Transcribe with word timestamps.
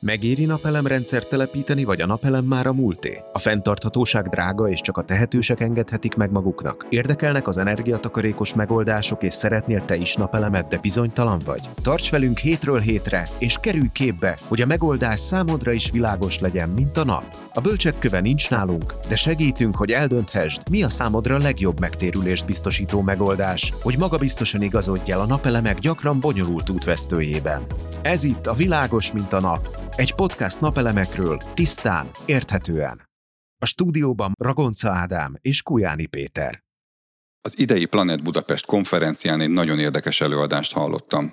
Megéri 0.00 0.44
napelemrendszert 0.44 1.28
telepíteni, 1.28 1.84
vagy 1.84 2.00
a 2.00 2.06
napelem 2.06 2.44
már 2.44 2.66
a 2.66 2.72
múlté? 2.72 3.18
A 3.32 3.38
fenntarthatóság 3.38 4.28
drága, 4.28 4.68
és 4.68 4.80
csak 4.80 4.96
a 4.96 5.02
tehetősek 5.02 5.60
engedhetik 5.60 6.14
meg 6.14 6.30
maguknak. 6.30 6.86
Érdekelnek 6.88 7.48
az 7.48 7.58
energiatakarékos 7.58 8.54
megoldások, 8.54 9.22
és 9.22 9.34
szeretnél 9.34 9.84
te 9.84 9.96
is 9.96 10.14
napelemet, 10.14 10.68
de 10.68 10.78
bizonytalan 10.78 11.40
vagy? 11.44 11.60
Tarts 11.82 12.10
velünk 12.10 12.38
hétről 12.38 12.80
hétre, 12.80 13.28
és 13.38 13.58
kerülj 13.60 13.88
képbe, 13.92 14.38
hogy 14.48 14.60
a 14.60 14.66
megoldás 14.66 15.20
számodra 15.20 15.72
is 15.72 15.90
világos 15.90 16.38
legyen, 16.40 16.68
mint 16.68 16.96
a 16.96 17.04
nap. 17.04 17.36
A 17.54 17.60
bölcsek 17.60 17.98
köve 17.98 18.20
nincs 18.20 18.50
nálunk, 18.50 18.94
de 19.08 19.16
segítünk, 19.16 19.76
hogy 19.76 19.90
eldönthesd, 19.90 20.70
mi 20.70 20.82
a 20.82 20.88
számodra 20.88 21.38
legjobb 21.38 21.80
megtérülést 21.80 22.46
biztosító 22.46 23.00
megoldás, 23.00 23.72
hogy 23.82 23.98
magabiztosan 23.98 24.62
igazodj 24.62 25.12
el 25.12 25.20
a 25.20 25.26
napelemek 25.26 25.78
gyakran 25.78 26.20
bonyolult 26.20 26.70
útvesztőjében. 26.70 27.66
Ez 28.02 28.24
itt 28.24 28.46
a 28.46 28.54
Világos, 28.54 29.12
mint 29.12 29.32
a 29.32 29.40
nap, 29.40 29.85
egy 29.96 30.14
podcast 30.14 30.60
napelemekről, 30.60 31.40
tisztán, 31.54 32.10
érthetően. 32.24 33.02
A 33.62 33.66
stúdióban 33.66 34.32
Ragonca 34.42 34.90
Ádám 34.90 35.34
és 35.40 35.62
Kujáni 35.62 36.06
Péter. 36.06 36.64
Az 37.40 37.58
idei 37.58 37.84
Planet 37.84 38.22
Budapest 38.22 38.66
konferencián 38.66 39.40
egy 39.40 39.50
nagyon 39.50 39.78
érdekes 39.78 40.20
előadást 40.20 40.72
hallottam. 40.72 41.32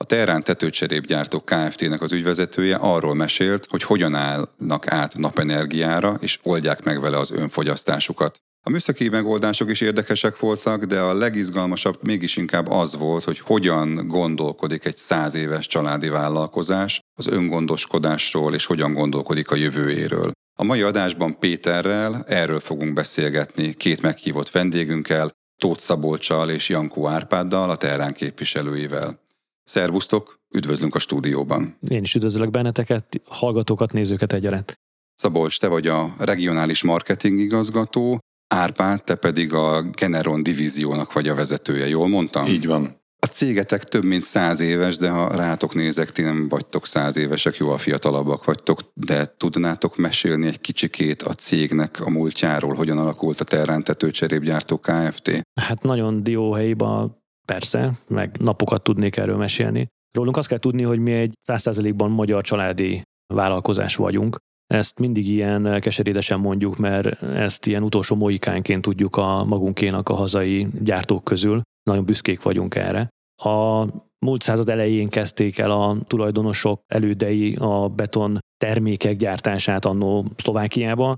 A 0.00 0.04
Terrán 0.04 0.42
tetőcserépgyártó 0.42 1.40
Kft-nek 1.40 2.00
az 2.02 2.12
ügyvezetője 2.12 2.76
arról 2.76 3.14
mesélt, 3.14 3.66
hogy 3.66 3.82
hogyan 3.82 4.14
állnak 4.14 4.86
át 4.86 5.16
napenergiára, 5.16 6.14
és 6.20 6.38
oldják 6.42 6.82
meg 6.82 7.00
vele 7.00 7.18
az 7.18 7.30
önfogyasztásukat. 7.30 8.38
A 8.66 8.70
műszaki 8.70 9.08
megoldások 9.08 9.70
is 9.70 9.80
érdekesek 9.80 10.38
voltak, 10.38 10.84
de 10.84 11.00
a 11.00 11.14
legizgalmasabb 11.14 11.98
mégis 12.02 12.36
inkább 12.36 12.70
az 12.70 12.96
volt, 12.96 13.24
hogy 13.24 13.38
hogyan 13.38 14.08
gondolkodik 14.08 14.84
egy 14.84 14.96
száz 14.96 15.34
éves 15.34 15.66
családi 15.66 16.08
vállalkozás 16.08 17.00
az 17.18 17.26
öngondoskodásról, 17.26 18.54
és 18.54 18.66
hogyan 18.66 18.92
gondolkodik 18.92 19.50
a 19.50 19.54
jövőjéről. 19.54 20.30
A 20.58 20.64
mai 20.64 20.82
adásban 20.82 21.38
Péterrel 21.38 22.24
erről 22.28 22.60
fogunk 22.60 22.92
beszélgetni 22.92 23.74
két 23.74 24.02
meghívott 24.02 24.50
vendégünkkel, 24.50 25.30
Tóth 25.60 25.80
Szabolcsal 25.80 26.50
és 26.50 26.68
Jankó 26.68 27.06
Árpáddal, 27.06 27.70
a 27.70 27.76
Terrán 27.76 28.12
képviselőivel. 28.12 29.20
Szervusztok, 29.64 30.40
üdvözlünk 30.54 30.94
a 30.94 30.98
stúdióban. 30.98 31.78
Én 31.88 32.02
is 32.02 32.14
üdvözlök 32.14 32.50
benneteket, 32.50 33.20
hallgatókat, 33.24 33.92
nézőket 33.92 34.32
egyaránt. 34.32 34.74
Szabolcs, 35.14 35.60
te 35.60 35.68
vagy 35.68 35.86
a 35.86 36.14
regionális 36.18 36.82
marketing 36.82 37.38
igazgató, 37.38 38.20
Árpád, 38.48 39.04
te 39.04 39.14
pedig 39.14 39.52
a 39.52 39.82
Generon 39.82 40.42
divíziónak 40.42 41.12
vagy 41.12 41.28
a 41.28 41.34
vezetője, 41.34 41.88
jól 41.88 42.08
mondtam? 42.08 42.46
Így 42.46 42.66
van. 42.66 43.04
A 43.18 43.26
cégetek 43.26 43.84
több 43.84 44.04
mint 44.04 44.22
száz 44.22 44.60
éves, 44.60 44.96
de 44.96 45.10
ha 45.10 45.36
rátok 45.36 45.74
nézek, 45.74 46.12
ti 46.12 46.22
nem 46.22 46.48
vagytok 46.48 46.86
száz 46.86 47.16
évesek, 47.16 47.56
jóval 47.56 47.78
fiatalabbak 47.78 48.44
vagytok, 48.44 48.80
de 48.94 49.34
tudnátok 49.36 49.96
mesélni 49.96 50.46
egy 50.46 50.60
kicsikét 50.60 51.22
a 51.22 51.32
cégnek 51.32 52.00
a 52.00 52.10
múltjáról, 52.10 52.74
hogyan 52.74 52.98
alakult 52.98 53.40
a 53.40 53.44
Terrán 53.44 53.84
tetőcserépgyártó 53.84 54.78
Kft? 54.78 55.42
Hát 55.60 55.82
nagyon 55.82 56.22
dióhelyiba 56.22 57.18
persze, 57.46 57.98
meg 58.08 58.36
napokat 58.38 58.82
tudnék 58.82 59.16
erről 59.16 59.36
mesélni. 59.36 59.86
Rólunk 60.16 60.36
azt 60.36 60.48
kell 60.48 60.58
tudni, 60.58 60.82
hogy 60.82 60.98
mi 60.98 61.12
egy 61.12 61.32
100%-ban 61.48 62.10
magyar 62.10 62.42
családi 62.42 63.02
vállalkozás 63.34 63.96
vagyunk. 63.96 64.36
Ezt 64.66 64.98
mindig 64.98 65.28
ilyen 65.28 65.80
keserédesen 65.80 66.40
mondjuk, 66.40 66.76
mert 66.76 67.22
ezt 67.22 67.66
ilyen 67.66 67.82
utolsó 67.82 68.16
moikánként 68.16 68.82
tudjuk 68.82 69.16
a 69.16 69.44
magunkénak 69.44 70.08
a 70.08 70.14
hazai 70.14 70.66
gyártók 70.80 71.24
közül. 71.24 71.60
Nagyon 71.82 72.04
büszkék 72.04 72.42
vagyunk 72.42 72.74
erre. 72.74 73.08
A 73.42 73.86
múlt 74.18 74.42
század 74.42 74.68
elején 74.68 75.08
kezdték 75.08 75.58
el 75.58 75.70
a 75.70 75.96
tulajdonosok 76.06 76.80
elődei 76.86 77.54
a 77.54 77.88
beton 77.88 78.38
termékek 78.64 79.16
gyártását 79.16 79.84
annó 79.84 80.26
Szlovákiába, 80.36 81.16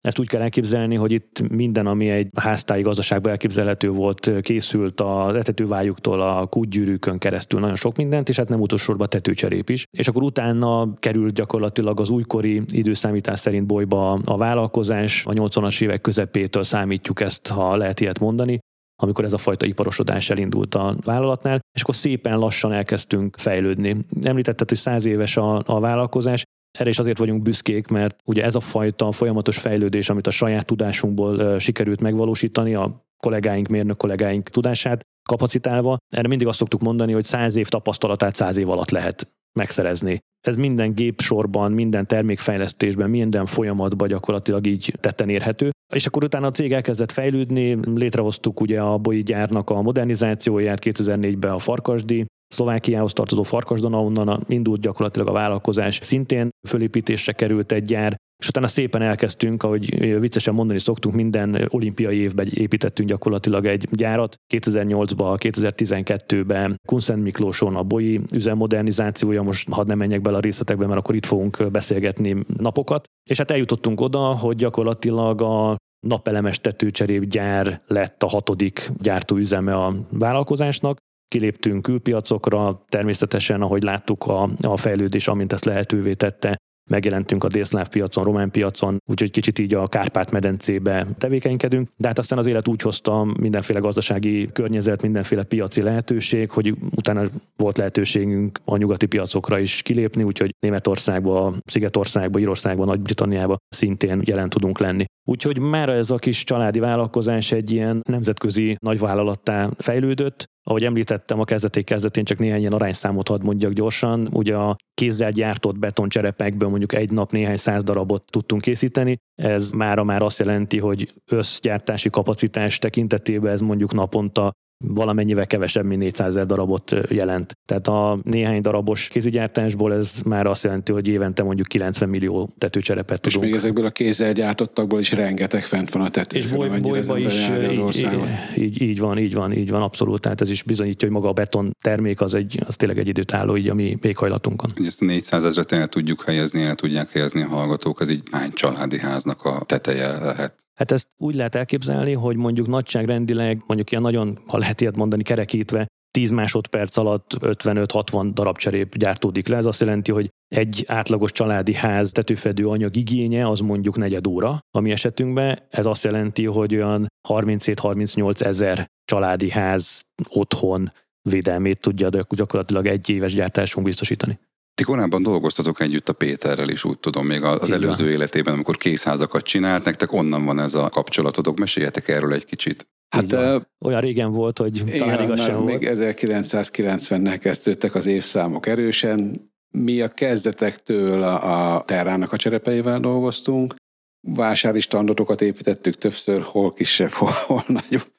ezt 0.00 0.18
úgy 0.18 0.28
kell 0.28 0.40
elképzelni, 0.40 0.94
hogy 0.94 1.12
itt 1.12 1.48
minden, 1.48 1.86
ami 1.86 2.08
egy 2.08 2.28
háztáji 2.36 2.82
gazdaságban 2.82 3.30
elképzelhető 3.30 3.88
volt, 3.88 4.30
készült 4.40 5.00
az 5.00 5.36
etetővájuktól 5.36 6.20
a 6.20 6.46
kútgyűrűkön 6.46 7.18
keresztül 7.18 7.60
nagyon 7.60 7.76
sok 7.76 7.96
mindent, 7.96 8.28
és 8.28 8.36
hát 8.36 8.48
nem 8.48 8.60
utolsóban 8.60 9.08
tetőcserép 9.08 9.70
is. 9.70 9.84
És 9.98 10.08
akkor 10.08 10.22
utána 10.22 10.94
került 10.98 11.34
gyakorlatilag 11.34 12.00
az 12.00 12.10
újkori 12.10 12.62
időszámítás 12.66 13.38
szerint 13.38 13.66
bolyba 13.66 14.12
a 14.12 14.36
vállalkozás, 14.36 15.26
a 15.26 15.32
80-as 15.32 15.82
évek 15.82 16.00
közepétől 16.00 16.64
számítjuk 16.64 17.20
ezt, 17.20 17.48
ha 17.48 17.76
lehet 17.76 18.00
ilyet 18.00 18.18
mondani, 18.18 18.58
amikor 19.02 19.24
ez 19.24 19.32
a 19.32 19.38
fajta 19.38 19.66
iparosodás 19.66 20.30
elindult 20.30 20.74
a 20.74 20.96
vállalatnál, 21.04 21.60
és 21.72 21.82
akkor 21.82 21.94
szépen 21.94 22.38
lassan 22.38 22.72
elkezdtünk 22.72 23.36
fejlődni. 23.38 23.96
Említetted, 24.22 24.68
hogy 24.68 24.78
száz 24.78 25.06
éves 25.06 25.36
a, 25.36 25.62
a 25.66 25.80
vállalkozás, 25.80 26.42
erre 26.78 26.88
is 26.88 26.98
azért 26.98 27.18
vagyunk 27.18 27.42
büszkék, 27.42 27.88
mert 27.88 28.16
ugye 28.24 28.44
ez 28.44 28.54
a 28.54 28.60
fajta 28.60 29.12
folyamatos 29.12 29.58
fejlődés, 29.58 30.08
amit 30.08 30.26
a 30.26 30.30
saját 30.30 30.66
tudásunkból 30.66 31.58
sikerült 31.58 32.00
megvalósítani, 32.00 32.74
a 32.74 33.06
kollégáink, 33.16 33.68
mérnök 33.68 33.96
kollégáink 33.96 34.48
tudását 34.48 35.00
kapacitálva, 35.28 35.96
erre 36.14 36.28
mindig 36.28 36.46
azt 36.46 36.58
szoktuk 36.58 36.80
mondani, 36.80 37.12
hogy 37.12 37.24
száz 37.24 37.56
év 37.56 37.68
tapasztalatát 37.68 38.34
száz 38.34 38.56
év 38.56 38.68
alatt 38.68 38.90
lehet 38.90 39.28
megszerezni. 39.58 40.18
Ez 40.46 40.56
minden 40.56 40.94
gépsorban, 40.94 41.72
minden 41.72 42.06
termékfejlesztésben, 42.06 43.10
minden 43.10 43.46
folyamatban 43.46 44.08
gyakorlatilag 44.08 44.66
így 44.66 44.94
tetten 45.00 45.28
érhető. 45.28 45.70
És 45.94 46.06
akkor 46.06 46.24
utána 46.24 46.46
a 46.46 46.50
cég 46.50 46.72
elkezdett 46.72 47.12
fejlődni, 47.12 47.78
létrehoztuk 47.94 48.60
ugye 48.60 48.80
a 48.80 48.98
Boi 48.98 49.22
gyárnak 49.22 49.70
a 49.70 49.82
modernizációját 49.82 50.78
2004-ben 50.84 51.52
a 51.52 51.58
Farkasdi, 51.58 52.24
Szlovákiához 52.48 53.12
tartozó 53.12 53.42
Farkasdon, 53.42 53.94
onnan 53.94 54.44
indult 54.48 54.80
gyakorlatilag 54.80 55.28
a 55.28 55.32
vállalkozás. 55.32 55.98
Szintén 56.02 56.48
fölépítésre 56.68 57.32
került 57.32 57.72
egy 57.72 57.84
gyár, 57.84 58.16
és 58.42 58.48
utána 58.48 58.66
szépen 58.66 59.02
elkezdtünk, 59.02 59.62
ahogy 59.62 60.18
viccesen 60.20 60.54
mondani 60.54 60.78
szoktunk, 60.78 61.14
minden 61.14 61.66
olimpiai 61.68 62.16
évben 62.16 62.48
építettünk 62.54 63.08
gyakorlatilag 63.08 63.66
egy 63.66 63.88
gyárat. 63.90 64.34
2008-ban, 64.54 65.36
2012-ben 65.40 66.76
Kunszent 66.88 67.22
Miklóson 67.22 67.76
a 67.76 67.82
BOI 67.82 68.20
üzemmodernizációja, 68.32 69.42
most 69.42 69.68
hadd 69.70 69.86
nem 69.86 69.98
menjek 69.98 70.20
bele 70.20 70.36
a 70.36 70.40
részletekbe, 70.40 70.86
mert 70.86 70.98
akkor 70.98 71.14
itt 71.14 71.26
fogunk 71.26 71.70
beszélgetni 71.70 72.36
napokat. 72.56 73.04
És 73.30 73.38
hát 73.38 73.50
eljutottunk 73.50 74.00
oda, 74.00 74.18
hogy 74.18 74.56
gyakorlatilag 74.56 75.42
a 75.42 75.76
napelemes 76.06 76.60
tetőcserépgyár 76.60 77.82
lett 77.86 78.22
a 78.22 78.28
hatodik 78.28 78.90
gyártóüzeme 79.02 79.74
a 79.74 79.94
vállalkozásnak, 80.10 80.98
kiléptünk 81.28 81.82
külpiacokra, 81.82 82.84
természetesen, 82.88 83.62
ahogy 83.62 83.82
láttuk 83.82 84.26
a, 84.26 84.48
a 84.60 84.76
fejlődés, 84.76 85.28
amint 85.28 85.52
ezt 85.52 85.64
lehetővé 85.64 86.14
tette, 86.14 86.58
megjelentünk 86.88 87.44
a 87.44 87.48
délszláv 87.48 87.88
piacon, 87.88 88.24
román 88.24 88.50
piacon, 88.50 89.02
úgyhogy 89.06 89.30
kicsit 89.30 89.58
így 89.58 89.74
a 89.74 89.86
Kárpát-medencébe 89.86 91.06
tevékenykedünk, 91.18 91.88
de 91.96 92.06
hát 92.06 92.18
aztán 92.18 92.38
az 92.38 92.46
élet 92.46 92.68
úgy 92.68 92.82
hozta 92.82 93.24
mindenféle 93.40 93.78
gazdasági 93.78 94.48
környezet, 94.52 95.02
mindenféle 95.02 95.42
piaci 95.42 95.82
lehetőség, 95.82 96.50
hogy 96.50 96.74
utána 96.94 97.22
volt 97.56 97.76
lehetőségünk 97.76 98.60
a 98.64 98.76
nyugati 98.76 99.06
piacokra 99.06 99.58
is 99.58 99.82
kilépni, 99.82 100.22
úgyhogy 100.22 100.54
Németországba, 100.60 101.54
Szigetországba, 101.64 102.38
Írországba, 102.38 102.84
Nagy-Britanniába 102.84 103.56
szintén 103.68 104.22
jelen 104.24 104.48
tudunk 104.48 104.78
lenni. 104.78 105.04
Úgyhogy 105.28 105.58
már 105.58 105.88
ez 105.88 106.10
a 106.10 106.16
kis 106.16 106.44
családi 106.44 106.78
vállalkozás 106.78 107.52
egy 107.52 107.70
ilyen 107.70 108.00
nemzetközi 108.08 108.76
nagyvállalattá 108.80 109.70
fejlődött, 109.78 110.44
ahogy 110.68 110.84
említettem, 110.84 111.40
a 111.40 111.44
kezdeték 111.44 111.84
kezdetén 111.84 112.24
csak 112.24 112.38
néhány 112.38 112.60
ilyen 112.60 112.72
arányszámot 112.72 113.28
hadd 113.28 113.42
mondjak 113.42 113.72
gyorsan. 113.72 114.28
Ugye 114.32 114.56
a 114.56 114.76
kézzel 114.94 115.30
gyártott 115.30 115.78
betoncserepekből 115.78 116.68
mondjuk 116.68 116.92
egy 116.92 117.10
nap 117.10 117.32
néhány 117.32 117.56
száz 117.56 117.82
darabot 117.82 118.24
tudtunk 118.30 118.62
készíteni. 118.62 119.16
Ez 119.34 119.70
mára 119.70 120.04
már 120.04 120.22
azt 120.22 120.38
jelenti, 120.38 120.78
hogy 120.78 121.12
összgyártási 121.30 122.10
kapacitás 122.10 122.78
tekintetében 122.78 123.52
ez 123.52 123.60
mondjuk 123.60 123.92
naponta 123.92 124.52
valamennyivel 124.84 125.46
kevesebb, 125.46 125.84
mint 125.84 126.00
400 126.00 126.26
ezer 126.28 126.46
darabot 126.46 126.94
jelent. 127.08 127.56
Tehát 127.64 127.88
a 127.88 128.18
néhány 128.22 128.60
darabos 128.60 129.08
kézigyártásból 129.08 129.92
ez 129.92 130.14
már 130.24 130.46
azt 130.46 130.64
jelenti, 130.64 130.92
hogy 130.92 131.08
évente 131.08 131.42
mondjuk 131.42 131.66
90 131.66 132.08
millió 132.08 132.50
tetőcserepet 132.58 133.20
tudunk. 133.20 133.44
És 133.44 133.50
még 133.50 133.58
ezekből 133.58 133.84
a 133.84 133.90
kézzel 133.90 134.32
gyártottakból 134.32 135.00
is 135.00 135.12
rengeteg 135.12 135.62
fent 135.62 135.90
van 135.90 136.02
a 136.02 136.08
tető. 136.08 136.36
És 136.36 136.46
boly, 136.46 136.68
bolyba 136.80 137.18
is 137.18 137.48
így, 137.48 138.32
így, 138.56 138.82
így, 138.82 138.98
van, 138.98 139.18
így 139.18 139.34
van, 139.34 139.52
így 139.52 139.70
van, 139.70 139.82
abszolút. 139.82 140.20
Tehát 140.20 140.40
ez 140.40 140.50
is 140.50 140.62
bizonyítja, 140.62 141.08
hogy 141.08 141.16
maga 141.16 141.28
a 141.28 141.32
beton 141.32 141.76
termék 141.80 142.20
az, 142.20 142.34
egy, 142.34 142.62
az 142.66 142.76
tényleg 142.76 142.98
egy 142.98 143.08
időtálló 143.08 143.56
így 143.56 143.68
a 143.68 143.74
mi 143.74 143.96
véghajlatunkon. 144.00 144.70
Ezt 144.86 145.02
a 145.02 145.04
400 145.04 145.44
ezeret 145.44 145.72
el 145.72 145.86
tudjuk 145.86 146.22
helyezni, 146.22 146.62
el 146.62 146.74
tudják 146.74 147.10
helyezni 147.10 147.42
a 147.42 147.48
hallgatók, 147.48 148.00
ez 148.00 148.10
így 148.10 148.22
hány 148.30 148.52
családi 148.52 148.98
háznak 148.98 149.44
a 149.44 149.62
teteje 149.66 150.18
lehet? 150.18 150.67
Hát 150.78 150.90
ezt 150.90 151.08
úgy 151.16 151.34
lehet 151.34 151.54
elképzelni, 151.54 152.12
hogy 152.12 152.36
mondjuk 152.36 152.66
nagyságrendileg, 152.66 153.62
mondjuk 153.66 153.90
ilyen 153.90 154.02
nagyon, 154.02 154.38
ha 154.46 154.58
lehet 154.58 154.80
ilyet 154.80 154.96
mondani, 154.96 155.22
kerekítve, 155.22 155.86
10 156.10 156.30
másodperc 156.30 156.96
alatt 156.96 157.36
55-60 157.40 158.30
darab 158.32 158.56
cserép 158.56 158.96
gyártódik 158.96 159.48
le. 159.48 159.56
Ez 159.56 159.64
azt 159.64 159.80
jelenti, 159.80 160.12
hogy 160.12 160.28
egy 160.48 160.84
átlagos 160.86 161.32
családi 161.32 161.74
ház 161.74 162.12
tetőfedő 162.12 162.66
anyag 162.66 162.96
igénye 162.96 163.48
az 163.48 163.60
mondjuk 163.60 163.96
negyed 163.96 164.26
óra 164.26 164.60
a 164.70 164.80
mi 164.80 164.90
esetünkben. 164.90 165.58
Ez 165.70 165.86
azt 165.86 166.04
jelenti, 166.04 166.44
hogy 166.44 166.74
olyan 166.74 167.06
37-38 167.28 168.40
ezer 168.40 168.86
családi 169.04 169.50
ház 169.50 170.00
otthon 170.28 170.92
védelmét 171.28 171.80
tudja 171.80 172.08
gyakorlatilag 172.08 172.86
egy 172.86 173.10
éves 173.10 173.34
gyártásunk 173.34 173.86
biztosítani. 173.86 174.38
Ti 174.78 174.84
korábban 174.84 175.22
dolgoztatok 175.22 175.80
együtt 175.80 176.08
a 176.08 176.12
Péterrel 176.12 176.68
is, 176.68 176.84
úgy 176.84 176.98
tudom, 176.98 177.26
még 177.26 177.42
az 177.42 177.60
van. 177.60 177.72
előző 177.72 178.10
életében, 178.10 178.54
amikor 178.54 178.76
készházakat 178.76 179.42
csinált, 179.42 179.84
nektek 179.84 180.12
onnan 180.12 180.44
van 180.44 180.58
ez 180.58 180.74
a 180.74 180.88
kapcsolatotok. 180.88 181.58
Meséljetek 181.58 182.08
erről 182.08 182.32
egy 182.32 182.44
kicsit. 182.44 182.86
Hát 183.08 183.32
ö, 183.32 183.58
Olyan 183.84 184.00
régen 184.00 184.32
volt, 184.32 184.58
hogy 184.58 184.82
talán 184.98 185.14
igen, 185.14 185.22
igaz 185.22 185.38
már 185.38 185.48
sem 185.48 185.62
még 185.62 185.84
volt. 185.84 185.98
1990-nel 185.98 187.36
kezdődtek 187.40 187.94
az 187.94 188.06
évszámok 188.06 188.66
erősen. 188.66 189.50
Mi 189.70 190.00
a 190.00 190.08
kezdetektől 190.08 191.22
a, 191.22 191.74
a 191.76 191.82
Terrának 191.84 192.32
a 192.32 192.36
cserepeivel 192.36 193.00
dolgoztunk. 193.00 193.74
Vásári 194.20 194.80
standardokat 194.80 195.40
építettük 195.40 195.94
többször, 195.94 196.42
hol 196.42 196.72
kisebb, 196.72 197.10
hol, 197.10 197.32
hol 197.46 197.64
nagyobb, 197.66 198.12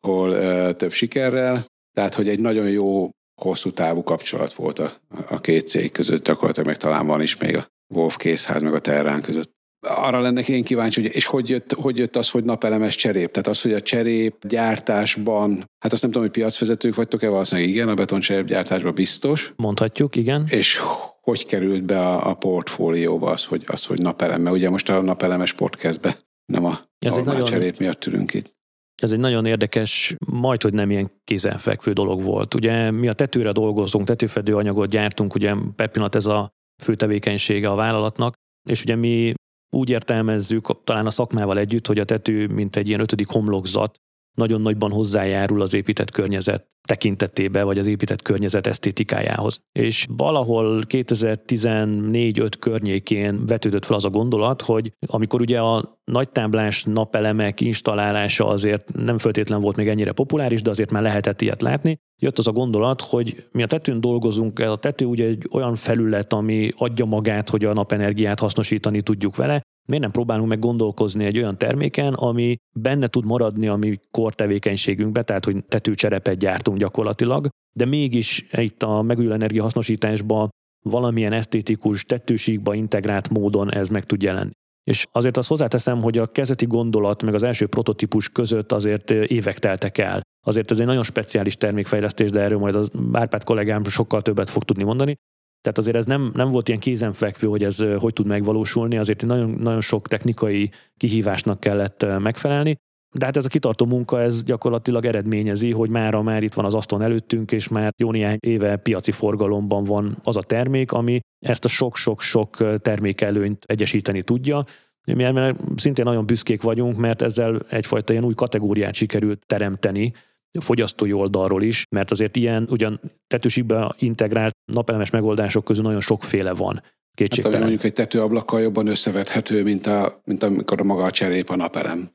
hol 0.00 0.30
ö, 0.30 0.72
több 0.72 0.92
sikerrel. 0.92 1.66
Tehát, 1.92 2.14
hogy 2.14 2.28
egy 2.28 2.40
nagyon 2.40 2.70
jó, 2.70 3.10
hosszú 3.42 3.70
távú 3.70 4.02
kapcsolat 4.02 4.52
volt 4.52 4.78
a, 4.78 4.92
a 5.28 5.40
két 5.40 5.68
cég 5.68 5.92
között, 5.92 6.24
gyakorlatilag 6.24 6.68
meg 6.68 6.76
talán 6.76 7.06
van 7.06 7.22
is 7.22 7.36
még 7.36 7.56
a 7.56 7.66
Wolf 7.94 8.16
készház 8.16 8.62
meg 8.62 8.74
a 8.74 8.78
Terrán 8.78 9.22
között. 9.22 9.54
Arra 9.88 10.20
lennék 10.20 10.48
én 10.48 10.64
kíváncsi, 10.64 11.02
hogy, 11.02 11.14
és 11.14 11.26
hogy 11.26 11.48
jött, 11.48 11.72
hogy 11.72 11.96
jött 11.98 12.16
az, 12.16 12.30
hogy 12.30 12.44
napelemes 12.44 12.96
cserép? 12.96 13.30
Tehát 13.30 13.48
az, 13.48 13.62
hogy 13.62 13.72
a 13.72 13.80
cserép 13.80 14.46
gyártásban, 14.46 15.70
hát 15.78 15.92
azt 15.92 16.02
nem 16.02 16.10
tudom, 16.10 16.22
hogy 16.26 16.36
piacvezetők 16.36 16.94
vagytok-e, 16.94 17.28
valószínűleg 17.28 17.70
igen, 17.70 17.88
a 17.88 17.94
betoncserép 17.94 18.46
gyártásban 18.46 18.94
biztos, 18.94 19.52
Mondhatjuk, 19.56 20.16
igen. 20.16 20.46
és 20.48 20.80
hogy 21.20 21.46
került 21.46 21.84
be 21.84 21.98
a, 21.98 22.28
a 22.30 22.34
portfólióba 22.34 23.30
az, 23.30 23.44
hogy, 23.44 23.64
az, 23.66 23.84
hogy 23.84 24.02
napelem? 24.02 24.42
Mert 24.42 24.56
ugye 24.56 24.70
most 24.70 24.88
a 24.88 25.00
napelemes 25.00 25.52
podcastbe 25.52 26.16
nem 26.52 26.64
a 26.64 26.78
Ez 26.98 27.16
egy 27.16 27.24
nagyon- 27.24 27.44
cserép 27.44 27.78
miatt 27.78 28.06
ülünk 28.06 28.34
itt. 28.34 28.54
Ez 29.02 29.12
egy 29.12 29.18
nagyon 29.18 29.46
érdekes, 29.46 30.14
majd 30.26 30.62
hogy 30.62 30.72
nem 30.72 30.90
ilyen 30.90 31.10
kézenfekvő 31.24 31.92
dolog 31.92 32.22
volt. 32.22 32.54
Ugye 32.54 32.90
mi 32.90 33.08
a 33.08 33.12
tetőre 33.12 33.52
dolgozunk, 33.52 34.06
tetőfedő 34.06 34.56
anyagot 34.56 34.88
gyártunk, 34.88 35.34
ugye 35.34 35.54
per 35.76 35.90
pillanat 35.90 36.14
ez 36.14 36.26
a 36.26 36.50
fő 36.82 36.94
tevékenysége 36.94 37.70
a 37.70 37.74
vállalatnak, 37.74 38.34
és 38.68 38.82
ugye 38.82 38.94
mi 38.96 39.34
úgy 39.76 39.90
értelmezzük, 39.90 40.84
talán 40.84 41.06
a 41.06 41.10
szakmával 41.10 41.58
együtt, 41.58 41.86
hogy 41.86 41.98
a 41.98 42.04
tető, 42.04 42.46
mint 42.46 42.76
egy 42.76 42.88
ilyen 42.88 43.00
ötödik 43.00 43.28
homlokzat, 43.28 43.96
nagyon 44.36 44.60
nagyban 44.60 44.90
hozzájárul 44.90 45.60
az 45.60 45.74
épített 45.74 46.10
környezet 46.10 46.66
tekintetébe, 46.86 47.62
vagy 47.62 47.78
az 47.78 47.86
épített 47.86 48.22
környezet 48.22 48.66
esztétikájához. 48.66 49.60
És 49.72 50.06
valahol 50.16 50.82
2014-5 50.88 52.52
környékén 52.58 53.46
vetődött 53.46 53.84
fel 53.84 53.96
az 53.96 54.04
a 54.04 54.10
gondolat, 54.10 54.62
hogy 54.62 54.92
amikor 55.06 55.40
ugye 55.40 55.60
a 55.60 55.98
nagytáblás 56.04 56.84
napelemek 56.84 57.60
installálása 57.60 58.46
azért 58.46 58.92
nem 58.92 59.18
feltétlen 59.18 59.60
volt 59.60 59.76
még 59.76 59.88
ennyire 59.88 60.12
populáris, 60.12 60.62
de 60.62 60.70
azért 60.70 60.90
már 60.90 61.02
lehetett 61.02 61.40
ilyet 61.40 61.62
látni, 61.62 61.98
jött 62.22 62.38
az 62.38 62.46
a 62.46 62.52
gondolat, 62.52 63.00
hogy 63.00 63.48
mi 63.52 63.62
a 63.62 63.66
tetőn 63.66 64.00
dolgozunk, 64.00 64.58
a 64.58 64.76
tető 64.76 65.04
ugye 65.04 65.26
egy 65.26 65.48
olyan 65.52 65.76
felület, 65.76 66.32
ami 66.32 66.70
adja 66.76 67.04
magát, 67.04 67.50
hogy 67.50 67.64
a 67.64 67.72
napenergiát 67.72 68.40
hasznosítani 68.40 69.02
tudjuk 69.02 69.36
vele, 69.36 69.62
miért 69.86 70.02
nem 70.02 70.12
próbálunk 70.12 70.48
meg 70.48 70.58
gondolkozni 70.58 71.24
egy 71.24 71.38
olyan 71.38 71.58
terméken, 71.58 72.12
ami 72.12 72.56
benne 72.78 73.06
tud 73.06 73.24
maradni 73.24 73.68
a 73.68 73.76
mi 73.76 74.00
core 74.10 74.34
tevékenységünkbe, 74.34 75.22
tehát 75.22 75.44
hogy 75.44 75.64
tetőcserepet 75.64 76.38
gyártunk 76.38 76.78
gyakorlatilag, 76.78 77.48
de 77.76 77.84
mégis 77.84 78.46
itt 78.50 78.82
a 78.82 79.02
megújuló 79.02 79.34
energia 79.34 79.62
hasznosításban 79.62 80.48
valamilyen 80.84 81.32
esztétikus, 81.32 82.04
tetősíkba 82.04 82.74
integrált 82.74 83.28
módon 83.28 83.72
ez 83.72 83.88
meg 83.88 84.04
tud 84.04 84.22
jelenni. 84.22 84.50
És 84.90 85.06
azért 85.12 85.36
azt 85.36 85.48
hozzáteszem, 85.48 86.02
hogy 86.02 86.18
a 86.18 86.26
kezdeti 86.26 86.66
gondolat 86.66 87.22
meg 87.22 87.34
az 87.34 87.42
első 87.42 87.66
prototípus 87.66 88.28
között 88.28 88.72
azért 88.72 89.10
évek 89.10 89.58
teltek 89.58 89.98
el. 89.98 90.20
Azért 90.46 90.70
ez 90.70 90.80
egy 90.80 90.86
nagyon 90.86 91.02
speciális 91.02 91.56
termékfejlesztés, 91.56 92.30
de 92.30 92.40
erről 92.40 92.58
majd 92.58 92.74
az 92.74 92.90
Árpád 93.12 93.44
kollégám 93.44 93.84
sokkal 93.84 94.22
többet 94.22 94.50
fog 94.50 94.64
tudni 94.64 94.82
mondani. 94.82 95.14
Tehát 95.60 95.78
azért 95.78 95.96
ez 95.96 96.06
nem, 96.06 96.30
nem 96.34 96.50
volt 96.50 96.68
ilyen 96.68 96.80
kézenfekvő, 96.80 97.48
hogy 97.48 97.64
ez 97.64 97.84
hogy 97.98 98.12
tud 98.12 98.26
megvalósulni, 98.26 98.98
azért 98.98 99.26
nagyon, 99.26 99.50
nagyon 99.50 99.80
sok 99.80 100.08
technikai 100.08 100.70
kihívásnak 100.96 101.60
kellett 101.60 102.06
megfelelni. 102.18 102.76
De 103.14 103.24
hát 103.24 103.36
ez 103.36 103.44
a 103.44 103.48
kitartó 103.48 103.86
munka, 103.86 104.20
ez 104.20 104.42
gyakorlatilag 104.42 105.04
eredményezi, 105.04 105.72
hogy 105.72 105.90
mára 105.90 106.22
már 106.22 106.42
itt 106.42 106.54
van 106.54 106.64
az 106.64 106.74
asztalon 106.74 107.04
előttünk, 107.04 107.52
és 107.52 107.68
már 107.68 107.92
jó 107.96 108.10
néhány 108.10 108.36
éve 108.40 108.76
piaci 108.76 109.12
forgalomban 109.12 109.84
van 109.84 110.18
az 110.22 110.36
a 110.36 110.42
termék, 110.42 110.92
ami 110.92 111.20
ezt 111.46 111.64
a 111.64 111.68
sok-sok-sok 111.68 112.80
termékelőnyt 112.80 113.64
egyesíteni 113.66 114.22
tudja. 114.22 114.64
Mi 115.12 115.24
erre 115.24 115.54
szintén 115.76 116.04
nagyon 116.04 116.26
büszkék 116.26 116.62
vagyunk, 116.62 116.96
mert 116.96 117.22
ezzel 117.22 117.60
egyfajta 117.68 118.12
ilyen 118.12 118.24
új 118.24 118.34
kategóriát 118.34 118.94
sikerült 118.94 119.46
teremteni, 119.46 120.12
fogyasztói 120.60 121.12
oldalról 121.12 121.62
is, 121.62 121.84
mert 121.90 122.10
azért 122.10 122.36
ilyen 122.36 122.66
ugyan 122.70 123.00
tetősíkbe 123.26 123.94
integrált 123.98 124.55
napelemes 124.72 125.10
megoldások 125.10 125.64
közül 125.64 125.82
nagyon 125.82 126.00
sokféle 126.00 126.52
van. 126.52 126.74
Hát 126.74 126.94
Kétségtelen. 127.14 127.60
mondjuk 127.60 127.84
egy 127.84 127.92
tetőablakkal 127.92 128.60
jobban 128.60 128.86
összevethető, 128.86 129.62
mint, 129.62 129.86
a, 129.86 130.20
mint 130.24 130.42
amikor 130.42 130.80
a 130.80 130.84
maga 130.84 131.04
a 131.04 131.10
cserép 131.10 131.50
a 131.50 131.56
napelem. 131.56 132.10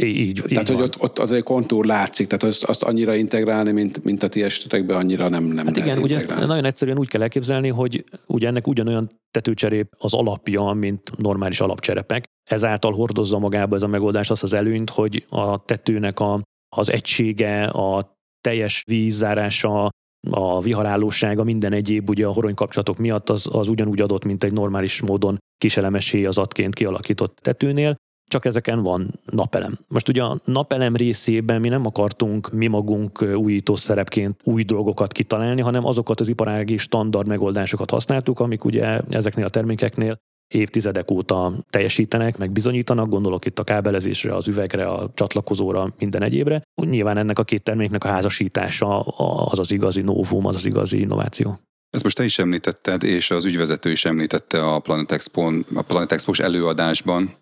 így, 0.00 0.16
így 0.16 0.42
Tehát, 0.42 0.66
hogy 0.66 0.76
van. 0.76 0.84
ott, 0.84 1.00
ott 1.00 1.18
az 1.18 1.32
egy 1.32 1.42
kontúr 1.42 1.84
látszik, 1.84 2.26
tehát 2.26 2.42
azt, 2.42 2.64
azt 2.64 2.82
annyira 2.82 3.14
integrálni, 3.14 3.72
mint, 3.72 4.04
mint 4.04 4.22
a 4.22 4.28
ti 4.28 4.42
esetekben, 4.42 4.96
annyira 4.96 5.28
nem, 5.28 5.44
nem 5.44 5.66
Hát 5.66 5.76
lehet 5.76 5.90
igen, 5.90 6.02
ugye 6.02 6.14
ezt 6.14 6.28
nagyon 6.28 6.64
egyszerűen 6.64 6.98
úgy 6.98 7.08
kell 7.08 7.22
elképzelni, 7.22 7.68
hogy 7.68 8.04
ugye 8.26 8.46
ennek 8.46 8.66
ugyanolyan 8.66 9.10
tetőcserép 9.30 9.94
az 9.98 10.14
alapja, 10.14 10.62
mint 10.72 11.16
normális 11.16 11.60
alapcserepek. 11.60 12.24
Ezáltal 12.50 12.92
hordozza 12.92 13.38
magába 13.38 13.76
ez 13.76 13.82
a 13.82 13.86
megoldás 13.86 14.30
azt 14.30 14.42
az 14.42 14.52
előnyt, 14.52 14.90
hogy 14.90 15.26
a 15.28 15.64
tetőnek 15.64 16.20
a, 16.20 16.42
az 16.76 16.90
egysége, 16.90 17.64
a 17.64 18.18
teljes 18.40 18.82
vízzárása, 18.86 19.90
a 20.30 20.60
viharállósága, 20.60 21.44
minden 21.44 21.72
egyéb 21.72 22.08
ugye 22.08 22.26
a 22.26 22.32
horony 22.32 22.54
kapcsolatok 22.54 22.98
miatt 22.98 23.30
az, 23.30 23.46
az 23.52 23.68
ugyanúgy 23.68 24.00
adott, 24.00 24.24
mint 24.24 24.44
egy 24.44 24.52
normális 24.52 25.00
módon 25.00 25.38
kiselemes 25.58 26.10
héjazatként 26.10 26.74
kialakított 26.74 27.38
tetőnél, 27.42 27.94
csak 28.30 28.44
ezeken 28.44 28.82
van 28.82 29.20
napelem. 29.24 29.78
Most 29.88 30.08
ugye 30.08 30.22
a 30.22 30.38
napelem 30.44 30.96
részében 30.96 31.60
mi 31.60 31.68
nem 31.68 31.86
akartunk 31.86 32.52
mi 32.52 32.66
magunk 32.66 33.22
újító 33.22 33.74
szerepként 33.74 34.40
új 34.44 34.62
dolgokat 34.62 35.12
kitalálni, 35.12 35.60
hanem 35.60 35.84
azokat 35.84 36.20
az 36.20 36.28
iparági 36.28 36.76
standard 36.76 37.26
megoldásokat 37.26 37.90
használtuk, 37.90 38.40
amik 38.40 38.64
ugye 38.64 39.00
ezeknél 39.10 39.44
a 39.44 39.48
termékeknél 39.48 40.16
évtizedek 40.50 41.10
óta 41.10 41.52
teljesítenek, 41.70 42.38
meg 42.38 42.50
bizonyítanak, 42.50 43.08
gondolok 43.08 43.44
itt 43.44 43.58
a 43.58 43.64
kábelezésre, 43.64 44.34
az 44.34 44.48
üvegre, 44.48 44.88
a 44.88 45.10
csatlakozóra, 45.14 45.94
minden 45.98 46.22
egyébre. 46.22 46.62
Úgy 46.74 46.88
Nyilván 46.88 47.16
ennek 47.16 47.38
a 47.38 47.44
két 47.44 47.62
terméknek 47.62 48.04
a 48.04 48.08
házasítása 48.08 49.00
az 49.00 49.58
az 49.58 49.70
igazi 49.70 50.00
novum, 50.00 50.46
az 50.46 50.54
az 50.54 50.64
igazi 50.64 51.00
innováció. 51.00 51.60
Ezt 51.90 52.02
most 52.02 52.16
te 52.16 52.24
is 52.24 52.38
említetted, 52.38 53.02
és 53.02 53.30
az 53.30 53.44
ügyvezető 53.44 53.90
is 53.90 54.04
említette 54.04 54.64
a 54.72 54.78
Planet, 54.78 55.12
Expo, 55.12 55.52
a 55.74 55.82
Planet 55.82 56.12
Expo-s 56.12 56.38
előadásban, 56.38 57.36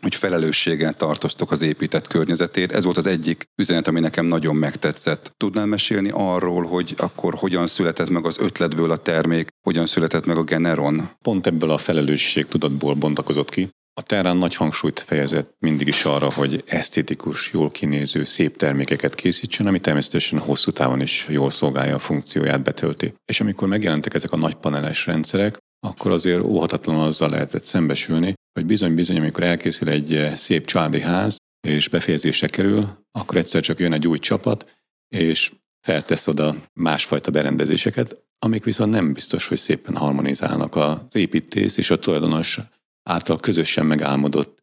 hogy 0.00 0.14
felelősséggel 0.14 0.94
tartoztok 0.94 1.50
az 1.50 1.62
épített 1.62 2.06
környezetét. 2.06 2.72
Ez 2.72 2.84
volt 2.84 2.96
az 2.96 3.06
egyik 3.06 3.44
üzenet, 3.56 3.86
ami 3.86 4.00
nekem 4.00 4.26
nagyon 4.26 4.56
megtetszett. 4.56 5.32
Tudnál 5.36 5.66
mesélni 5.66 6.10
arról, 6.12 6.64
hogy 6.64 6.94
akkor 6.96 7.34
hogyan 7.34 7.66
született 7.66 8.08
meg 8.08 8.26
az 8.26 8.38
ötletből 8.38 8.90
a 8.90 8.96
termék, 8.96 9.48
hogyan 9.66 9.86
született 9.86 10.26
meg 10.26 10.36
a 10.36 10.44
Generon? 10.44 11.10
Pont 11.22 11.46
ebből 11.46 11.70
a 11.70 11.78
felelősség 11.78 12.46
tudatból 12.46 12.94
bontakozott 12.94 13.48
ki. 13.48 13.68
A 13.94 14.02
Terrán 14.02 14.36
nagy 14.36 14.54
hangsúlyt 14.54 15.00
fejezett 15.00 15.54
mindig 15.58 15.86
is 15.86 16.04
arra, 16.04 16.32
hogy 16.32 16.64
esztétikus, 16.66 17.52
jól 17.52 17.70
kinéző, 17.70 18.24
szép 18.24 18.56
termékeket 18.56 19.14
készítsen, 19.14 19.66
ami 19.66 19.80
természetesen 19.80 20.38
hosszú 20.38 20.70
távon 20.70 21.00
is 21.00 21.26
jól 21.28 21.50
szolgálja 21.50 21.94
a 21.94 21.98
funkcióját, 21.98 22.62
betölti. 22.62 23.14
És 23.24 23.40
amikor 23.40 23.68
megjelentek 23.68 24.14
ezek 24.14 24.32
a 24.32 24.36
nagy 24.36 24.54
paneles 24.54 25.06
rendszerek, 25.06 25.58
akkor 25.86 26.10
azért 26.10 26.42
óhatatlanul 26.42 27.02
azzal 27.04 27.28
lehetett 27.28 27.64
szembesülni, 27.64 28.34
hogy 28.52 28.66
bizony-bizony, 28.66 29.16
amikor 29.16 29.42
elkészül 29.42 29.88
egy 29.88 30.32
szép 30.36 30.66
családi 30.66 31.00
ház, 31.00 31.36
és 31.66 31.88
befejezésre 31.88 32.46
kerül, 32.46 33.06
akkor 33.18 33.36
egyszer 33.36 33.62
csak 33.62 33.78
jön 33.78 33.92
egy 33.92 34.08
új 34.08 34.18
csapat, 34.18 34.70
és 35.08 35.52
feltesz 35.86 36.26
oda 36.26 36.56
másfajta 36.72 37.30
berendezéseket, 37.30 38.16
amik 38.38 38.64
viszont 38.64 38.92
nem 38.92 39.12
biztos, 39.12 39.48
hogy 39.48 39.58
szépen 39.58 39.96
harmonizálnak 39.96 40.76
az 40.76 41.16
építész 41.16 41.76
és 41.76 41.90
a 41.90 41.98
tulajdonos 41.98 42.58
által 43.02 43.38
közösen 43.38 43.86
megálmodott 43.86 44.60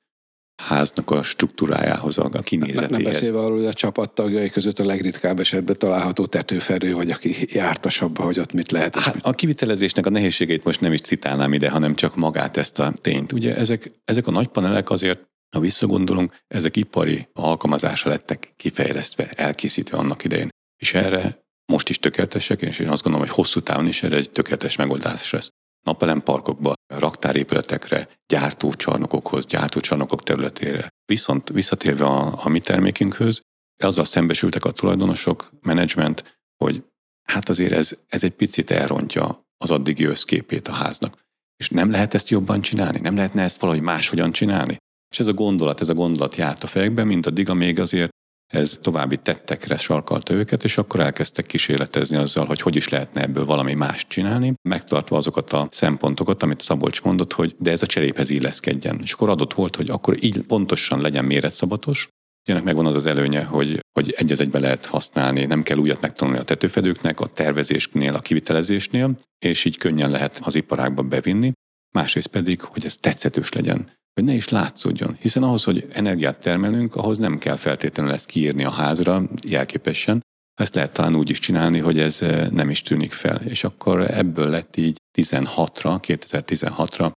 háznak 0.62 1.12
a 1.12 1.24
struktúrájához, 1.24 2.17
a 2.17 2.24
Ne, 2.24 2.29
nem 2.29 2.41
kinézetéhez. 2.41 3.03
beszélve 3.03 3.39
arról, 3.39 3.58
hogy 3.58 3.65
a 3.65 3.74
csapattagjai 3.74 4.50
között 4.50 4.79
a 4.79 4.86
legritkább 4.86 5.39
esetben 5.39 5.75
található 5.79 6.25
tetőfedő, 6.25 6.93
vagy 6.93 7.12
aki 7.12 7.36
jártasabb, 7.53 8.17
hogy 8.17 8.39
ott 8.39 8.53
mit 8.53 8.72
lehet. 8.72 8.96
Hát 8.96 9.13
mit- 9.13 9.25
a 9.25 9.31
kivitelezésnek 9.31 10.05
a 10.05 10.10
nehézségeit 10.10 10.63
most 10.63 10.79
nem 10.81 10.93
is 10.93 11.01
citálnám 11.01 11.53
ide, 11.53 11.69
hanem 11.69 11.96
csak 11.96 12.15
magát 12.15 12.58
ezt 12.58 12.79
a 12.79 12.93
tényt. 13.01 13.31
Ugye 13.31 13.55
ezek, 13.55 13.91
ezek 14.05 14.27
a 14.27 14.31
nagy 14.31 14.48
panelek 14.48 14.89
azért, 14.89 15.27
ha 15.55 15.60
visszagondolunk, 15.60 16.36
ezek 16.48 16.77
ipari 16.77 17.27
alkalmazásra 17.34 18.10
lettek 18.10 18.53
kifejlesztve, 18.55 19.29
elkészítve 19.29 19.98
annak 19.98 20.24
idején. 20.24 20.50
És 20.77 20.93
erre 20.93 21.48
most 21.65 21.89
is 21.89 22.00
tökéletesek, 22.00 22.62
és 22.62 22.79
én 22.79 22.89
azt 22.89 23.03
gondolom, 23.03 23.27
hogy 23.27 23.36
hosszú 23.36 23.60
távon 23.60 23.88
is 23.88 24.03
erre 24.03 24.15
egy 24.15 24.31
tökéletes 24.31 24.75
megoldás 24.75 25.31
lesz. 25.31 25.49
Napelemparkokba, 25.83 26.74
raktárépületekre, 26.93 28.09
gyártócsarnokokhoz, 28.27 29.45
gyártócsarnokok 29.45 30.24
területére. 30.24 30.88
Viszont 31.05 31.50
visszatérve 31.50 32.05
a, 32.05 32.45
a 32.45 32.50
mi 32.50 32.59
termékünkhöz, 32.59 33.41
azzal 33.83 34.05
szembesültek 34.05 34.65
a 34.65 34.71
tulajdonosok, 34.71 35.50
menedzsment, 35.62 36.39
hogy 36.63 36.83
hát 37.24 37.50
azért 37.50 37.71
ez, 37.71 37.98
ez 38.07 38.24
egy 38.24 38.33
picit 38.33 38.71
elrontja 38.71 39.41
az 39.57 39.71
addigi 39.71 40.03
összképét 40.03 40.67
a 40.67 40.74
háznak. 40.74 41.17
És 41.57 41.69
nem 41.69 41.91
lehet 41.91 42.13
ezt 42.13 42.29
jobban 42.29 42.62
csinálni? 42.62 43.00
Nem 43.00 43.15
lehetne 43.15 43.43
ezt 43.43 43.59
valahogy 43.59 43.81
máshogyan 43.81 44.31
csinálni? 44.31 44.77
És 45.12 45.19
ez 45.19 45.27
a 45.27 45.33
gondolat, 45.33 45.81
ez 45.81 45.89
a 45.89 45.93
gondolat 45.93 46.36
járt 46.36 46.63
a 46.63 46.67
fejekbe, 46.67 47.03
mint 47.03 47.25
addig, 47.25 47.50
amíg 47.50 47.79
azért 47.79 48.09
ez 48.53 48.79
további 48.82 49.18
tettekre 49.18 49.77
sarkalta 49.77 50.34
őket, 50.34 50.63
és 50.63 50.77
akkor 50.77 51.00
elkezdtek 51.00 51.46
kísérletezni 51.46 52.18
azzal, 52.18 52.46
hogy 52.46 52.62
hogy 52.62 52.75
is 52.75 52.89
lehetne 52.89 53.22
ebből 53.22 53.46
valami 53.46 53.74
más 53.74 54.08
csinálni, 54.08 54.53
megtartva 54.62 55.18
azokat 55.18 55.53
a 55.53 55.68
szempontokat, 55.72 56.44
amit 56.44 56.62
Szabolcs 56.62 57.01
mondott, 57.01 57.34
hogy 57.34 57.56
de 57.60 57.72
ez 57.72 57.82
a 57.82 57.86
cseréphez 57.86 58.29
illeszkedjen. 58.29 59.00
És 59.03 59.12
akkor 59.12 59.29
adott 59.29 59.53
volt, 59.53 59.75
hogy 59.75 59.89
akkor 59.89 60.24
így 60.24 60.41
pontosan 60.41 61.01
legyen 61.01 61.25
méretszabatos, 61.25 62.10
ennek 62.44 62.63
megvan 62.63 62.86
az 62.86 62.96
az 62.96 63.06
előnye, 63.06 63.44
hogy, 63.44 63.86
hogy 64.00 64.13
egy 64.18 64.32
az 64.32 64.41
egybe 64.41 64.60
lehet 64.60 64.86
használni, 64.86 65.46
nem 65.46 65.63
kell 65.63 65.77
újat 65.77 66.01
megtanulni 66.01 66.39
a 66.39 66.44
tetőfedőknek, 66.44 67.20
a 67.20 67.27
tervezésnél, 67.27 68.13
a 68.13 68.20
kivitelezésnél, 68.20 69.20
és 69.39 69.65
így 69.65 69.77
könnyen 69.77 70.10
lehet 70.10 70.39
az 70.44 70.56
iparágba 70.56 71.01
bevinni. 71.01 71.51
Másrészt 71.91 72.27
pedig, 72.27 72.62
hogy 72.62 72.86
ez 72.86 72.98
tetszetős 72.98 73.51
legyen 73.51 73.98
hogy 74.19 74.27
ne 74.27 74.34
is 74.34 74.50
látszódjon. 74.50 75.17
Hiszen 75.19 75.43
ahhoz, 75.43 75.63
hogy 75.63 75.88
energiát 75.91 76.39
termelünk, 76.39 76.96
ahhoz 76.96 77.17
nem 77.17 77.38
kell 77.38 77.55
feltétlenül 77.55 78.12
ezt 78.12 78.25
kiírni 78.25 78.63
a 78.63 78.69
házra 78.69 79.24
jelképesen. 79.48 80.22
Ezt 80.62 80.75
lehet 80.75 80.93
talán 80.93 81.15
úgy 81.15 81.29
is 81.29 81.39
csinálni, 81.39 81.79
hogy 81.79 82.00
ez 82.00 82.22
eh, 82.22 82.50
nem 82.50 82.69
is 82.69 82.81
tűnik 82.81 83.12
fel. 83.12 83.41
És 83.41 83.63
akkor 83.63 84.12
ebből 84.12 84.50
lett 84.50 84.77
így 84.77 84.98
16-ra, 85.17 86.00
2016-ra 86.08 87.12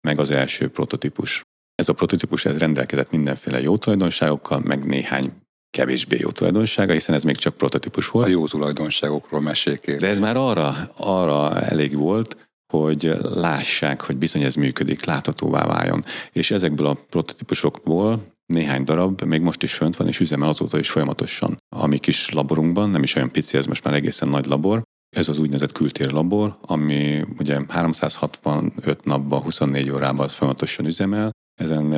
meg 0.00 0.18
az 0.18 0.30
első 0.30 0.68
prototípus. 0.68 1.42
Ez 1.74 1.88
a 1.88 1.92
prototípus 1.92 2.44
ez 2.44 2.58
rendelkezett 2.58 3.10
mindenféle 3.10 3.60
jó 3.60 3.76
tulajdonságokkal, 3.76 4.60
meg 4.60 4.84
néhány 4.84 5.32
kevésbé 5.70 6.16
jó 6.20 6.30
tulajdonsága, 6.30 6.92
hiszen 6.92 7.14
ez 7.14 7.24
még 7.24 7.36
csak 7.36 7.56
prototípus 7.56 8.08
volt. 8.08 8.26
A 8.26 8.30
jó 8.30 8.46
tulajdonságokról 8.46 9.40
meséljék. 9.40 9.96
De 9.96 10.06
ez 10.06 10.20
már 10.20 10.36
arra, 10.36 10.92
arra 10.96 11.60
elég 11.60 11.96
volt, 11.96 12.45
hogy 12.72 13.14
lássák, 13.34 14.00
hogy 14.00 14.16
bizony 14.16 14.42
ez 14.42 14.54
működik, 14.54 15.04
láthatóvá 15.04 15.66
váljon. 15.66 16.04
És 16.32 16.50
ezekből 16.50 16.86
a 16.86 16.98
prototípusokból 17.10 18.34
néhány 18.46 18.84
darab 18.84 19.22
még 19.22 19.40
most 19.40 19.62
is 19.62 19.74
fönt 19.74 19.96
van, 19.96 20.08
és 20.08 20.20
üzemel 20.20 20.48
azóta 20.48 20.78
is 20.78 20.90
folyamatosan. 20.90 21.56
A 21.76 21.86
mi 21.86 21.98
kis 21.98 22.30
laborunkban, 22.30 22.90
nem 22.90 23.02
is 23.02 23.14
olyan 23.14 23.30
pici, 23.30 23.56
ez 23.56 23.66
most 23.66 23.84
már 23.84 23.94
egészen 23.94 24.28
nagy 24.28 24.46
labor, 24.46 24.82
ez 25.16 25.28
az 25.28 25.38
úgynevezett 25.38 25.72
kültér 25.72 26.10
labor, 26.10 26.58
ami 26.60 27.24
ugye 27.38 27.60
365 27.68 29.04
napban, 29.04 29.42
24 29.42 29.90
órában 29.90 30.24
az 30.24 30.34
folyamatosan 30.34 30.86
üzemel. 30.86 31.30
Ezen 31.60 31.94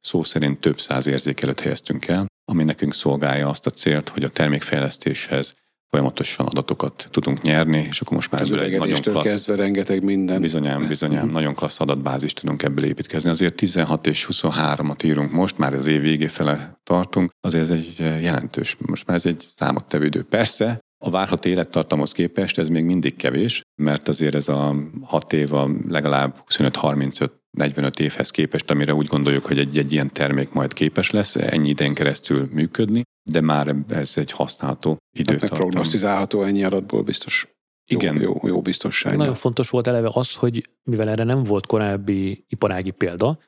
szó 0.00 0.22
szerint 0.22 0.60
több 0.60 0.80
száz 0.80 1.06
érzékelőt 1.06 1.60
helyeztünk 1.60 2.06
el, 2.06 2.26
ami 2.44 2.64
nekünk 2.64 2.94
szolgálja 2.94 3.48
azt 3.48 3.66
a 3.66 3.70
célt, 3.70 4.08
hogy 4.08 4.24
a 4.24 4.28
termékfejlesztéshez 4.28 5.54
folyamatosan 5.92 6.46
adatokat 6.46 7.08
tudunk 7.10 7.42
nyerni, 7.42 7.86
és 7.88 8.00
akkor 8.00 8.16
most 8.16 8.30
már 8.30 8.42
ebből 8.42 8.60
egy 8.60 8.78
nagyon 8.78 9.00
klassz... 9.00 9.24
kezdve 9.24 9.54
rengeteg 9.54 10.02
minden. 10.02 10.40
Bizonyám, 10.40 10.88
bizonyám, 10.88 11.18
uh-huh. 11.18 11.32
nagyon 11.32 11.54
klassz 11.54 11.80
adatbázist 11.80 12.40
tudunk 12.40 12.62
ebből 12.62 12.84
építkezni. 12.84 13.30
Azért 13.30 13.54
16 13.54 14.06
és 14.06 14.28
23-at 14.32 15.04
írunk 15.04 15.32
most, 15.32 15.58
már 15.58 15.72
az 15.74 15.86
év 15.86 16.00
végé 16.00 16.26
fele 16.26 16.80
tartunk, 16.82 17.30
azért 17.40 17.62
ez 17.62 17.70
egy 17.70 17.94
jelentős, 17.98 18.76
most 18.78 19.06
már 19.06 19.16
ez 19.16 19.26
egy 19.26 19.46
számottevődő. 19.56 20.22
Persze, 20.22 20.80
a 21.04 21.10
várható 21.10 21.48
élettartamhoz 21.48 22.12
képest 22.12 22.58
ez 22.58 22.68
még 22.68 22.84
mindig 22.84 23.16
kevés, 23.16 23.62
mert 23.82 24.08
azért 24.08 24.34
ez 24.34 24.48
a 24.48 24.76
6 25.02 25.32
év 25.32 25.54
a 25.54 25.70
legalább 25.88 26.44
25-35 26.48 27.30
45 27.50 28.00
évhez 28.00 28.30
képest, 28.30 28.70
amire 28.70 28.94
úgy 28.94 29.06
gondoljuk, 29.06 29.46
hogy 29.46 29.58
egy, 29.58 29.78
egy 29.78 29.92
ilyen 29.92 30.12
termék 30.12 30.52
majd 30.52 30.72
képes 30.72 31.10
lesz 31.10 31.36
ennyi 31.36 31.68
idején 31.68 31.94
keresztül 31.94 32.48
működni, 32.52 33.02
de 33.22 33.40
már 33.40 33.76
ez 33.88 34.12
egy 34.16 34.30
használható 34.30 34.96
időtartam. 35.18 35.48
Hát 35.48 35.58
prognosztizálható 35.58 36.42
ennyi 36.42 36.64
adatból 36.64 37.02
biztos. 37.02 37.48
Igen. 37.86 38.20
Jó, 38.20 38.30
jó, 38.42 38.48
jó 38.48 38.62
biztosság. 38.62 39.16
Nagyon 39.16 39.34
fontos 39.34 39.70
volt 39.70 39.86
eleve 39.86 40.10
az, 40.12 40.34
hogy 40.34 40.70
mivel 40.82 41.08
erre 41.08 41.24
nem 41.24 41.42
volt 41.42 41.66
korábbi 41.66 42.44
iparági 42.48 42.90
példa, 42.90 43.38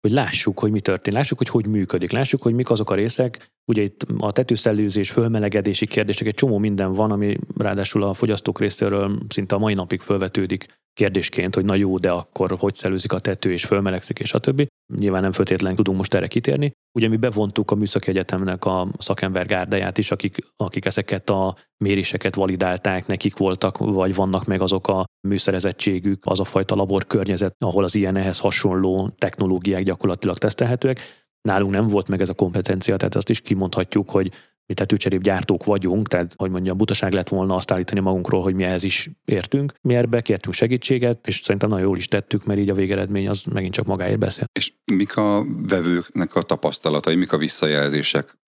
hogy 0.00 0.10
lássuk, 0.10 0.58
hogy 0.58 0.70
mi 0.70 0.80
történik, 0.80 1.18
lássuk, 1.18 1.38
hogy 1.38 1.48
hogy 1.48 1.66
működik, 1.66 2.10
lássuk, 2.10 2.42
hogy 2.42 2.54
mik 2.54 2.70
azok 2.70 2.90
a 2.90 2.94
részek. 2.94 3.50
Ugye 3.64 3.82
itt 3.82 4.06
a 4.18 4.32
tetőszellőzés, 4.32 5.10
fölmelegedési 5.10 5.86
kérdések, 5.86 6.26
egy 6.26 6.34
csomó 6.34 6.58
minden 6.58 6.92
van, 6.92 7.10
ami 7.10 7.38
ráadásul 7.56 8.02
a 8.02 8.14
fogyasztók 8.14 8.60
részéről 8.60 9.18
szinte 9.28 9.54
a 9.54 9.58
mai 9.58 9.74
napig 9.74 10.00
fölvetődik 10.00 10.66
kérdésként, 10.98 11.54
hogy 11.54 11.64
na 11.64 11.74
jó, 11.74 11.98
de 11.98 12.10
akkor 12.10 12.56
hogy 12.58 12.74
szellőzik 12.74 13.12
a 13.12 13.18
tető 13.18 13.52
és 13.52 13.64
fölmelegszik, 13.64 14.18
és 14.18 14.32
a 14.32 14.38
többi. 14.38 14.66
Nyilván 14.98 15.22
nem 15.22 15.32
föltétlenül 15.32 15.76
tudunk 15.76 15.96
most 15.96 16.14
erre 16.14 16.26
kitérni. 16.26 16.72
Ugye 16.98 17.08
mi 17.08 17.16
bevontuk 17.16 17.70
a 17.70 17.74
Műszaki 17.74 18.10
Egyetemnek 18.10 18.64
a 18.64 18.88
szakembergárdáját 18.98 19.98
is, 19.98 20.10
akik, 20.10 20.36
akik 20.56 20.84
ezeket 20.84 21.30
a 21.30 21.56
méréseket 21.84 22.34
validálták, 22.34 23.06
nekik 23.06 23.36
voltak, 23.36 23.78
vagy 23.78 24.14
vannak 24.14 24.44
meg 24.44 24.60
azok 24.60 24.88
a 24.88 25.04
műszerezettségük, 25.28 26.22
az 26.26 26.40
a 26.40 26.44
fajta 26.44 26.74
labor 26.74 27.06
környezet, 27.06 27.54
ahol 27.58 27.84
az 27.84 27.94
ilyen 27.94 28.16
ehhez 28.16 28.38
hasonló 28.38 29.08
technológiák 29.18 29.82
gyakorlatilag 29.82 30.38
tesztelhetőek. 30.38 31.26
Nálunk 31.40 31.72
nem 31.72 31.86
volt 31.86 32.08
meg 32.08 32.20
ez 32.20 32.28
a 32.28 32.34
kompetencia, 32.34 32.96
tehát 32.96 33.14
azt 33.14 33.30
is 33.30 33.40
kimondhatjuk, 33.40 34.10
hogy 34.10 34.32
mi 34.68 34.74
tetőcserép 34.74 35.22
gyártók 35.22 35.64
vagyunk, 35.64 36.08
tehát 36.08 36.34
hogy 36.36 36.50
mondjam, 36.50 36.76
butaság 36.76 37.12
lett 37.12 37.28
volna 37.28 37.54
azt 37.54 37.70
állítani 37.70 38.00
magunkról, 38.00 38.42
hogy 38.42 38.54
mi 38.54 38.64
ehhez 38.64 38.82
is 38.82 39.10
értünk. 39.24 39.74
Mi 39.80 39.94
erbe 39.94 40.20
kértünk 40.20 40.54
segítséget, 40.54 41.26
és 41.26 41.40
szerintem 41.42 41.68
nagyon 41.68 41.84
jól 41.84 41.96
is 41.96 42.08
tettük, 42.08 42.44
mert 42.44 42.58
így 42.58 42.70
a 42.70 42.74
végeredmény 42.74 43.28
az 43.28 43.44
megint 43.44 43.74
csak 43.74 43.86
magáért 43.86 44.18
beszél. 44.18 44.44
És 44.52 44.72
mik 44.92 45.16
a 45.16 45.44
vevőknek 45.68 46.34
a 46.34 46.42
tapasztalatai, 46.42 47.14
mik 47.14 47.32
a 47.32 47.38
visszajelzések? 47.38 48.38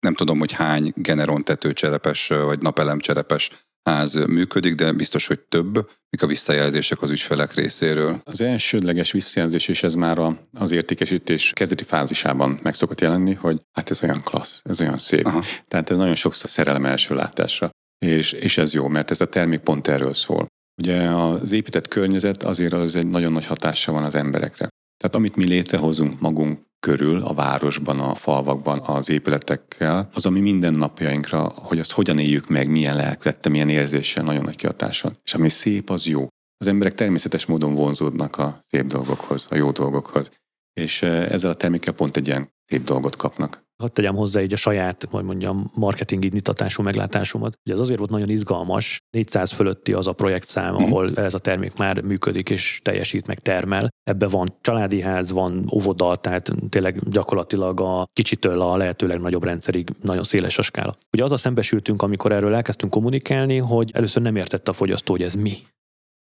Nem 0.00 0.14
tudom, 0.14 0.38
hogy 0.38 0.52
hány 0.52 0.92
generon 0.96 1.44
tetőcserepes 1.44 2.28
vagy 2.28 2.60
napelemcserepes 2.60 3.50
ház 3.82 4.14
működik, 4.14 4.74
de 4.74 4.92
biztos, 4.92 5.26
hogy 5.26 5.40
több. 5.40 5.90
Mik 6.10 6.22
a 6.22 6.26
visszajelzések 6.26 7.02
az 7.02 7.10
ügyfelek 7.10 7.54
részéről? 7.54 8.20
Az 8.24 8.40
elsődleges 8.40 9.12
visszajelzés, 9.12 9.68
és 9.68 9.82
ez 9.82 9.94
már 9.94 10.36
az 10.52 10.70
értékesítés 10.70 11.52
kezdeti 11.52 11.84
fázisában 11.84 12.60
meg 12.62 12.74
szokott 12.74 13.00
jelenni, 13.00 13.34
hogy 13.34 13.60
hát 13.72 13.90
ez 13.90 14.02
olyan 14.02 14.20
klassz, 14.22 14.60
ez 14.64 14.80
olyan 14.80 14.98
szép. 14.98 15.26
Aha. 15.26 15.44
Tehát 15.68 15.90
ez 15.90 15.96
nagyon 15.96 16.14
sokszor 16.14 16.50
szerelem 16.50 16.84
első 16.84 17.14
látásra. 17.14 17.70
És, 17.98 18.32
és 18.32 18.58
ez 18.58 18.72
jó, 18.72 18.88
mert 18.88 19.10
ez 19.10 19.20
a 19.20 19.28
termék 19.28 19.60
pont 19.60 19.88
erről 19.88 20.14
szól. 20.14 20.46
Ugye 20.82 21.10
az 21.10 21.52
épített 21.52 21.88
környezet 21.88 22.42
azért 22.42 22.72
az 22.72 22.96
egy 22.96 23.06
nagyon 23.06 23.32
nagy 23.32 23.46
hatása 23.46 23.92
van 23.92 24.04
az 24.04 24.14
emberekre. 24.14 24.68
Tehát 25.00 25.16
amit 25.16 25.36
mi 25.36 25.46
létrehozunk 25.46 26.20
magunk 26.20 26.58
körül, 26.80 27.22
a 27.22 27.34
városban, 27.34 28.00
a 28.00 28.14
falvakban, 28.14 28.80
az 28.80 29.08
épületekkel, 29.08 30.08
az, 30.14 30.26
ami 30.26 30.40
minden 30.40 30.72
napjainkra, 30.72 31.42
hogy 31.42 31.78
azt 31.78 31.92
hogyan 31.92 32.18
éljük 32.18 32.48
meg, 32.48 32.70
milyen 32.70 32.96
lelklette, 32.96 33.48
milyen 33.48 33.68
érzéssel, 33.68 34.24
nagyon 34.24 34.44
nagy 34.44 34.56
kihatása. 34.56 35.12
És 35.24 35.34
ami 35.34 35.48
szép, 35.48 35.90
az 35.90 36.06
jó. 36.06 36.26
Az 36.56 36.66
emberek 36.66 36.94
természetes 36.94 37.46
módon 37.46 37.74
vonzódnak 37.74 38.36
a 38.36 38.60
szép 38.68 38.86
dolgokhoz, 38.86 39.46
a 39.50 39.54
jó 39.54 39.70
dolgokhoz. 39.70 40.30
És 40.72 41.02
ezzel 41.02 41.50
a 41.50 41.54
termékkel 41.54 41.94
pont 41.94 42.16
egy 42.16 42.26
ilyen 42.26 42.52
szép 42.66 42.84
dolgot 42.84 43.16
kapnak 43.16 43.68
hadd 43.80 43.92
tegyem 43.92 44.14
hozzá 44.14 44.40
egy 44.40 44.52
a 44.52 44.56
saját, 44.56 45.06
hogy 45.10 45.24
mondjam, 45.24 45.70
marketing 45.74 46.24
indítatású 46.24 46.82
meglátásomat. 46.82 47.54
Ugye 47.64 47.74
az 47.74 47.80
azért 47.80 47.98
volt 47.98 48.10
nagyon 48.10 48.28
izgalmas, 48.28 48.98
400 49.10 49.52
fölötti 49.52 49.92
az 49.92 50.06
a 50.06 50.12
projektszám, 50.12 50.72
mm. 50.72 50.76
ahol 50.76 51.14
ez 51.14 51.34
a 51.34 51.38
termék 51.38 51.76
már 51.76 52.00
működik 52.00 52.50
és 52.50 52.80
teljesít, 52.84 53.26
meg 53.26 53.38
termel. 53.38 53.88
Ebbe 54.02 54.28
van 54.28 54.48
családi 54.60 55.00
ház, 55.00 55.30
van 55.30 55.70
óvoda, 55.74 56.16
tehát 56.16 56.50
tényleg 56.68 57.08
gyakorlatilag 57.10 57.80
a 57.80 58.06
kicsitől 58.12 58.60
a 58.60 58.76
lehetőleg 58.76 59.20
nagyobb 59.20 59.44
rendszerig 59.44 59.90
nagyon 60.02 60.22
széles 60.22 60.58
a 60.58 60.62
skála. 60.62 60.94
Ugye 61.12 61.24
az 61.24 61.32
a 61.32 61.36
szembesültünk, 61.36 62.02
amikor 62.02 62.32
erről 62.32 62.54
elkezdtünk 62.54 62.92
kommunikálni, 62.92 63.56
hogy 63.56 63.90
először 63.94 64.22
nem 64.22 64.36
értette 64.36 64.70
a 64.70 64.74
fogyasztó, 64.74 65.12
hogy 65.12 65.22
ez 65.22 65.34
mi. 65.34 65.56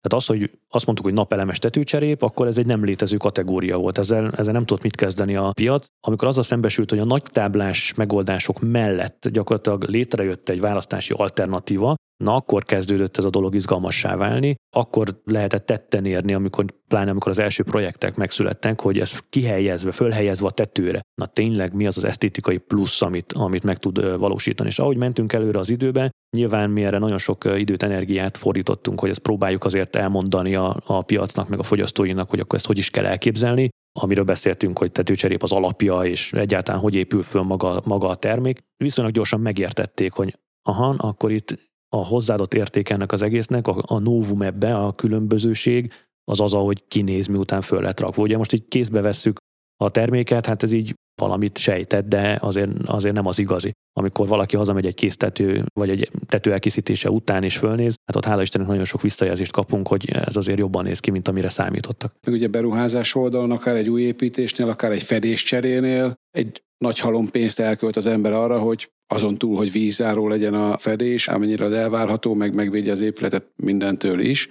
Tehát 0.09 0.25
az, 0.25 0.37
hogy 0.37 0.51
azt 0.69 0.85
mondtuk, 0.87 1.07
hogy 1.07 1.17
napelemes 1.17 1.59
tetőcserép, 1.59 2.23
akkor 2.23 2.47
ez 2.47 2.59
egy 2.59 2.67
nem 2.67 2.85
létező 2.85 3.17
kategória 3.17 3.79
volt. 3.79 3.99
Ezzel, 3.99 4.31
ezzel 4.37 4.53
nem 4.53 4.65
tudott 4.65 4.83
mit 4.83 4.97
kezdeni 4.97 5.37
a 5.37 5.51
piac. 5.53 5.87
Amikor 6.01 6.29
az 6.29 6.39
a 6.39 6.43
szembesült, 6.43 6.91
hogy 6.91 6.99
a 6.99 7.05
nagy 7.05 7.23
táblás 7.23 7.95
megoldások 7.95 8.61
mellett 8.61 9.29
gyakorlatilag 9.29 9.83
létrejött 9.83 10.49
egy 10.49 10.61
választási 10.61 11.13
alternatíva, 11.17 11.95
Na 12.25 12.35
akkor 12.35 12.65
kezdődött 12.65 13.17
ez 13.17 13.25
a 13.25 13.31
dolog 13.31 13.55
izgalmassá 13.55 14.17
válni, 14.17 14.55
akkor 14.77 15.21
lehetett 15.25 15.67
tetten 15.67 16.05
érni, 16.05 16.35
amikor, 16.35 16.65
pláne 16.89 17.11
amikor 17.11 17.31
az 17.31 17.39
első 17.39 17.63
projektek 17.63 18.17
megszülettek, 18.17 18.81
hogy 18.81 18.99
ez 18.99 19.19
kihelyezve, 19.31 19.93
fölhelyezve 19.93 20.47
a 20.47 20.51
tetőre. 20.51 21.01
Na 21.15 21.27
tényleg 21.27 21.75
mi 21.75 21.87
az 21.87 21.97
az 21.97 22.05
esztétikai 22.05 22.59
plusz, 22.59 23.03
amit, 23.03 23.33
amit 23.33 23.63
meg 23.63 23.79
tud 23.79 24.19
valósítani. 24.19 24.69
És 24.69 24.79
ahogy 24.79 24.97
mentünk 24.97 25.33
előre 25.33 25.59
az 25.59 25.71
időbe, 25.71 26.11
nyilván 26.37 26.71
mi 26.71 26.85
erre 26.85 26.99
nagyon 26.99 27.19
sok 27.19 27.45
időt, 27.57 27.83
energiát 27.83 28.37
fordítottunk, 28.37 29.01
hogy 29.01 29.11
ezt 29.11 29.19
próbáljuk 29.19 29.65
azért 29.65 29.97
elmondani 29.97 30.55
a, 30.55 30.77
a 30.87 31.03
piacnak, 31.03 31.49
meg 31.49 31.59
a 31.59 31.63
fogyasztóinak, 31.63 32.31
hogy 32.31 32.41
akkor 32.41 32.59
ezt 32.59 32.67
hogy 32.67 32.79
is 32.79 32.91
kell 32.91 33.07
elképzelni 33.07 33.69
amiről 34.01 34.25
beszéltünk, 34.25 34.79
hogy 34.79 34.93
tetőcserép 34.93 35.43
az 35.43 35.53
alapja, 35.53 36.01
és 36.05 36.33
egyáltalán 36.33 36.81
hogy 36.81 36.95
épül 36.95 37.23
föl 37.23 37.43
maga, 37.43 37.83
maga 37.85 38.09
a 38.09 38.17
termék. 38.17 38.59
Viszonylag 38.77 39.15
gyorsan 39.15 39.41
megértették, 39.41 40.13
hogy 40.13 40.39
aha, 40.63 40.95
akkor 40.99 41.33
itt 41.33 41.68
a 41.89 42.07
hozzáadott 42.07 42.55
érték 42.55 42.91
ennek 42.91 43.13
az 43.13 43.23
egésznek, 43.23 43.67
a, 43.67 43.83
a 43.87 43.99
novum 43.99 44.43
ebbe, 44.43 44.77
a 44.77 44.95
különbözőség, 44.95 45.93
az 46.25 46.41
az, 46.41 46.55
ahogy 46.55 46.89
kinéz, 46.89 47.27
miután 47.27 47.61
föl 47.61 47.83
lett 47.83 48.01
rakva. 48.01 48.23
Ugye 48.23 48.37
most 48.37 48.53
így 48.53 48.69
kézbe 48.69 49.01
vesszük 49.01 49.39
a 49.85 49.91
terméket, 49.91 50.47
hát 50.47 50.63
ez 50.63 50.73
így 50.73 50.95
valamit 51.21 51.59
sejtett, 51.59 52.09
de 52.09 52.39
azért, 52.41 52.71
azért 52.85 53.15
nem 53.15 53.27
az 53.27 53.39
igazi. 53.39 53.73
Amikor 53.93 54.27
valaki 54.29 54.57
hazamegy 54.57 54.87
egy 54.87 54.95
késztető, 54.95 55.65
vagy 55.73 55.91
egy 55.91 56.11
tető 56.27 56.53
elkészítése 56.53 57.11
után 57.11 57.43
és 57.43 57.57
fölnéz, 57.57 57.95
hát 58.07 58.17
ott 58.17 58.25
hála 58.25 58.43
Istennek 58.43 58.69
nagyon 58.69 58.85
sok 58.85 59.03
visszajelzést 59.03 59.53
kapunk, 59.53 59.89
hogy 59.89 60.11
ez 60.11 60.37
azért 60.37 60.59
jobban 60.59 60.85
néz 60.85 61.01
ki, 61.01 61.11
mint 61.11 61.29
amire 61.29 61.49
számítottak. 61.49 62.15
Meg 62.27 62.35
ugye 62.35 62.49
beruházás 62.49 63.15
oldalon, 63.15 63.51
akár 63.51 63.77
egy 63.77 63.89
új 63.89 64.03
építésnél, 64.03 64.69
akár 64.69 64.93
egy 64.93 65.03
fedéscserénél, 65.03 66.15
egy 66.31 66.63
nagy 66.79 66.99
halom 66.99 67.31
pénzt 67.31 67.61
elkölt 67.61 67.97
az 67.97 68.07
ember 68.07 68.33
arra, 68.33 68.59
hogy 68.59 68.91
azon 69.15 69.39
túl, 69.39 69.57
hogy 69.57 69.73
vízzáró 69.73 70.29
legyen 70.29 70.55
a 70.55 70.79
fedés, 70.79 71.29
amennyire 71.29 71.65
az 71.65 71.73
elvárható, 71.73 72.35
meg 72.35 72.55
megvédje 72.55 72.93
az 72.93 73.01
épületet 73.01 73.47
mindentől 73.57 74.21
is, 74.21 74.49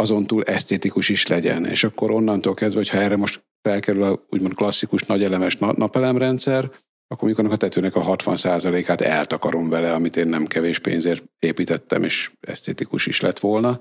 azon 0.00 0.26
túl 0.26 0.42
esztétikus 0.42 1.08
is 1.08 1.26
legyen. 1.26 1.66
És 1.66 1.84
akkor 1.84 2.10
onnantól 2.10 2.54
kezdve, 2.54 2.80
hogyha 2.80 2.98
erre 2.98 3.16
most 3.16 3.44
felkerül 3.62 4.02
a 4.02 4.26
úgymond 4.30 4.54
klasszikus 4.54 5.02
nagyelemes 5.02 5.56
napelemrendszer, 5.56 6.70
akkor 7.08 7.28
mondjuk 7.28 7.38
annak 7.38 7.52
a 7.52 7.56
tetőnek 7.56 7.94
a 7.94 8.16
60%-át 8.16 9.00
eltakarom 9.00 9.68
vele, 9.68 9.94
amit 9.94 10.16
én 10.16 10.28
nem 10.28 10.46
kevés 10.46 10.78
pénzért 10.78 11.24
építettem, 11.38 12.02
és 12.02 12.30
esztétikus 12.40 13.06
is 13.06 13.20
lett 13.20 13.38
volna. 13.38 13.80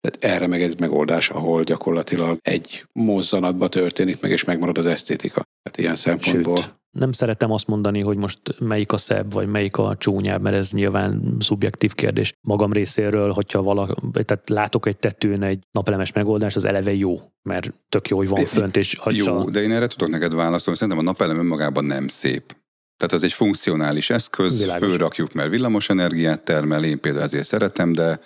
Tehát 0.00 0.34
erre 0.36 0.46
meg 0.46 0.62
egy 0.62 0.80
megoldás, 0.80 1.30
ahol 1.30 1.62
gyakorlatilag 1.62 2.38
egy 2.42 2.86
mozzanatba 2.92 3.68
történik 3.68 4.20
meg, 4.20 4.30
és 4.30 4.44
megmarad 4.44 4.78
az 4.78 4.86
esztétika. 4.86 5.42
Tehát 5.62 5.78
ilyen 5.78 5.96
szempontból. 5.96 6.56
Sőt, 6.56 6.81
nem 6.92 7.12
szeretem 7.12 7.52
azt 7.52 7.66
mondani, 7.66 8.00
hogy 8.00 8.16
most 8.16 8.40
melyik 8.58 8.92
a 8.92 8.96
szebb, 8.96 9.32
vagy 9.32 9.48
melyik 9.48 9.76
a 9.76 9.96
csúnyább, 9.98 10.42
mert 10.42 10.56
ez 10.56 10.70
nyilván 10.70 11.36
szubjektív 11.38 11.94
kérdés. 11.94 12.34
Magam 12.40 12.72
részéről, 12.72 13.32
hogyha 13.32 13.62
vala, 13.62 13.96
tehát 14.12 14.48
látok 14.48 14.86
egy 14.86 14.96
tetőn 14.96 15.42
egy 15.42 15.62
napelemes 15.70 16.12
megoldást, 16.12 16.56
az 16.56 16.64
eleve 16.64 16.94
jó, 16.94 17.20
mert 17.42 17.74
tök 17.88 18.08
jó, 18.08 18.16
hogy 18.16 18.28
van 18.28 18.44
fönt, 18.44 18.76
és 18.76 19.00
Jó, 19.10 19.36
a... 19.36 19.50
de 19.50 19.62
én 19.62 19.72
erre 19.72 19.86
tudok 19.86 20.08
neked 20.08 20.34
válaszolni, 20.34 20.78
szerintem 20.78 21.04
a 21.04 21.10
napelem 21.10 21.38
önmagában 21.38 21.84
nem 21.84 22.08
szép. 22.08 22.56
Tehát 22.96 23.12
az 23.14 23.22
egy 23.22 23.32
funkcionális 23.32 24.10
eszköz, 24.10 24.60
Világos. 24.60 24.88
fölrakjuk, 24.88 25.32
mert 25.32 25.50
villamos 25.50 25.88
energiát 25.88 26.44
termel, 26.44 26.84
én 26.84 27.00
például 27.00 27.24
ezért 27.24 27.44
szeretem, 27.44 27.92
de 27.92 28.20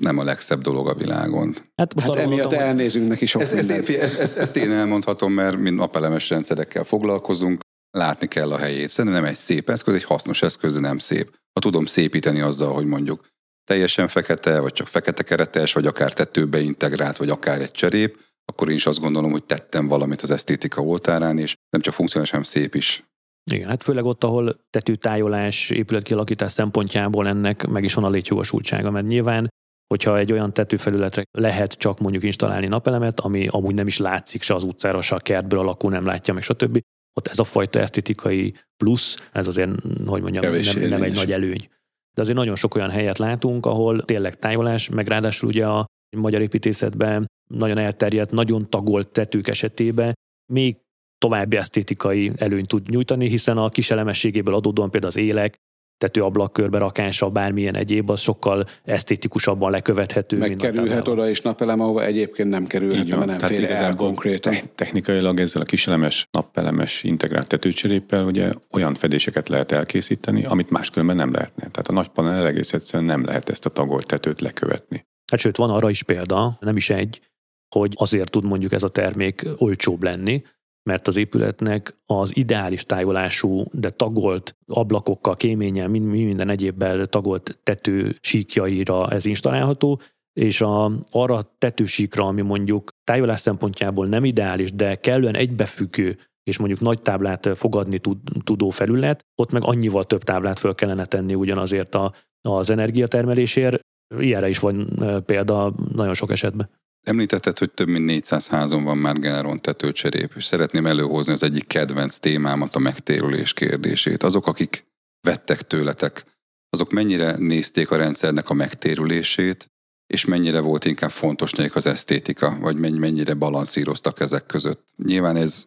nem 0.00 0.18
a 0.18 0.24
legszebb 0.24 0.60
dolog 0.60 0.88
a 0.88 0.94
világon. 0.94 1.56
Hát 1.76 1.94
most 1.94 2.06
hát 2.06 2.16
emiatt 2.16 2.50
mondom, 2.50 2.68
elnézünk 2.68 3.08
neki 3.08 3.26
sok 3.26 3.42
ezt, 3.42 3.54
ezt, 3.54 3.70
ezt, 3.70 4.18
ezt, 4.18 4.36
ezt 4.36 4.56
én 4.56 4.70
elmondhatom, 4.70 5.32
mert 5.32 5.56
mi 5.56 5.70
napelemes 5.70 6.30
rendszerekkel 6.30 6.84
foglalkozunk, 6.84 7.63
látni 7.94 8.26
kell 8.26 8.52
a 8.52 8.58
helyét. 8.58 8.88
Szerintem 8.90 9.22
nem 9.22 9.30
egy 9.30 9.36
szép 9.36 9.70
eszköz, 9.70 9.94
egy 9.94 10.04
hasznos 10.04 10.42
eszköz, 10.42 10.72
de 10.72 10.80
nem 10.80 10.98
szép. 10.98 11.30
Ha 11.52 11.60
tudom 11.60 11.86
szépíteni 11.86 12.40
azzal, 12.40 12.72
hogy 12.72 12.86
mondjuk 12.86 13.26
teljesen 13.64 14.08
fekete, 14.08 14.60
vagy 14.60 14.72
csak 14.72 14.86
fekete 14.86 15.22
keretes, 15.22 15.72
vagy 15.72 15.86
akár 15.86 16.12
tetőbe 16.12 16.60
integrált, 16.60 17.16
vagy 17.16 17.30
akár 17.30 17.60
egy 17.60 17.70
cserép, 17.70 18.18
akkor 18.44 18.68
én 18.68 18.74
is 18.74 18.86
azt 18.86 19.00
gondolom, 19.00 19.30
hogy 19.30 19.44
tettem 19.44 19.88
valamit 19.88 20.22
az 20.22 20.30
esztétika 20.30 20.82
oltárán, 20.82 21.38
és 21.38 21.54
nem 21.70 21.80
csak 21.80 21.94
funkcionális, 21.94 22.30
hanem 22.30 22.46
szép 22.46 22.74
is. 22.74 23.04
Igen, 23.50 23.68
hát 23.68 23.82
főleg 23.82 24.04
ott, 24.04 24.24
ahol 24.24 24.66
tetőtájolás, 24.70 25.70
épületkialakítás 25.70 26.52
szempontjából 26.52 27.28
ennek 27.28 27.66
meg 27.66 27.84
is 27.84 27.94
van 27.94 28.04
a 28.04 28.10
létjogosultsága, 28.10 28.90
mert 28.90 29.06
nyilván 29.06 29.48
hogyha 29.86 30.18
egy 30.18 30.32
olyan 30.32 30.52
tetőfelületre 30.52 31.24
lehet 31.30 31.72
csak 31.72 31.98
mondjuk 31.98 32.22
installálni 32.22 32.66
napelemet, 32.66 33.20
ami 33.20 33.46
amúgy 33.50 33.74
nem 33.74 33.86
is 33.86 33.98
látszik 33.98 34.42
se 34.42 34.54
az 34.54 34.62
utcára, 34.62 35.00
se 35.00 35.14
a 35.14 35.18
kertből 35.18 35.58
alakul, 35.58 35.90
nem 35.90 36.04
látja 36.04 36.34
meg, 36.34 36.42
stb. 36.42 36.80
Ott 37.14 37.26
ez 37.26 37.38
a 37.38 37.44
fajta 37.44 37.80
esztetikai 37.80 38.54
plusz, 38.76 39.16
ez 39.32 39.46
azért, 39.46 39.70
hogy 40.06 40.22
mondjam, 40.22 40.54
nem, 40.54 40.88
nem 40.88 41.02
egy 41.02 41.14
nagy 41.14 41.32
előny. 41.32 41.68
De 42.14 42.20
azért 42.20 42.36
nagyon 42.36 42.56
sok 42.56 42.74
olyan 42.74 42.90
helyet 42.90 43.18
látunk, 43.18 43.66
ahol 43.66 44.02
tényleg 44.02 44.38
tájolás, 44.38 44.88
meg 44.88 45.06
ráadásul 45.06 45.48
ugye 45.48 45.66
a 45.66 45.86
magyar 46.16 46.40
építészetben 46.40 47.26
nagyon 47.50 47.78
elterjedt, 47.78 48.30
nagyon 48.30 48.70
tagolt 48.70 49.08
tetők 49.08 49.48
esetében 49.48 50.12
még 50.52 50.76
további 51.18 51.56
esztétikai 51.56 52.32
előnyt 52.36 52.68
tud 52.68 52.88
nyújtani, 52.88 53.28
hiszen 53.28 53.58
a 53.58 53.68
kiselemességéből 53.68 54.54
adódóan 54.54 54.90
például 54.90 55.12
az 55.12 55.18
élek, 55.18 55.56
tetőablakkörbe 56.04 56.78
rakása, 56.78 57.28
bármilyen 57.28 57.74
egyéb, 57.74 58.10
az 58.10 58.20
sokkal 58.20 58.64
esztétikusabban 58.84 59.70
lekövethető. 59.70 60.38
Megkerülhet 60.38 61.08
oda 61.08 61.28
is 61.28 61.40
napelem, 61.40 61.80
ahova 61.80 62.04
egyébként 62.04 62.48
nem 62.48 62.66
kerülhet, 62.66 63.06
mert 63.06 63.26
nem 63.26 63.38
fér 63.38 63.70
el 63.70 63.94
konkrétan. 63.94 64.54
Technikailag 64.74 65.40
ezzel 65.40 65.62
a 65.62 65.64
kiselemes, 65.64 66.28
napelemes 66.30 67.02
integrált 67.02 67.46
tetőcseréppel 67.46 68.24
ugye 68.24 68.50
olyan 68.70 68.94
fedéseket 68.94 69.48
lehet 69.48 69.72
elkészíteni, 69.72 70.44
amit 70.44 70.70
máskülönben 70.70 71.16
nem 71.16 71.32
lehetne. 71.32 71.62
Tehát 71.62 71.86
a 71.86 71.92
nagy 71.92 72.08
panel 72.08 72.46
egész 72.46 72.72
egyszerűen 72.72 73.04
nem 73.04 73.24
lehet 73.24 73.48
ezt 73.48 73.66
a 73.66 73.70
tagolt 73.70 74.06
tetőt 74.06 74.40
lekövetni. 74.40 75.06
Hát 75.30 75.40
sőt, 75.40 75.56
van 75.56 75.70
arra 75.70 75.90
is 75.90 76.02
példa, 76.02 76.56
nem 76.60 76.76
is 76.76 76.90
egy, 76.90 77.20
hogy 77.68 77.92
azért 77.96 78.30
tud 78.30 78.44
mondjuk 78.44 78.72
ez 78.72 78.82
a 78.82 78.88
termék 78.88 79.46
olcsóbb 79.56 80.02
lenni, 80.02 80.42
mert 80.84 81.08
az 81.08 81.16
épületnek 81.16 81.96
az 82.06 82.36
ideális 82.36 82.84
tájolású, 82.84 83.64
de 83.72 83.90
tagolt 83.90 84.56
ablakokkal, 84.66 85.36
kéménnyel, 85.36 85.88
minden 85.88 86.48
egyébbel 86.48 87.06
tagolt 87.06 87.58
tető 87.62 88.16
síkjaira 88.20 89.10
ez 89.10 89.24
installálható, 89.24 90.00
és 90.32 90.60
a, 90.60 90.92
arra 91.10 91.34
a 91.34 91.54
tetősíkra, 91.58 92.26
ami 92.26 92.42
mondjuk 92.42 92.90
tájolás 93.04 93.40
szempontjából 93.40 94.06
nem 94.06 94.24
ideális, 94.24 94.72
de 94.72 94.94
kellően 94.94 95.34
egybefüggő, 95.34 96.18
és 96.42 96.58
mondjuk 96.58 96.80
nagy 96.80 97.02
táblát 97.02 97.48
fogadni 97.56 97.98
tud, 97.98 98.18
tudó 98.44 98.70
felület, 98.70 99.26
ott 99.34 99.52
meg 99.52 99.62
annyival 99.64 100.04
több 100.04 100.22
táblát 100.22 100.58
föl 100.58 100.74
kellene 100.74 101.04
tenni 101.04 101.34
ugyanazért 101.34 101.94
a, 101.94 102.12
az 102.48 102.70
energiatermelésért. 102.70 103.80
Ilyenre 104.18 104.48
is 104.48 104.58
van 104.58 105.02
példa 105.26 105.74
nagyon 105.92 106.14
sok 106.14 106.30
esetben. 106.30 106.70
Említetted, 107.04 107.58
hogy 107.58 107.70
több 107.70 107.88
mint 107.88 108.04
400 108.04 108.46
házon 108.46 108.84
van 108.84 108.98
már 108.98 109.18
Generon 109.18 109.56
tetőcserép, 109.56 110.32
és 110.36 110.44
szeretném 110.44 110.86
előhozni 110.86 111.32
az 111.32 111.42
egyik 111.42 111.66
kedvenc 111.66 112.16
témámat, 112.16 112.76
a 112.76 112.78
megtérülés 112.78 113.52
kérdését. 113.52 114.22
Azok, 114.22 114.46
akik 114.46 114.86
vettek 115.20 115.62
tőletek, 115.62 116.24
azok 116.68 116.90
mennyire 116.90 117.36
nézték 117.36 117.90
a 117.90 117.96
rendszernek 117.96 118.50
a 118.50 118.54
megtérülését, 118.54 119.70
és 120.06 120.24
mennyire 120.24 120.60
volt 120.60 120.84
inkább 120.84 121.10
fontos 121.10 121.52
nekik 121.52 121.76
az 121.76 121.86
esztétika, 121.86 122.56
vagy 122.60 122.76
mennyire 122.76 123.34
balanszíroztak 123.34 124.20
ezek 124.20 124.46
között. 124.46 124.84
Nyilván 124.96 125.36
ez 125.36 125.66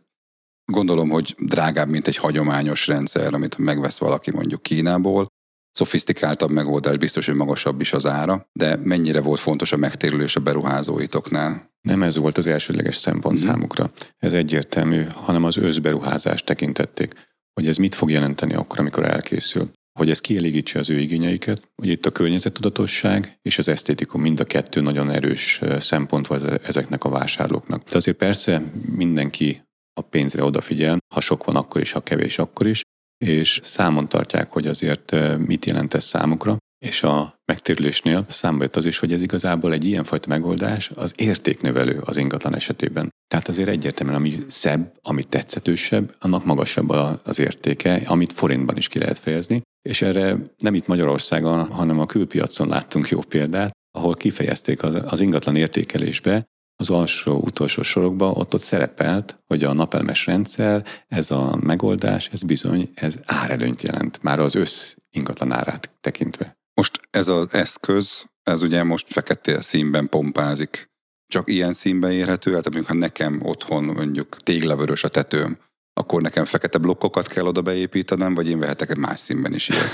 gondolom, 0.66 1.10
hogy 1.10 1.36
drágább, 1.40 1.90
mint 1.90 2.08
egy 2.08 2.18
hagyományos 2.18 2.88
rendszer, 2.88 3.34
amit 3.34 3.58
megvesz 3.58 3.98
valaki 3.98 4.32
mondjuk 4.32 4.62
Kínából, 4.62 5.28
szofisztikáltabb 5.78 6.52
megoldás, 6.52 6.98
biztos, 6.98 7.26
hogy 7.26 7.36
magasabb 7.36 7.82
is 7.82 7.94
az 7.94 8.06
ára, 8.06 8.50
de 8.54 8.76
mennyire 8.84 9.22
volt 9.22 9.40
fontos 9.40 9.72
a 9.72 9.78
megtérülés 9.78 10.36
a 10.36 10.40
beruházóitoknál? 10.40 11.72
Nem 11.82 12.04
ez 12.04 12.18
volt 12.18 12.38
az 12.38 12.48
elsődleges 12.48 12.96
szempont 12.96 13.38
mm-hmm. 13.38 13.48
számukra. 13.48 13.92
Ez 14.18 14.34
egyértelmű, 14.34 15.04
hanem 15.04 15.44
az 15.44 15.58
összberuházást 15.58 16.46
tekintették, 16.46 17.14
hogy 17.54 17.68
ez 17.68 17.78
mit 17.78 17.96
fog 17.96 18.10
jelenteni 18.10 18.54
akkor, 18.54 18.80
amikor 18.80 19.06
elkészül 19.06 19.72
hogy 19.98 20.10
ez 20.10 20.20
kielégítse 20.20 20.80
az 20.80 20.90
ő 20.90 21.00
igényeiket, 21.00 21.72
hogy 21.76 21.90
itt 21.90 22.06
a 22.06 22.12
környezettudatosság 22.12 23.40
és 23.42 23.58
az 23.58 23.68
esztétikum 23.68 24.22
mind 24.22 24.40
a 24.40 24.44
kettő 24.44 24.82
nagyon 24.82 25.10
erős 25.10 25.62
szempont 25.80 26.28
van 26.28 26.60
ezeknek 26.64 27.04
a 27.04 27.10
vásárlóknak. 27.10 27.84
De 27.90 27.96
azért 27.96 28.18
persze 28.18 28.64
mindenki 28.96 29.62
a 29.94 30.02
pénzre 30.02 30.44
odafigyel, 30.44 30.98
ha 31.14 31.22
sok 31.22 31.44
van 31.44 31.56
akkor 31.56 31.82
is, 31.82 31.92
ha 31.92 32.02
kevés 32.02 32.40
akkor 32.40 32.68
is, 32.68 32.82
és 33.18 33.60
számon 33.64 34.08
tartják, 34.08 34.52
hogy 34.52 34.68
azért 34.68 35.16
mit 35.38 35.66
jelent 35.66 35.94
ez 35.94 36.04
számukra, 36.04 36.58
és 36.86 37.04
a 37.04 37.40
megtérülésnél 37.46 38.26
számba 38.30 38.64
jött 38.64 38.76
az 38.76 38.86
is, 38.86 39.00
hogy 39.00 39.14
ez 39.14 39.22
igazából 39.22 39.74
egy 39.74 39.86
ilyenfajta 39.86 40.30
megoldás 40.30 40.92
az 40.96 41.14
értéknövelő 41.16 42.02
az 42.06 42.18
ingatlan 42.18 42.56
esetében. 42.56 43.10
Tehát 43.28 43.48
azért 43.48 43.70
egyértelműen, 43.70 44.18
ami 44.18 44.46
szebb, 44.48 44.94
ami 45.02 45.24
tetszetősebb, 45.24 46.16
annak 46.20 46.46
magasabb 46.46 46.90
az 47.24 47.40
értéke, 47.40 48.02
amit 48.06 48.34
forintban 48.34 48.78
is 48.78 48.88
ki 48.88 49.00
lehet 49.00 49.18
fejezni. 49.18 49.62
És 49.82 50.02
erre 50.02 50.38
nem 50.58 50.74
itt 50.74 50.88
Magyarországon, 50.88 51.68
hanem 51.68 52.00
a 52.00 52.06
külpiacon 52.06 52.68
láttunk 52.68 53.10
jó 53.10 53.20
példát, 53.20 53.72
ahol 53.92 54.14
kifejezték 54.14 54.84
az, 54.84 54.98
az 55.06 55.22
ingatlan 55.22 55.56
értékelésbe, 55.56 56.46
az 56.80 56.90
alsó 56.90 57.40
utolsó 57.40 57.82
sorokban 57.82 58.34
ott 58.36 58.54
ott 58.54 58.62
szerepelt, 58.62 59.40
hogy 59.46 59.64
a 59.64 59.74
napelmes 59.74 60.26
rendszer, 60.26 60.86
ez 61.08 61.32
a 61.32 61.58
megoldás, 61.62 62.28
ez 62.28 62.44
bizony, 62.44 62.92
ez 62.94 63.16
árelőnyt 63.26 63.82
jelent, 63.82 64.24
már 64.24 64.40
az 64.40 64.56
össz 64.56 64.94
ingatlan 65.10 65.52
árát 65.52 65.92
tekintve. 66.02 66.58
Most 66.74 67.00
ez 67.10 67.28
az 67.28 67.48
eszköz, 67.52 68.26
ez 68.44 68.62
ugye 68.62 68.84
most 68.84 69.12
fekete 69.12 69.62
színben 69.62 70.10
pompázik. 70.10 70.90
Csak 71.28 71.50
ilyen 71.50 71.74
színben 71.74 72.12
érhető 72.12 72.56
el, 72.56 72.62
tehát 72.62 72.88
ha 72.88 72.94
nekem 72.94 73.40
otthon 73.44 73.84
mondjuk 73.84 74.38
téglavörös 74.38 75.04
a 75.04 75.08
tetőm, 75.08 75.58
akkor 75.94 76.22
nekem 76.22 76.46
fekete 76.46 76.78
blokkokat 76.78 77.28
kell 77.28 77.46
oda 77.46 77.62
beépítenem, 77.62 78.34
vagy 78.34 78.50
én 78.50 78.60
vehetek 78.60 78.90
egy 78.90 78.98
más 78.98 79.20
színben 79.20 79.54
is 79.54 79.70
ilyet? 79.70 79.90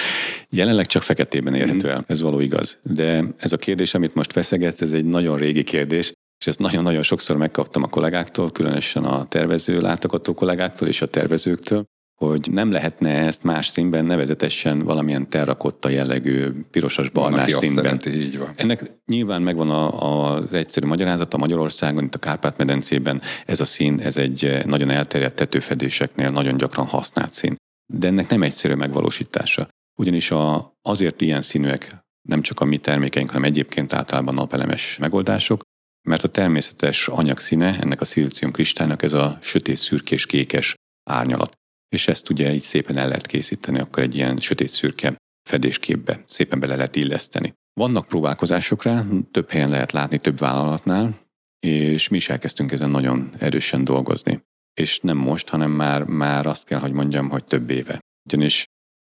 Jelenleg 0.50 0.86
csak 0.86 1.02
feketében 1.02 1.54
érhető 1.54 1.90
el, 1.90 2.04
ez 2.06 2.20
való 2.20 2.40
igaz. 2.40 2.78
De 2.82 3.24
ez 3.36 3.52
a 3.52 3.56
kérdés, 3.56 3.94
amit 3.94 4.14
most 4.14 4.32
feszegetsz, 4.32 4.80
ez 4.80 4.92
egy 4.92 5.04
nagyon 5.04 5.38
régi 5.38 5.62
kérdés, 5.62 6.12
és 6.38 6.46
ezt 6.46 6.58
nagyon-nagyon 6.58 7.02
sokszor 7.02 7.36
megkaptam 7.36 7.82
a 7.82 7.88
kollégáktól, 7.88 8.50
különösen 8.52 9.04
a 9.04 9.26
tervező 9.28 9.80
látogató 9.80 10.34
kollégáktól 10.34 10.88
és 10.88 11.02
a 11.02 11.06
tervezőktől, 11.06 11.84
hogy 12.18 12.48
nem 12.50 12.70
lehetne 12.70 13.10
ezt 13.10 13.42
más 13.42 13.66
színben, 13.66 14.04
nevezetesen 14.04 14.78
valamilyen 14.78 15.28
terrakotta 15.28 15.88
jellegű 15.88 16.50
pirosas 16.70 17.08
barnás 17.08 17.52
színben. 17.52 17.84
Szereti, 17.84 18.10
így 18.10 18.38
van. 18.38 18.52
Ennek 18.56 18.92
nyilván 19.06 19.42
megvan 19.42 19.70
a, 19.70 20.32
az 20.32 20.54
egyszerű 20.54 20.86
magyarázata 20.86 21.36
Magyarországon, 21.36 22.04
itt 22.04 22.14
a 22.14 22.18
Kárpát-medencében 22.18 23.22
ez 23.46 23.60
a 23.60 23.64
szín, 23.64 24.00
ez 24.00 24.16
egy 24.16 24.62
nagyon 24.66 24.90
elterjedt 24.90 25.34
tetőfedéseknél 25.34 26.30
nagyon 26.30 26.56
gyakran 26.56 26.86
használt 26.86 27.32
szín. 27.32 27.56
De 27.92 28.06
ennek 28.06 28.28
nem 28.28 28.42
egyszerű 28.42 28.74
megvalósítása. 28.74 29.68
Ugyanis 29.98 30.30
a, 30.30 30.72
azért 30.82 31.20
ilyen 31.20 31.42
színűek 31.42 31.96
nem 32.28 32.42
csak 32.42 32.60
a 32.60 32.64
mi 32.64 32.78
termékeink, 32.78 33.30
hanem 33.30 33.44
egyébként 33.44 33.92
általában 33.92 34.34
napelemes 34.34 34.96
megoldások, 35.00 35.60
mert 36.08 36.24
a 36.24 36.28
természetes 36.28 37.08
anyagszíne 37.08 37.78
ennek 37.80 38.00
a 38.00 38.04
szilícium 38.04 38.52
kristálynak 38.52 39.02
ez 39.02 39.12
a 39.12 39.38
sötét 39.42 39.76
szürkés 39.76 40.26
kékes 40.26 40.74
árnyalat. 41.10 41.52
És 41.88 42.08
ezt 42.08 42.30
ugye 42.30 42.54
így 42.54 42.62
szépen 42.62 42.98
el 42.98 43.08
lehet 43.08 43.26
készíteni, 43.26 43.78
akkor 43.78 44.02
egy 44.02 44.16
ilyen 44.16 44.36
sötét 44.36 44.68
szürke 44.68 45.16
fedésképbe 45.48 46.24
szépen 46.26 46.60
bele 46.60 46.76
lehet 46.76 46.96
illeszteni. 46.96 47.52
Vannak 47.72 48.06
próbálkozások 48.06 48.82
rá, 48.82 49.04
több 49.30 49.50
helyen 49.50 49.70
lehet 49.70 49.92
látni, 49.92 50.18
több 50.18 50.38
vállalatnál, 50.38 51.26
és 51.60 52.08
mi 52.08 52.16
is 52.16 52.28
elkezdtünk 52.28 52.72
ezen 52.72 52.90
nagyon 52.90 53.34
erősen 53.38 53.84
dolgozni. 53.84 54.42
És 54.80 55.00
nem 55.00 55.16
most, 55.16 55.48
hanem 55.48 55.70
már, 55.70 56.04
már 56.04 56.46
azt 56.46 56.64
kell, 56.64 56.78
hogy 56.78 56.92
mondjam, 56.92 57.28
hogy 57.28 57.44
több 57.44 57.70
éve. 57.70 58.00
Ugyanis 58.28 58.64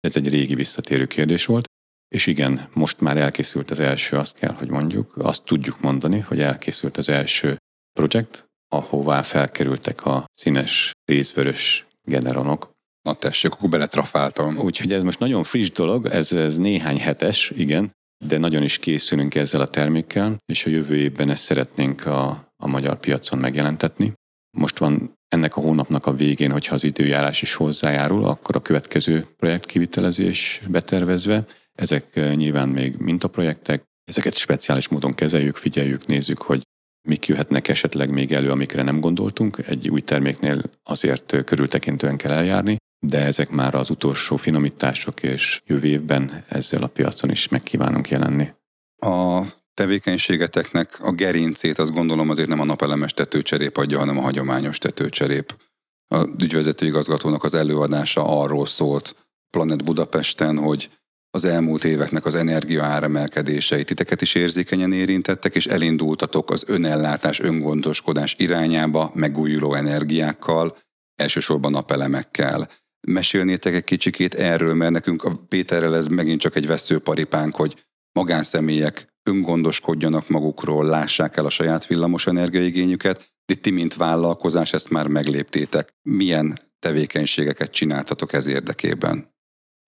ez 0.01 0.17
egy 0.17 0.29
régi 0.29 0.55
visszatérő 0.55 1.07
kérdés 1.07 1.47
volt, 1.47 1.65
és 2.13 2.27
igen, 2.27 2.69
most 2.73 3.01
már 3.01 3.17
elkészült 3.17 3.71
az 3.71 3.81
első, 3.81 4.17
azt 4.17 4.39
kell, 4.39 4.53
hogy 4.53 4.69
mondjuk, 4.69 5.13
azt 5.17 5.45
tudjuk 5.45 5.81
mondani, 5.81 6.19
hogy 6.19 6.41
elkészült 6.41 6.97
az 6.97 7.09
első 7.09 7.57
projekt, 7.93 8.45
ahová 8.69 9.23
felkerültek 9.23 10.05
a 10.07 10.25
színes 10.33 10.93
részvörös 11.05 11.87
generonok. 12.03 12.71
Na 13.03 13.15
tessék, 13.15 13.53
akkor 13.53 13.69
beletrafáltam. 13.69 14.59
Úgyhogy 14.59 14.93
ez 14.93 15.03
most 15.03 15.19
nagyon 15.19 15.43
friss 15.43 15.71
dolog, 15.71 16.07
ez, 16.07 16.33
ez 16.33 16.57
néhány 16.57 16.99
hetes, 17.01 17.53
igen, 17.57 17.93
de 18.25 18.39
nagyon 18.39 18.63
is 18.63 18.79
készülünk 18.79 19.35
ezzel 19.35 19.61
a 19.61 19.69
termékkel, 19.69 20.37
és 20.53 20.67
a 20.67 20.71
jövő 20.71 20.97
évben 20.97 21.31
ezt 21.31 21.45
szeretnénk 21.45 22.07
a, 22.07 22.53
a 22.57 22.67
magyar 22.67 23.01
piacon 23.01 23.39
megjelentetni. 23.39 24.13
Most 24.57 24.79
van 24.79 25.13
ennek 25.29 25.57
a 25.57 25.61
hónapnak 25.61 26.07
a 26.07 26.15
végén, 26.15 26.51
hogyha 26.51 26.75
az 26.75 26.85
időjárás 26.85 27.43
is 27.43 27.55
hozzájárul, 27.55 28.25
akkor 28.25 28.57
a 28.57 28.63
következő 28.63 29.27
projekt 29.37 29.67
kivitelezés 29.67 30.63
betervezve. 30.69 31.45
Ezek 31.73 32.35
nyilván 32.35 32.69
még 32.69 32.97
mintaprojektek, 32.97 33.83
ezeket 34.05 34.37
speciális 34.37 34.89
módon 34.89 35.13
kezeljük, 35.13 35.57
figyeljük, 35.57 36.07
nézzük, 36.07 36.43
hogy 36.43 36.63
mik 37.09 37.27
jöhetnek 37.27 37.69
esetleg 37.69 38.11
még 38.11 38.33
elő, 38.33 38.51
amikre 38.51 38.83
nem 38.83 39.01
gondoltunk. 39.01 39.59
Egy 39.67 39.89
új 39.89 40.01
terméknél 40.01 40.63
azért 40.83 41.45
körültekintően 41.45 42.17
kell 42.17 42.33
eljárni, 42.33 42.77
de 43.07 43.21
ezek 43.21 43.51
már 43.51 43.75
az 43.75 43.91
utolsó 43.91 44.37
finomítások, 44.37 45.23
és 45.23 45.61
jövő 45.67 45.89
évben 45.89 46.45
ezzel 46.49 46.83
a 46.83 46.87
piacon 46.87 47.31
is 47.31 47.49
megkívánunk 47.49 48.09
jelenni. 48.09 48.49
A 48.97 49.43
tevékenységeteknek 49.75 51.01
a 51.01 51.13
gerincét 51.13 51.79
azt 51.79 51.93
gondolom 51.93 52.31
azért 52.31 52.49
nem 52.49 52.61
a 52.61 52.65
napelemes 52.65 53.15
tetőcserép 53.15 53.77
adja, 53.77 53.99
hanem 53.99 54.19
a 54.19 54.23
hagyományos 54.23 54.79
tetőcserép. 54.79 55.57
A 56.15 56.27
ügyvezető 56.43 56.87
igazgatónak 56.87 57.45
az 57.45 57.55
előadása 57.55 58.41
arról 58.41 58.67
szólt 58.67 59.17
Planet 59.51 59.85
Budapesten, 59.85 60.59
hogy 60.59 60.91
az 61.35 61.45
elmúlt 61.45 61.85
éveknek 61.85 62.25
az 62.25 62.35
energia 62.35 62.85
áremelkedései 62.85 63.85
titeket 63.85 64.23
is 64.23 64.35
érzékenyen 64.35 64.93
érintettek, 64.93 65.55
és 65.55 65.67
elindultatok 65.67 66.51
az 66.51 66.65
önellátás, 66.67 67.41
öngondoskodás 67.41 68.35
irányába 68.39 69.11
megújuló 69.15 69.75
energiákkal, 69.75 70.77
elsősorban 71.15 71.71
napelemekkel. 71.71 72.69
Mesélnétek 73.07 73.75
egy 73.75 73.85
kicsikét 73.85 74.35
erről, 74.35 74.75
mert 74.75 74.93
nekünk 74.93 75.25
a 75.25 75.37
Péterrel 75.49 75.97
ez 75.97 76.07
megint 76.07 76.41
csak 76.41 76.57
egy 76.57 76.67
veszőparipánk, 76.67 77.55
hogy 77.55 77.87
magánszemélyek 78.13 79.07
öngondoskodjanak 79.23 80.29
magukról, 80.29 80.85
lássák 80.85 81.37
el 81.37 81.45
a 81.45 81.51
saját 81.51 81.87
villamos 81.87 82.27
energiaigényüket, 82.27 83.33
de 83.47 83.55
ti, 83.55 83.71
mint 83.71 83.95
vállalkozás, 83.95 84.73
ezt 84.73 84.91
már 84.91 85.07
megléptétek. 85.07 85.95
Milyen 86.03 86.59
tevékenységeket 86.79 87.71
csináltatok 87.71 88.33
ez 88.33 88.47
érdekében? 88.47 89.32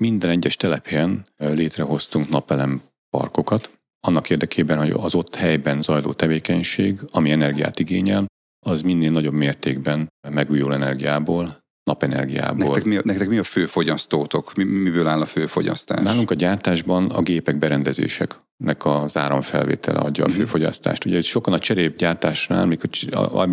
Minden 0.05 0.31
egyes 0.31 0.57
telephelyen 0.57 1.27
létrehoztunk 1.37 2.29
napelem 2.29 2.83
parkokat, 3.11 3.71
annak 4.01 4.31
érdekében, 4.31 4.79
hogy 4.79 4.91
az 4.91 5.15
ott 5.15 5.35
helyben 5.35 5.83
zajló 5.83 6.13
tevékenység, 6.13 7.01
ami 7.11 7.31
energiát 7.31 7.79
igényel, 7.79 8.27
az 8.67 8.81
minél 8.83 9.11
nagyobb 9.11 9.33
mértékben 9.33 10.09
megújuló 10.29 10.73
energiából, 10.73 11.65
napenergiából. 11.83 12.67
Nektek 12.67 12.85
mi, 12.85 12.97
a, 12.97 13.01
nektek 13.05 13.29
mi 13.29 13.39
a 13.39 13.43
fő 13.43 13.67
fogyasztótok? 13.67 14.55
Mi, 14.55 14.65
miből 14.65 15.07
áll 15.07 15.21
a 15.21 15.27
fő 15.27 15.47
fogyasztás? 15.47 16.03
Nálunk 16.03 16.31
a 16.31 16.35
gyártásban 16.35 17.11
a 17.11 17.21
gépek 17.21 17.57
berendezéseknek 17.59 18.85
az 18.85 19.17
áramfelvétele 19.17 19.99
adja 19.99 20.25
a 20.25 20.29
Mhm. 20.29 20.37
főfogyasztást. 20.37 21.05
Ugye 21.05 21.21
sokan 21.21 21.53
a 21.53 21.59
cserépgyártásnál, 21.59 22.67
mikor 22.67 22.89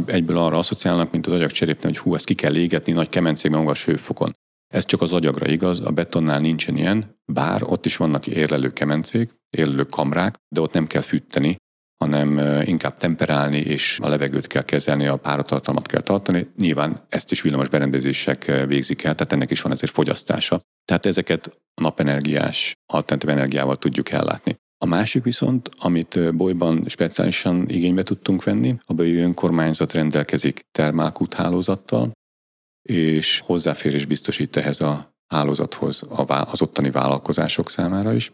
egyből 0.06 0.38
arra 0.38 0.58
asszociálnak, 0.58 1.12
mint 1.12 1.28
az 1.28 1.34
agyagcserépnél, 1.34 1.92
hogy 1.92 1.98
hú, 1.98 2.16
ezt 2.16 2.26
ki 2.26 2.34
kell 2.34 2.56
égetni 2.56 2.92
nagy 2.92 3.10
kemencékben 3.10 3.60
magas 3.60 3.86
hőfokon. 3.86 4.36
Ez 4.71 4.86
csak 4.86 5.01
az 5.01 5.13
agyagra 5.13 5.47
igaz, 5.47 5.79
a 5.79 5.91
betonnál 5.91 6.39
nincsen 6.39 6.77
ilyen, 6.77 7.19
bár 7.25 7.63
ott 7.63 7.86
is 7.86 7.97
vannak 7.97 8.27
érlelő 8.27 8.73
kemencék, 8.73 9.36
érlelő 9.49 9.84
kamrák, 9.84 10.36
de 10.55 10.62
ott 10.62 10.73
nem 10.73 10.88
kell 10.88 11.01
fűteni, 11.01 11.55
hanem 11.97 12.38
inkább 12.65 12.97
temperálni, 12.97 13.57
és 13.57 13.99
a 14.01 14.10
levegőt 14.10 14.47
kell 14.47 14.63
kezelni, 14.63 15.07
a 15.07 15.17
páratartalmat 15.17 15.88
kell 15.88 16.01
tartani. 16.01 16.45
Nyilván 16.57 17.05
ezt 17.10 17.31
is 17.31 17.41
villamos 17.41 17.69
berendezések 17.69 18.65
végzik 18.67 19.03
el, 19.03 19.15
tehát 19.15 19.34
ennek 19.34 19.51
is 19.51 19.62
van 19.62 19.71
ezért 19.71 19.91
fogyasztása. 19.91 20.62
Tehát 20.86 21.05
ezeket 21.05 21.57
a 21.73 21.81
napenergiás, 21.81 22.73
alternatív 22.93 23.29
energiával 23.29 23.77
tudjuk 23.77 24.12
ellátni. 24.12 24.55
A 24.77 24.86
másik 24.86 25.23
viszont, 25.23 25.69
amit 25.79 26.36
bolyban 26.36 26.84
speciálisan 26.88 27.69
igénybe 27.69 28.03
tudtunk 28.03 28.43
venni, 28.43 28.75
a 28.86 28.93
bőjű 28.93 29.21
önkormányzat 29.21 29.93
rendelkezik 29.93 30.60
termálkút 30.71 31.34
hálózattal, 31.34 32.12
és 32.82 33.39
hozzáférés 33.39 34.06
biztosít 34.06 34.56
ehhez 34.56 34.82
a 34.82 35.15
hálózathoz 35.28 36.02
az 36.10 36.62
ottani 36.62 36.91
vállalkozások 36.91 37.70
számára 37.70 38.13
is, 38.13 38.32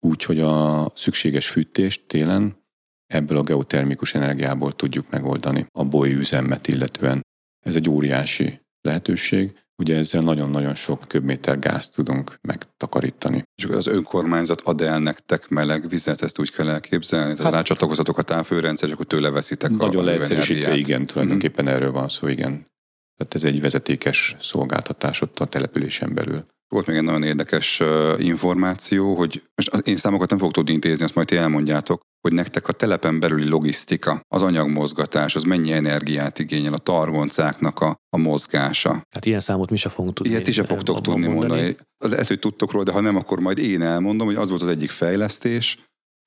úgyhogy 0.00 0.40
a 0.40 0.90
szükséges 0.94 1.48
fűtést 1.48 2.02
télen 2.06 2.62
ebből 3.06 3.38
a 3.38 3.42
geotermikus 3.42 4.14
energiából 4.14 4.72
tudjuk 4.72 5.10
megoldani 5.10 5.66
a 5.72 5.84
boly 5.84 6.12
üzemet 6.12 6.68
illetően. 6.68 7.26
Ez 7.66 7.76
egy 7.76 7.88
óriási 7.88 8.60
lehetőség, 8.80 9.64
ugye 9.76 9.96
ezzel 9.96 10.22
nagyon-nagyon 10.22 10.74
sok 10.74 11.00
köbméter 11.08 11.58
gázt 11.58 11.94
tudunk 11.94 12.38
megtakarítani. 12.40 13.42
És 13.54 13.64
az 13.64 13.86
önkormányzat 13.86 14.60
ad 14.60 14.80
el 14.80 14.98
nektek 14.98 15.48
meleg 15.48 15.88
vizet, 15.88 16.22
ezt 16.22 16.38
úgy 16.38 16.50
kell 16.50 16.68
elképzelni? 16.68 17.26
Tehát 17.26 17.42
hát, 17.42 17.52
rácsatlakozatok 17.52 18.18
a 18.18 18.22
távfőrendszer, 18.22 18.88
és 18.88 18.94
akkor 18.94 19.06
tőle 19.06 19.30
veszitek 19.30 19.70
Nagyon 19.70 20.02
a 20.02 20.04
leegyszerűsítve, 20.04 20.76
igen, 20.76 21.06
tulajdonképpen 21.06 21.64
mm-hmm. 21.64 21.74
erről 21.74 21.92
van 21.92 22.08
szó, 22.08 22.26
igen. 22.26 22.66
Tehát 23.16 23.34
ez 23.34 23.44
egy 23.44 23.60
vezetékes 23.60 24.36
szolgáltatás 24.40 25.20
ott 25.20 25.38
a 25.38 25.44
településen 25.44 26.14
belül. 26.14 26.46
Volt 26.68 26.86
még 26.86 26.96
egy 26.96 27.02
nagyon 27.02 27.22
érdekes 27.22 27.82
információ, 28.18 29.14
hogy 29.14 29.42
most 29.54 29.86
én 29.86 29.96
számokat 29.96 30.30
nem 30.30 30.38
fogok 30.38 30.54
tudni 30.54 30.72
intézni, 30.72 31.04
azt 31.04 31.14
majd 31.14 31.26
ti 31.26 31.36
elmondjátok, 31.36 32.00
hogy 32.20 32.32
nektek 32.32 32.68
a 32.68 32.72
telepen 32.72 33.20
belüli 33.20 33.48
logisztika, 33.48 34.20
az 34.28 34.42
anyagmozgatás, 34.42 35.36
az 35.36 35.42
mennyi 35.42 35.72
energiát 35.72 36.38
igényel, 36.38 36.72
a 36.72 36.78
targoncáknak 36.78 37.80
a, 37.80 37.96
a 38.08 38.16
mozgása. 38.16 39.02
Hát 39.10 39.26
ilyen 39.26 39.40
számot 39.40 39.70
mi 39.70 39.76
se 39.76 39.88
fogunk 39.88 40.14
tudni. 40.14 40.32
Ilyet 40.32 40.48
is 40.48 40.54
se 40.54 40.64
fogtok 40.64 41.00
tudni 41.00 41.26
mondani. 41.26 41.52
mondani. 41.52 41.76
Lehet, 41.98 42.26
hogy 42.26 42.38
tudtok 42.38 42.72
róla, 42.72 42.84
de 42.84 42.92
ha 42.92 43.00
nem, 43.00 43.16
akkor 43.16 43.40
majd 43.40 43.58
én 43.58 43.82
elmondom, 43.82 44.26
hogy 44.26 44.36
az 44.36 44.48
volt 44.48 44.62
az 44.62 44.68
egyik 44.68 44.90
fejlesztés, 44.90 45.78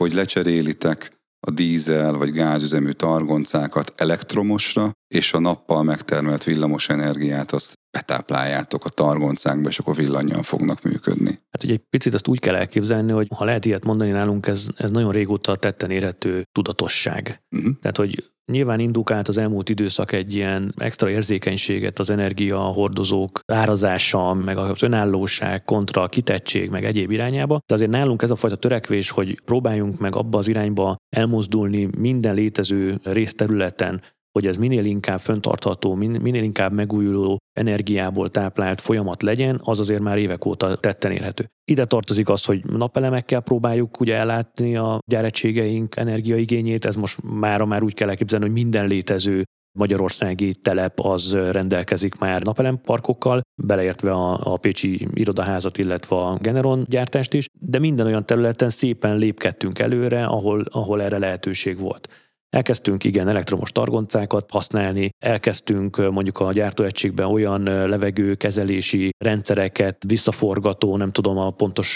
hogy 0.03 0.13
lecserélitek 0.13 1.16
a 1.39 1.51
dízel 1.51 2.13
vagy 2.13 2.31
gázüzemű 2.31 2.91
targoncákat 2.91 3.93
elektromosra, 3.95 4.91
és 5.07 5.33
a 5.33 5.39
nappal 5.39 5.83
megtermelt 5.83 6.43
villamos 6.43 6.89
energiát 6.89 7.51
azt 7.51 7.73
betápláljátok 7.97 8.85
a 8.85 8.89
targoncákba, 8.89 9.69
és 9.69 9.79
akkor 9.79 9.95
villanyjal 9.95 10.43
fognak 10.43 10.81
működni. 10.81 11.29
Hát 11.29 11.63
ugye 11.63 11.73
egy 11.73 11.83
picit 11.89 12.13
azt 12.13 12.27
úgy 12.27 12.39
kell 12.39 12.55
elképzelni, 12.55 13.11
hogy 13.11 13.27
ha 13.35 13.45
lehet 13.45 13.65
ilyet 13.65 13.85
mondani 13.85 14.11
nálunk, 14.11 14.47
ez, 14.47 14.67
ez 14.75 14.91
nagyon 14.91 15.11
régóta 15.11 15.55
tetten 15.55 15.91
érhető 15.91 16.43
tudatosság. 16.51 17.41
Uh-huh. 17.55 17.73
Tehát, 17.81 17.97
hogy 17.97 18.23
Nyilván 18.51 18.79
indukált 18.79 19.27
az 19.27 19.37
elmúlt 19.37 19.69
időszak 19.69 20.11
egy 20.11 20.35
ilyen 20.35 20.73
extra 20.77 21.09
érzékenységet 21.09 21.99
az 21.99 22.09
energiahordozók 22.09 23.39
árazása, 23.45 24.33
meg 24.33 24.57
az 24.57 24.83
önállóság 24.83 25.63
kontra 25.63 26.01
a 26.01 26.07
kitettség, 26.07 26.69
meg 26.69 26.85
egyéb 26.85 27.11
irányába. 27.11 27.59
De 27.65 27.73
azért 27.73 27.91
nálunk 27.91 28.21
ez 28.21 28.31
a 28.31 28.35
fajta 28.35 28.55
törekvés, 28.55 29.09
hogy 29.09 29.41
próbáljunk 29.45 29.99
meg 29.99 30.15
abba 30.15 30.37
az 30.37 30.47
irányba 30.47 30.95
elmozdulni 31.15 31.89
minden 31.97 32.35
létező 32.35 32.99
részterületen, 33.03 34.01
hogy 34.37 34.47
ez 34.47 34.55
minél 34.55 34.85
inkább 34.85 35.19
föntartható, 35.19 35.93
minél 35.95 36.43
inkább 36.43 36.71
megújuló 36.71 37.37
energiából 37.53 38.29
táplált 38.29 38.81
folyamat 38.81 39.23
legyen, 39.23 39.59
az 39.63 39.79
azért 39.79 40.01
már 40.01 40.17
évek 40.17 40.45
óta 40.45 40.75
tetten 40.75 41.11
érhető. 41.11 41.47
Ide 41.71 41.85
tartozik 41.85 42.29
az, 42.29 42.45
hogy 42.45 42.65
napelemekkel 42.65 43.41
próbáljuk 43.41 43.99
ugye 43.99 44.15
ellátni 44.15 44.75
a 44.75 44.99
gyáretségeink 45.07 45.95
energiaigényét, 45.95 46.85
ez 46.85 46.95
most 46.95 47.19
mára 47.23 47.65
már 47.65 47.83
úgy 47.83 47.93
kell 47.93 48.09
elképzelni, 48.09 48.45
hogy 48.45 48.53
minden 48.53 48.87
létező 48.87 49.43
magyarországi 49.77 50.55
telep 50.55 50.99
az 50.99 51.33
rendelkezik 51.33 52.15
már 52.15 52.41
napelemparkokkal, 52.41 53.41
beleértve 53.63 54.11
a, 54.11 54.53
a 54.53 54.57
Pécsi 54.57 55.07
irodaházat, 55.13 55.77
illetve 55.77 56.15
a 56.15 56.37
Generon 56.41 56.85
gyártást 56.89 57.33
is, 57.33 57.45
de 57.59 57.79
minden 57.79 58.05
olyan 58.05 58.25
területen 58.25 58.69
szépen 58.69 59.17
lépkedtünk 59.17 59.79
előre, 59.79 60.25
ahol, 60.25 60.65
ahol 60.69 61.01
erre 61.01 61.17
lehetőség 61.17 61.79
volt. 61.79 62.26
Elkezdtünk 62.49 63.03
igen 63.03 63.27
elektromos 63.27 63.71
targoncákat 63.71 64.51
használni, 64.51 65.09
elkezdtünk 65.19 66.11
mondjuk 66.11 66.39
a 66.39 66.51
gyártóegységben 66.51 67.27
olyan 67.27 67.63
levegőkezelési 67.63 69.09
rendszereket, 69.17 70.03
visszaforgató, 70.07 70.97
nem 70.97 71.11
tudom 71.11 71.37
a 71.37 71.51
pontos 71.51 71.87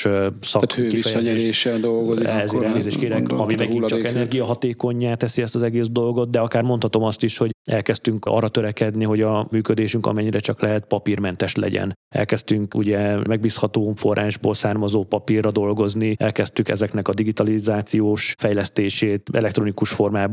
szak 0.42 0.66
Tehát 0.66 0.74
hővisszanieléssel 0.74 1.80
dolgozik. 1.80 2.28
Ezért 2.28 2.64
elnézést 2.64 2.98
kérek, 2.98 3.30
ami 3.30 3.56
megint 3.58 3.86
csak 3.86 4.04
energiahatékonyá 4.04 5.16
teszi 5.16 5.42
ezt 5.42 5.56
az 5.56 5.62
egész 5.62 5.88
dolgot, 5.88 6.30
de 6.30 6.40
akár 6.40 6.64
mondhatom 6.64 7.04
azt 7.04 7.24
is, 7.24 7.38
hogy 7.38 7.52
elkezdtünk 7.70 8.26
arra 8.26 8.50
törekedni, 8.50 9.04
hogy 9.04 9.22
a 9.22 9.48
működésünk 9.52 10.06
amennyire 10.06 10.40
csak 10.40 10.62
lehet 10.62 10.86
papírmentes 10.86 11.56
legyen. 11.56 11.94
Elkezdtünk 12.16 12.76
ugye 12.76 13.18
megbízható 13.28 13.94
forrásból 13.96 14.54
származó 14.54 15.04
papírra 15.04 15.52
dolgozni, 15.52 16.16
elkezdtük 16.18 16.70
ezeknek 16.70 17.08
a 17.08 17.14
digitalizációs 17.14 18.34
fejlesztését 18.38 19.30
elektronikus 19.34 19.90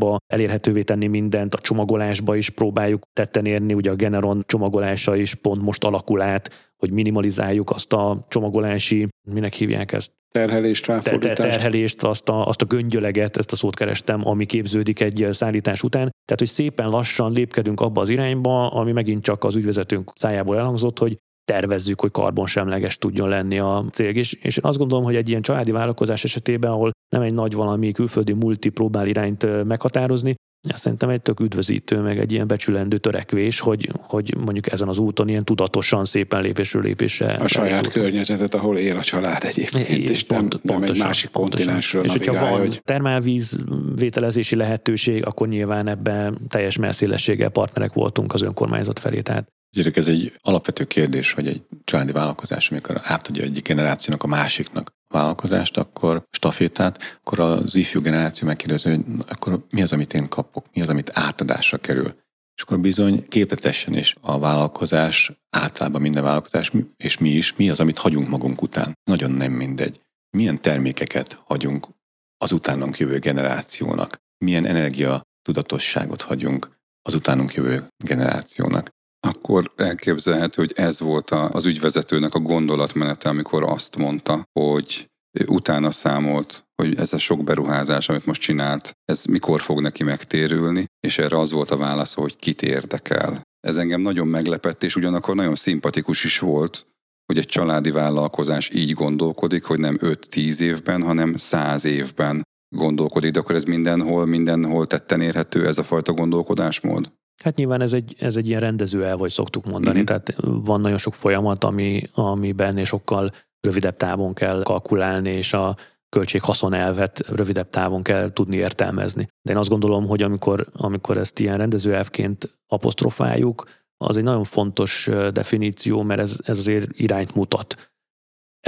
formába 0.09 0.27
elérhetővé 0.27 0.83
tenni 0.83 1.07
mindent, 1.07 1.55
a 1.55 1.59
csomagolásba 1.59 2.37
is 2.37 2.51
próbáljuk 2.51 3.03
tetten 3.13 3.47
érni, 3.47 3.75
ugye 3.75 3.91
a 3.91 3.95
Generon 3.95 4.45
csomagolása 4.47 5.17
is 5.17 5.35
pont 5.35 5.63
most 5.63 5.85
alakul 5.85 6.21
át, 6.21 6.73
hogy 6.77 6.91
minimalizáljuk 6.91 7.71
azt 7.71 7.93
a 7.93 8.27
csomagolási, 8.29 9.09
minek 9.29 9.55
hívják 9.55 9.93
ezt? 9.93 10.11
Terhelést, 10.31 10.87
ráfordítást. 10.87 11.51
Terhelést, 11.51 12.03
azt 12.03 12.29
a, 12.29 12.47
azt 12.47 12.63
a 12.63 12.65
göngyöleget, 12.65 13.37
ezt 13.37 13.53
a 13.53 13.57
szót 13.57 13.77
kerestem, 13.77 14.27
ami 14.27 14.47
képződik 14.47 15.01
egy 15.01 15.29
szállítás 15.31 15.83
után. 15.83 16.11
Tehát, 16.25 16.39
hogy 16.39 16.49
szépen 16.49 16.89
lassan 16.89 17.33
lépkedünk 17.33 17.81
abba 17.81 18.01
az 18.01 18.09
irányba, 18.09 18.69
ami 18.69 18.93
megint 18.93 19.23
csak 19.23 19.45
az 19.45 19.57
ügyvezetőnk 19.57 20.13
szájából 20.15 20.57
elhangzott, 20.57 20.99
hogy 20.99 21.17
tervezzük, 21.49 22.01
hogy 22.01 22.11
karbonsemleges 22.11 22.99
tudjon 22.99 23.29
lenni 23.29 23.59
a 23.59 23.85
cég. 23.93 24.17
És, 24.17 24.33
és 24.33 24.57
azt 24.57 24.79
gondolom, 24.79 25.05
hogy 25.05 25.17
egy 25.17 25.29
ilyen 25.29 25.43
családi 25.43 25.71
vállalkozás 25.71 26.25
esetében, 26.25 26.71
ahol 26.71 26.91
nem 27.09 27.23
egy 27.23 27.35
nagy 27.35 27.53
valami 27.53 27.93
külföldi 27.93 28.33
multi 28.33 28.69
próbál 28.69 29.07
irányt 29.07 29.65
meghatározni, 29.65 30.35
ez 30.69 30.81
szerintem 30.81 31.09
egy 31.09 31.23
tök 31.23 31.41
üdvözítő, 31.41 32.01
meg 32.01 32.19
egy 32.19 32.33
ilyen 32.33 32.47
becsülendő 32.47 32.99
törekvés, 32.99 33.61
hogy, 33.61 33.91
hogy 34.01 34.35
mondjuk 34.37 34.73
ezen 34.73 34.89
az 34.89 34.99
úton 34.99 35.29
ilyen 35.29 35.45
tudatosan, 35.45 36.05
szépen 36.05 36.43
lépésről 36.43 36.83
lépésre. 36.83 37.33
A 37.33 37.47
saját 37.47 37.87
úton. 37.87 38.03
környezetet, 38.03 38.55
ahol 38.55 38.77
él 38.77 38.97
a 38.97 39.01
család 39.01 39.45
egyébként, 39.45 39.89
é, 39.89 40.03
és 40.03 40.23
pont, 40.23 40.63
nem, 40.63 40.81
nem 40.81 40.91
egy 40.91 40.99
másik 40.99 41.31
kontinensről 41.31 42.05
És 42.05 42.11
hogyha 42.11 42.33
van 42.33 42.59
hogy... 42.59 42.81
termálvíz 42.85 43.59
vételezési 43.95 44.57
lehetőség, 44.57 45.27
akkor 45.27 45.49
nyilván 45.49 45.87
ebben 45.87 46.39
teljes 46.49 46.77
messzélességgel 46.77 47.51
partnerek 47.51 47.93
voltunk 47.93 48.35
az 48.35 48.43
önkormányzat 48.43 48.99
felé. 48.99 49.21
Tehát 49.21 49.49
Gyerek, 49.71 49.97
ez 49.97 50.09
egy 50.09 50.33
alapvető 50.41 50.85
kérdés, 50.85 51.33
hogy 51.33 51.47
egy 51.47 51.63
családi 51.85 52.13
vállalkozás, 52.13 52.71
amikor 52.71 53.01
átadja 53.03 53.43
egyik 53.43 53.67
generációnak 53.67 54.23
a 54.23 54.27
másiknak 54.27 54.93
a 55.09 55.19
vállalkozást, 55.19 55.77
akkor 55.77 56.23
stafétát, 56.31 57.19
akkor 57.21 57.41
az 57.41 57.77
ifjú 57.77 58.01
generáció 58.01 58.47
megkérdezi, 58.47 58.91
hogy 58.91 59.05
akkor 59.29 59.67
mi 59.71 59.83
az, 59.83 59.93
amit 59.93 60.15
én 60.15 60.29
kapok, 60.29 60.67
mi 60.73 60.81
az, 60.81 60.89
amit 60.89 61.11
átadásra 61.15 61.79
kerül. 61.79 62.15
És 62.55 62.63
akkor 62.63 62.81
bizony 62.81 63.29
képletesen 63.29 63.95
is 63.95 64.17
a 64.21 64.39
vállalkozás, 64.39 65.33
általában 65.51 66.01
minden 66.01 66.23
vállalkozás, 66.23 66.73
és 66.97 67.19
mi 67.19 67.29
is, 67.29 67.55
mi 67.57 67.71
az, 67.71 67.81
amit 67.81 67.99
hagyunk 67.99 68.29
magunk 68.29 68.63
után. 68.63 68.99
Nagyon 69.05 69.31
nem 69.31 69.53
mindegy. 69.53 70.01
Milyen 70.31 70.61
termékeket 70.63 71.43
hagyunk 71.45 71.89
az 72.37 72.53
utánunk 72.53 72.99
jövő 72.99 73.19
generációnak, 73.19 74.17
milyen 74.45 74.65
energia 74.65 75.23
tudatosságot 75.43 76.23
hagyunk 76.23 76.77
az 77.03 77.15
utánunk 77.15 77.55
jövő 77.55 77.89
generációnak 78.05 78.97
akkor 79.21 79.73
elképzelhető, 79.77 80.63
hogy 80.63 80.73
ez 80.77 81.01
volt 81.01 81.31
az 81.31 81.67
ügyvezetőnek 81.67 82.35
a 82.35 82.39
gondolatmenete, 82.41 83.29
amikor 83.29 83.63
azt 83.63 83.97
mondta, 83.97 84.43
hogy 84.53 85.09
utána 85.47 85.91
számolt, 85.91 86.65
hogy 86.83 86.95
ez 86.99 87.13
a 87.13 87.19
sok 87.19 87.45
beruházás, 87.45 88.09
amit 88.09 88.27
most 88.27 88.41
csinált, 88.41 88.93
ez 89.05 89.25
mikor 89.25 89.61
fog 89.61 89.81
neki 89.81 90.03
megtérülni, 90.03 90.85
és 91.01 91.19
erre 91.19 91.39
az 91.39 91.53
volt 91.53 91.71
a 91.71 91.77
válasz, 91.77 92.15
hogy 92.15 92.37
kit 92.37 92.63
érdekel. 92.63 93.41
Ez 93.61 93.77
engem 93.77 94.01
nagyon 94.01 94.27
meglepett, 94.27 94.83
és 94.83 94.97
ugyanakkor 94.97 95.35
nagyon 95.35 95.55
szimpatikus 95.55 96.25
is 96.25 96.39
volt, 96.39 96.87
hogy 97.27 97.39
egy 97.39 97.47
családi 97.47 97.91
vállalkozás 97.91 98.71
így 98.71 98.93
gondolkodik, 98.93 99.65
hogy 99.65 99.79
nem 99.79 99.99
5-10 100.01 100.61
évben, 100.61 101.03
hanem 101.03 101.37
100 101.37 101.85
évben 101.85 102.43
gondolkodik, 102.77 103.33
de 103.33 103.39
akkor 103.39 103.55
ez 103.55 103.65
mindenhol, 103.65 104.27
mindenhol 104.27 104.87
tetten 104.87 105.21
érhető 105.21 105.67
ez 105.67 105.79
a 105.79 105.85
fajta 105.85 106.13
gondolkodásmód? 106.13 107.13
Hát 107.45 107.57
nyilván 107.57 107.81
ez 107.81 107.93
egy, 107.93 108.15
ez 108.19 108.37
egy 108.37 108.49
ilyen 108.49 108.61
rendező 108.61 109.05
el, 109.05 109.17
vagy 109.17 109.31
szoktuk 109.31 109.65
mondani, 109.65 109.97
mm-hmm. 109.97 110.05
tehát 110.05 110.35
van 110.41 110.81
nagyon 110.81 110.99
sok 110.99 111.15
folyamat, 111.15 111.65
ami, 111.65 112.03
amiben 112.13 112.85
sokkal 112.85 113.31
rövidebb 113.61 113.97
távon 113.97 114.35
kell 114.35 114.63
kalkulálni, 114.63 115.31
és 115.31 115.53
a 115.53 115.77
költség-haszon 116.09 116.73
elvet 116.73 117.19
rövidebb 117.27 117.71
távon 117.71 118.03
kell 118.03 118.33
tudni 118.33 118.57
értelmezni. 118.57 119.29
De 119.43 119.53
én 119.53 119.59
azt 119.59 119.69
gondolom, 119.69 120.07
hogy 120.07 120.23
amikor, 120.23 120.67
amikor 120.73 121.17
ezt 121.17 121.39
ilyen 121.39 121.57
rendezőelvként 121.57 122.59
apostrofáljuk, 122.67 123.69
az 124.05 124.17
egy 124.17 124.23
nagyon 124.23 124.45
fontos 124.45 125.09
definíció, 125.33 126.03
mert 126.03 126.21
ez, 126.21 126.37
ez 126.43 126.59
azért 126.59 126.89
irányt 126.93 127.35
mutat 127.35 127.93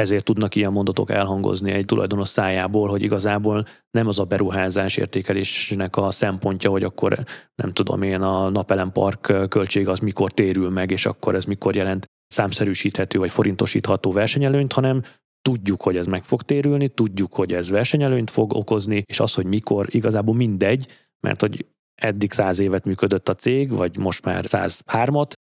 ezért 0.00 0.24
tudnak 0.24 0.54
ilyen 0.54 0.72
mondatok 0.72 1.10
elhangozni 1.10 1.70
egy 1.70 1.84
tulajdonos 1.84 2.28
szájából, 2.28 2.88
hogy 2.88 3.02
igazából 3.02 3.66
nem 3.90 4.06
az 4.06 4.18
a 4.18 4.24
beruházás 4.24 4.96
értékelésnek 4.96 5.96
a 5.96 6.10
szempontja, 6.10 6.70
hogy 6.70 6.82
akkor 6.82 7.24
nem 7.54 7.72
tudom 7.72 8.02
én 8.02 8.20
a 8.20 8.48
napelempark 8.48 9.48
költség 9.48 9.88
az 9.88 9.98
mikor 9.98 10.30
térül 10.30 10.70
meg, 10.70 10.90
és 10.90 11.06
akkor 11.06 11.34
ez 11.34 11.44
mikor 11.44 11.76
jelent 11.76 12.06
számszerűsíthető 12.26 13.18
vagy 13.18 13.30
forintosítható 13.30 14.12
versenyelőnyt, 14.12 14.72
hanem 14.72 15.02
tudjuk, 15.42 15.82
hogy 15.82 15.96
ez 15.96 16.06
meg 16.06 16.24
fog 16.24 16.42
térülni, 16.42 16.88
tudjuk, 16.88 17.34
hogy 17.34 17.52
ez 17.52 17.70
versenyelőnyt 17.70 18.30
fog 18.30 18.52
okozni, 18.52 19.02
és 19.06 19.20
az, 19.20 19.34
hogy 19.34 19.46
mikor, 19.46 19.86
igazából 19.90 20.34
mindegy, 20.34 20.86
mert 21.20 21.40
hogy 21.40 21.66
eddig 21.94 22.32
száz 22.32 22.58
évet 22.58 22.84
működött 22.84 23.28
a 23.28 23.34
cég, 23.34 23.70
vagy 23.70 23.96
most 23.96 24.24
már 24.24 24.44
103-at, 24.48 25.32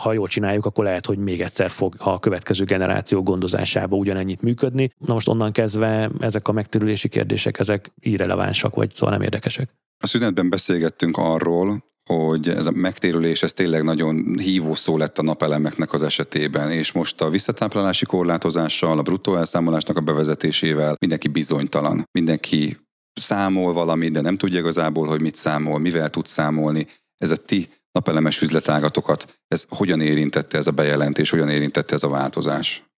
ha 0.00 0.12
jól 0.12 0.28
csináljuk, 0.28 0.66
akkor 0.66 0.84
lehet, 0.84 1.06
hogy 1.06 1.18
még 1.18 1.40
egyszer 1.40 1.70
fog 1.70 1.94
a 1.98 2.18
következő 2.18 2.64
generáció 2.64 3.22
gondozásába 3.22 3.96
ugyanennyit 3.96 4.42
működni. 4.42 4.92
Na 4.98 5.12
most 5.12 5.28
onnan 5.28 5.52
kezdve 5.52 6.10
ezek 6.20 6.48
a 6.48 6.52
megtérülési 6.52 7.08
kérdések, 7.08 7.58
ezek 7.58 7.90
irrelevánsak, 8.00 8.74
vagy 8.74 8.90
szóval 8.90 9.14
nem 9.14 9.22
érdekesek. 9.22 9.70
A 10.02 10.06
szünetben 10.06 10.48
beszélgettünk 10.48 11.16
arról, 11.16 11.84
hogy 12.04 12.48
ez 12.48 12.66
a 12.66 12.70
megtérülés, 12.70 13.42
ez 13.42 13.52
tényleg 13.52 13.82
nagyon 13.82 14.38
hívó 14.38 14.74
szó 14.74 14.96
lett 14.96 15.18
a 15.18 15.22
napelemeknek 15.22 15.92
az 15.92 16.02
esetében, 16.02 16.70
és 16.70 16.92
most 16.92 17.20
a 17.20 17.30
visszatáplálási 17.30 18.06
korlátozással, 18.06 18.98
a 18.98 19.02
bruttó 19.02 19.36
elszámolásnak 19.36 19.96
a 19.96 20.00
bevezetésével 20.00 20.96
mindenki 21.00 21.28
bizonytalan. 21.28 22.08
Mindenki 22.12 22.76
számol 23.12 23.72
valamit, 23.72 24.12
de 24.12 24.20
nem 24.20 24.36
tudja 24.36 24.58
igazából, 24.58 25.06
hogy 25.06 25.20
mit 25.20 25.36
számol, 25.36 25.78
mivel 25.78 26.10
tud 26.10 26.26
számolni. 26.26 26.86
Ez 27.16 27.30
a 27.30 27.36
ti 27.36 27.68
napelemes 27.92 28.40
üzletágatokat, 28.40 29.40
ez 29.48 29.64
hogyan 29.68 30.00
érintette 30.00 30.58
ez 30.58 30.66
a 30.66 30.72
bejelentés, 30.72 31.30
hogyan 31.30 31.48
érintette 31.48 31.94
ez 31.94 32.02
a 32.02 32.08
változás? 32.08 32.89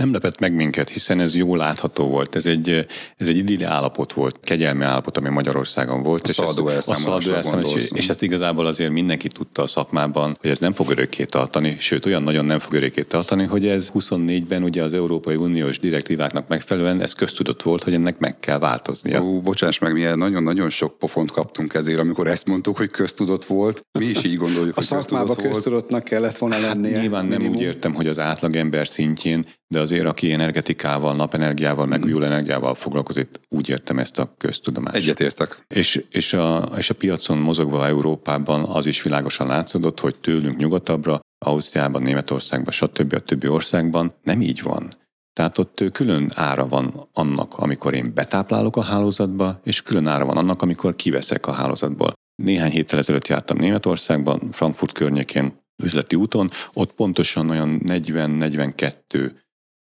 Nem 0.00 0.12
lepett 0.12 0.38
meg 0.38 0.54
minket, 0.54 0.88
hiszen 0.88 1.20
ez 1.20 1.36
jól 1.36 1.56
látható 1.56 2.08
volt. 2.08 2.34
Ez 2.34 2.46
egy, 2.46 2.86
ez 3.16 3.28
egy 3.28 3.36
idilli 3.36 3.64
állapot 3.64 4.12
volt, 4.12 4.40
kegyelmi 4.40 4.84
állapot, 4.84 5.16
ami 5.16 5.28
Magyarországon 5.28 6.02
volt. 6.02 6.24
A 6.24 6.28
és 6.28 6.34
szaladó 6.34 6.68
elszámolás. 6.68 7.74
És, 7.74 7.90
és 7.94 8.08
ezt 8.08 8.22
igazából 8.22 8.66
azért 8.66 8.90
mindenki 8.90 9.28
tudta 9.28 9.62
a 9.62 9.66
szakmában, 9.66 10.36
hogy 10.40 10.50
ez 10.50 10.58
nem 10.58 10.72
fog 10.72 10.90
örökké 10.90 11.24
tartani, 11.24 11.76
sőt 11.78 12.06
olyan 12.06 12.22
nagyon 12.22 12.44
nem 12.44 12.58
fog 12.58 12.72
örökké 12.72 13.02
tartani, 13.02 13.44
hogy 13.44 13.66
ez 13.66 13.90
24-ben 13.94 14.62
ugye 14.62 14.82
az 14.82 14.94
Európai 14.94 15.34
Uniós 15.34 15.78
direktíváknak 15.78 16.48
megfelelően 16.48 17.00
ez 17.00 17.12
köztudott 17.12 17.62
volt, 17.62 17.82
hogy 17.82 17.94
ennek 17.94 18.18
meg 18.18 18.38
kell 18.38 18.58
változnia. 18.58 19.22
Ó, 19.22 19.40
bocsáss 19.40 19.78
meg, 19.78 19.92
mi 19.92 20.02
nagyon-nagyon 20.02 20.70
sok 20.70 20.98
pofont 20.98 21.30
kaptunk 21.30 21.74
ezért, 21.74 21.98
amikor 21.98 22.26
ezt 22.26 22.46
mondtuk, 22.46 22.76
hogy 22.76 22.90
köztudott 22.90 23.44
volt. 23.44 23.80
Mi 23.98 24.04
is 24.04 24.24
így 24.24 24.36
gondoljuk, 24.36 24.72
a 24.72 24.74
hogy 24.74 24.84
szakmában 24.84 25.36
köztudottnak 25.36 26.04
kellett 26.04 26.38
volna 26.38 26.60
lennie. 26.60 26.92
Hát, 26.92 27.00
nyilván 27.00 27.26
nem 27.26 27.36
minimum. 27.36 27.56
úgy 27.56 27.62
értem, 27.62 27.94
hogy 27.94 28.06
az 28.06 28.18
átlagember 28.18 28.88
szintjén, 28.88 29.44
de 29.74 29.80
azért 29.80 30.06
aki 30.06 30.32
energetikával, 30.32 31.14
napenergiával, 31.14 31.86
megújuló 31.86 32.24
energiával 32.24 32.74
foglalkozik, 32.74 33.28
úgy 33.48 33.68
értem 33.68 33.98
ezt 33.98 34.18
a 34.18 34.34
köztudomást. 34.38 34.96
Egyetértek. 34.96 35.64
És, 35.68 36.04
és, 36.10 36.32
a, 36.32 36.72
és 36.76 36.90
a 36.90 36.94
piacon 36.94 37.38
mozogva 37.38 37.86
Európában 37.86 38.64
az 38.64 38.86
is 38.86 39.02
világosan 39.02 39.46
látszódott, 39.46 40.00
hogy 40.00 40.16
tőlünk 40.16 40.56
nyugatabbra, 40.56 41.20
Ausztriában, 41.44 42.02
Németországban, 42.02 42.72
stb. 42.72 43.14
a 43.14 43.18
többi 43.18 43.48
országban 43.48 44.14
nem 44.22 44.40
így 44.40 44.62
van. 44.62 44.92
Tehát 45.32 45.58
ott 45.58 45.84
külön 45.92 46.30
ára 46.34 46.66
van 46.66 47.08
annak, 47.12 47.58
amikor 47.58 47.94
én 47.94 48.14
betáplálok 48.14 48.76
a 48.76 48.82
hálózatba, 48.82 49.60
és 49.64 49.82
külön 49.82 50.06
ára 50.06 50.24
van 50.24 50.36
annak, 50.36 50.62
amikor 50.62 50.96
kiveszek 50.96 51.46
a 51.46 51.52
hálózatból. 51.52 52.12
Néhány 52.42 52.70
héttel 52.70 52.98
ezelőtt 52.98 53.26
jártam 53.26 53.56
Németországban, 53.56 54.48
Frankfurt 54.52 54.92
környékén, 54.92 55.58
üzleti 55.82 56.16
úton, 56.16 56.50
ott 56.72 56.92
pontosan 56.92 57.50
olyan 57.50 57.80
40-42 57.86 59.32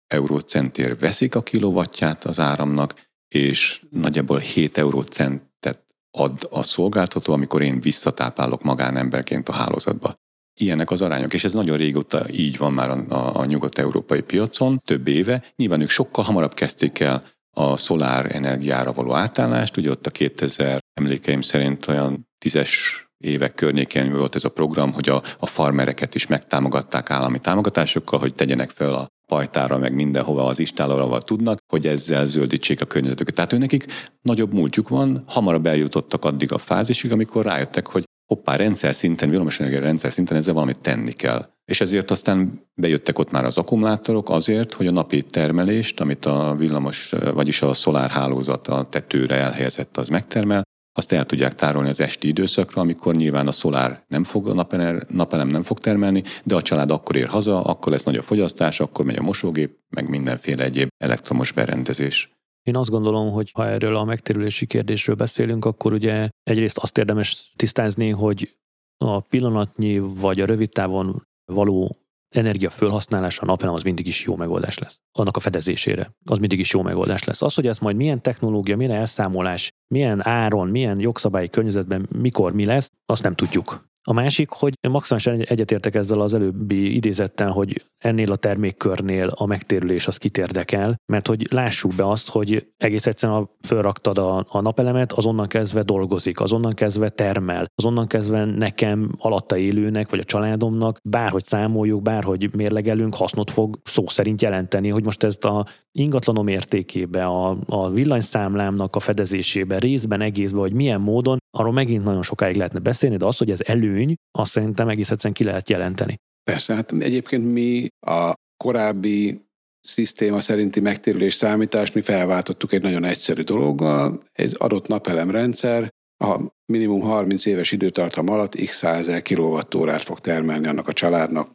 eurócentért 0.10 1.00
veszik 1.00 1.36
a 1.36 1.44
kilovatját 1.44 2.24
az 2.24 2.40
áramnak, 2.40 3.08
és 3.28 3.82
nagyjából 3.90 4.38
7 4.38 4.78
eurócentet 4.78 5.86
ad 6.12 6.48
a 6.50 6.64
szolgáltató, 6.64 7.34
amikor 7.34 7.62
én 7.62 7.80
visszatáplálok 7.80 8.64
magánemberként 8.64 9.50
a 9.50 9.54
hálózatba. 9.54 10.16
Ilyenek 10.60 10.92
az 10.92 11.02
arányok, 11.02 11.34
és 11.34 11.44
ez 11.44 11.54
nagyon 11.54 11.78
régóta 11.78 12.30
így 12.30 12.58
van 12.58 12.74
már 12.74 12.90
a, 12.90 13.06
a, 13.10 13.40
a 13.40 13.46
nyugat-európai 13.46 14.22
piacon, 14.22 14.80
több 14.86 15.08
éve. 15.08 15.44
Nyilván 15.56 15.82
ők 15.82 15.90
sokkal 15.90 16.24
hamarabb 16.24 16.54
kezdték 16.54 17.00
el 17.00 17.24
a 17.56 17.78
szolár 17.78 18.36
energiára 18.36 18.94
való 18.94 19.14
átállást, 19.14 19.78
ugye 19.78 19.90
ott 19.90 20.06
a 20.06 20.12
2000 20.12 20.80
emlékeim 20.94 21.42
szerint 21.42 21.88
olyan 21.88 22.28
tízes 22.38 23.04
évek 23.18 23.54
környékén 23.54 24.12
volt 24.12 24.36
ez 24.36 24.46
a 24.46 24.50
program, 24.50 24.94
hogy 24.94 25.10
a, 25.10 25.24
a 25.40 25.46
farmereket 25.46 26.16
is 26.16 26.28
megtámogatták 26.28 27.10
állami 27.10 27.40
támogatásokkal, 27.40 28.20
hogy 28.20 28.34
tegyenek 28.34 28.70
fel 28.70 28.94
a 28.94 29.08
pajtára, 29.30 29.78
meg 29.78 29.94
mindenhova 29.94 30.46
az 30.46 30.60
istálóval 30.60 31.22
tudnak, 31.22 31.60
hogy 31.72 31.88
ezzel 31.88 32.26
zöldítsék 32.26 32.82
a 32.82 32.86
környezetüket. 32.86 33.36
Tehát 33.36 33.54
őnekik 33.54 33.86
nagyobb 34.22 34.54
múltjuk 34.54 34.90
van, 34.90 35.24
hamarabb 35.28 35.66
eljutottak 35.66 36.26
addig 36.26 36.52
a 36.52 36.58
fázisig, 36.58 37.12
amikor 37.12 37.46
rájöttek, 37.46 37.88
hogy 37.88 38.04
hoppá, 38.26 38.56
rendszer 38.56 38.96
szinten, 38.96 39.30
villamosenergia 39.30 39.80
rendszer 39.80 40.12
szinten 40.12 40.38
ezzel 40.38 40.54
valamit 40.54 40.80
tenni 40.80 41.12
kell. 41.12 41.50
És 41.66 41.82
ezért 41.82 42.12
aztán 42.12 42.68
bejöttek 42.74 43.20
ott 43.20 43.32
már 43.32 43.46
az 43.46 43.58
akkumulátorok 43.58 44.30
azért, 44.30 44.74
hogy 44.74 44.88
a 44.88 44.92
napi 44.92 45.22
termelést, 45.22 46.00
amit 46.00 46.26
a 46.26 46.56
villamos, 46.58 47.14
vagyis 47.34 47.62
a 47.62 47.74
szolárhálózat 47.74 48.68
a 48.68 48.88
tetőre 48.90 49.36
elhelyezett, 49.36 49.98
az 49.98 50.08
megtermel, 50.08 50.64
azt 51.00 51.12
el 51.12 51.26
tudják 51.26 51.56
tárolni 51.56 51.90
az 51.90 52.00
esti 52.00 52.28
időszakra, 52.28 52.82
amikor 52.82 53.16
nyilván 53.16 53.48
a 53.48 53.52
szolár 53.52 54.04
nem 54.08 54.24
fog, 54.24 54.48
a 54.48 54.54
napelem, 54.54 55.04
napelem 55.08 55.48
nem 55.48 55.64
fog 55.64 55.80
termelni, 55.80 56.24
de 56.44 56.56
a 56.56 56.62
család 56.62 56.92
akkor 56.92 57.16
ér 57.16 57.28
haza, 57.28 57.62
akkor 57.62 57.92
lesz 57.92 58.04
nagyobb 58.04 58.24
fogyasztás, 58.24 58.80
akkor 58.80 59.06
megy 59.06 59.18
a 59.18 59.22
mosógép, 59.22 59.78
meg 59.90 60.10
mindenféle 60.10 60.64
egyéb 60.64 60.88
elektromos 60.98 61.52
berendezés. 61.52 62.32
Én 62.64 62.76
azt 62.76 62.90
gondolom, 62.90 63.32
hogy 63.32 63.52
ha 63.54 63.66
erről 63.66 63.96
a 63.96 64.04
megtérülési 64.04 64.66
kérdésről 64.66 65.16
beszélünk, 65.16 65.66
akkor 65.66 65.94
ugye 65.94 66.30
egyrészt 66.44 66.78
azt 66.78 66.98
érdemes 66.98 67.54
tisztázni, 67.56 68.10
hogy 68.10 68.58
a 68.98 69.20
pillanatnyi 69.20 70.00
vagy 70.00 70.40
a 70.40 70.46
rövid 70.46 70.70
távon 70.70 71.28
való 71.46 71.98
energia 72.30 72.70
felhasználása 72.70 73.42
a 73.42 73.46
napelem 73.46 73.74
az 73.74 73.84
mindig 73.84 74.08
is 74.08 74.24
jó 74.24 74.36
megoldás 74.36 74.78
lesz. 74.78 75.00
Annak 75.12 75.38
a 75.38 75.40
fedezésére. 75.40 76.12
Az 76.26 76.38
mindig 76.38 76.60
is 76.60 76.72
jó 76.72 76.82
megoldás 76.82 77.24
lesz. 77.24 77.42
Az, 77.42 77.54
hogy 77.54 77.68
ez 77.68 77.80
majd 77.80 77.96
milyen 77.96 78.22
technológia, 78.22 78.78
milyen 78.78 78.98
elszámolás, 78.98 79.72
milyen 79.88 80.28
áron, 80.28 80.68
milyen 80.68 81.00
jogszabályi 81.00 81.50
környezetben, 81.50 82.08
mikor 82.16 82.54
mi 82.54 82.66
lesz, 82.66 82.92
azt 83.06 83.24
nem 83.24 83.36
tudjuk. 83.36 83.89
A 84.08 84.14
másik, 84.14 84.50
hogy 84.50 84.74
maximálisan 84.90 85.42
egyetértek 85.42 85.96
ezzel 85.96 86.22
az 86.22 86.34
előbbi 86.34 86.96
idézettel, 86.96 87.50
hogy 87.50 87.86
ennél 87.98 88.32
a 88.32 88.36
termékkörnél 88.36 89.28
a 89.28 89.46
megtérülés 89.46 90.08
az 90.08 90.18
kit 90.18 90.38
érdekel, 90.38 90.96
mert 91.12 91.28
hogy 91.28 91.48
lássuk 91.52 91.96
be 91.96 92.08
azt, 92.08 92.30
hogy 92.30 92.68
egész 92.78 93.06
egyszerűen 93.06 93.50
fölraktad 93.68 94.18
a, 94.18 94.46
a 94.50 94.62
napelemet, 94.62 95.12
azonnan 95.12 95.48
kezdve 95.48 95.82
dolgozik, 95.82 96.40
azonnan 96.40 96.74
kezdve 96.74 97.10
termel, 97.10 97.66
azonnan 97.76 98.08
kezdve 98.08 98.46
nekem 98.46 99.12
alatta 99.18 99.58
élőnek, 99.58 100.10
vagy 100.10 100.20
a 100.20 100.24
családomnak, 100.24 101.00
bárhogy 101.04 101.46
számoljuk, 101.46 102.02
bárhogy 102.02 102.56
mérlegelünk, 102.56 103.16
hasznot 103.16 103.52
fog 103.52 103.80
szó 103.84 104.08
szerint 104.08 104.42
jelenteni, 104.42 104.90
hogy 104.90 105.04
most 105.04 105.24
ezt 105.24 105.46
a 105.46 105.66
ingatlanom 105.92 106.48
értékébe, 106.48 107.26
a, 107.26 107.58
a 107.66 107.90
villanyszámlámnak 107.90 108.96
a 108.96 109.00
fedezésébe, 109.00 109.80
részben, 109.80 110.22
egészben, 110.22 110.62
hogy 110.62 110.74
milyen 110.74 111.02
módon, 111.02 111.38
arról 111.58 111.72
megint 111.72 112.04
nagyon 112.04 112.24
sokáig 112.24 112.56
lehetne 112.56 112.80
beszélni, 112.80 113.18
de 113.18 113.26
az, 113.26 113.38
hogy 113.38 113.52
ez 113.52 113.60
előny, 113.64 114.16
azt 114.32 114.52
szerintem 114.52 114.90
egész 114.90 115.12
egyszerűen 115.12 115.34
ki 115.34 115.44
lehet 115.44 115.70
jelenteni. 115.70 116.18
Persze, 116.44 116.74
hát 116.74 116.92
egyébként 116.92 117.52
mi 117.52 117.88
a 118.08 118.34
korábbi 118.64 119.48
szisztéma 119.82 120.40
szerinti 120.40 120.80
megtérülés 120.80 121.34
számítást 121.34 121.94
mi 121.94 122.02
felváltottuk 122.02 122.74
egy 122.74 122.82
nagyon 122.82 123.04
egyszerű 123.04 123.42
dologgal. 123.42 124.20
Egy 124.32 124.56
adott 124.58 124.88
napelemrendszer 124.88 125.90
a 126.24 126.40
minimum 126.66 127.02
30 127.02 127.46
éves 127.46 127.72
időtartam 127.72 128.30
alatt 128.30 128.56
x 128.56 128.78
százezer 128.78 129.22
kilovattórát 129.22 130.02
fog 130.02 130.20
termelni 130.20 130.68
annak 130.68 130.88
a 130.88 130.94
családnak, 130.94 131.54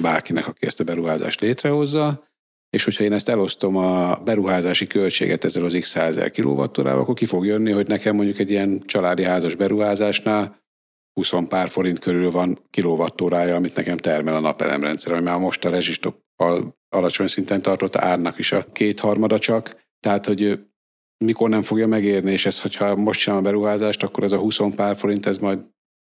bárkinek, 0.00 0.46
aki 0.46 0.66
ezt 0.66 0.80
a 0.80 0.84
beruházást 0.84 1.40
létrehozza, 1.40 2.27
és 2.70 2.84
hogyha 2.84 3.04
én 3.04 3.12
ezt 3.12 3.28
elosztom 3.28 3.76
a 3.76 4.16
beruházási 4.16 4.86
költséget 4.86 5.44
ezzel 5.44 5.64
az 5.64 5.76
x 5.80 5.88
százezer 5.88 6.30
kilovattórával, 6.30 7.00
akkor 7.00 7.14
ki 7.14 7.26
fog 7.26 7.46
jönni, 7.46 7.70
hogy 7.70 7.86
nekem 7.86 8.16
mondjuk 8.16 8.38
egy 8.38 8.50
ilyen 8.50 8.82
családi 8.86 9.22
házas 9.22 9.54
beruházásnál 9.54 10.66
20 11.12 11.32
pár 11.48 11.68
forint 11.68 11.98
körül 11.98 12.30
van 12.30 12.58
kilovattórája, 12.70 13.54
amit 13.54 13.74
nekem 13.74 13.96
termel 13.96 14.34
a 14.34 14.40
napelemrendszer, 14.40 15.12
ami 15.12 15.22
már 15.22 15.38
most 15.38 15.64
a 15.64 15.70
rezsistoppal 15.70 16.76
alacsony 16.88 17.26
szinten 17.26 17.62
tartott 17.62 17.96
árnak 17.96 18.38
is 18.38 18.52
a 18.52 18.64
kétharmada 18.72 19.38
csak. 19.38 19.86
Tehát, 20.00 20.26
hogy 20.26 20.60
mikor 21.24 21.48
nem 21.48 21.62
fogja 21.62 21.86
megérni, 21.86 22.32
és 22.32 22.46
ez, 22.46 22.60
hogyha 22.60 22.96
most 22.96 23.20
csinálom 23.20 23.44
a 23.44 23.48
beruházást, 23.48 24.02
akkor 24.02 24.24
ez 24.24 24.32
a 24.32 24.38
20 24.38 24.58
pár 24.74 24.96
forint, 24.96 25.26
ez 25.26 25.38
majd 25.38 25.58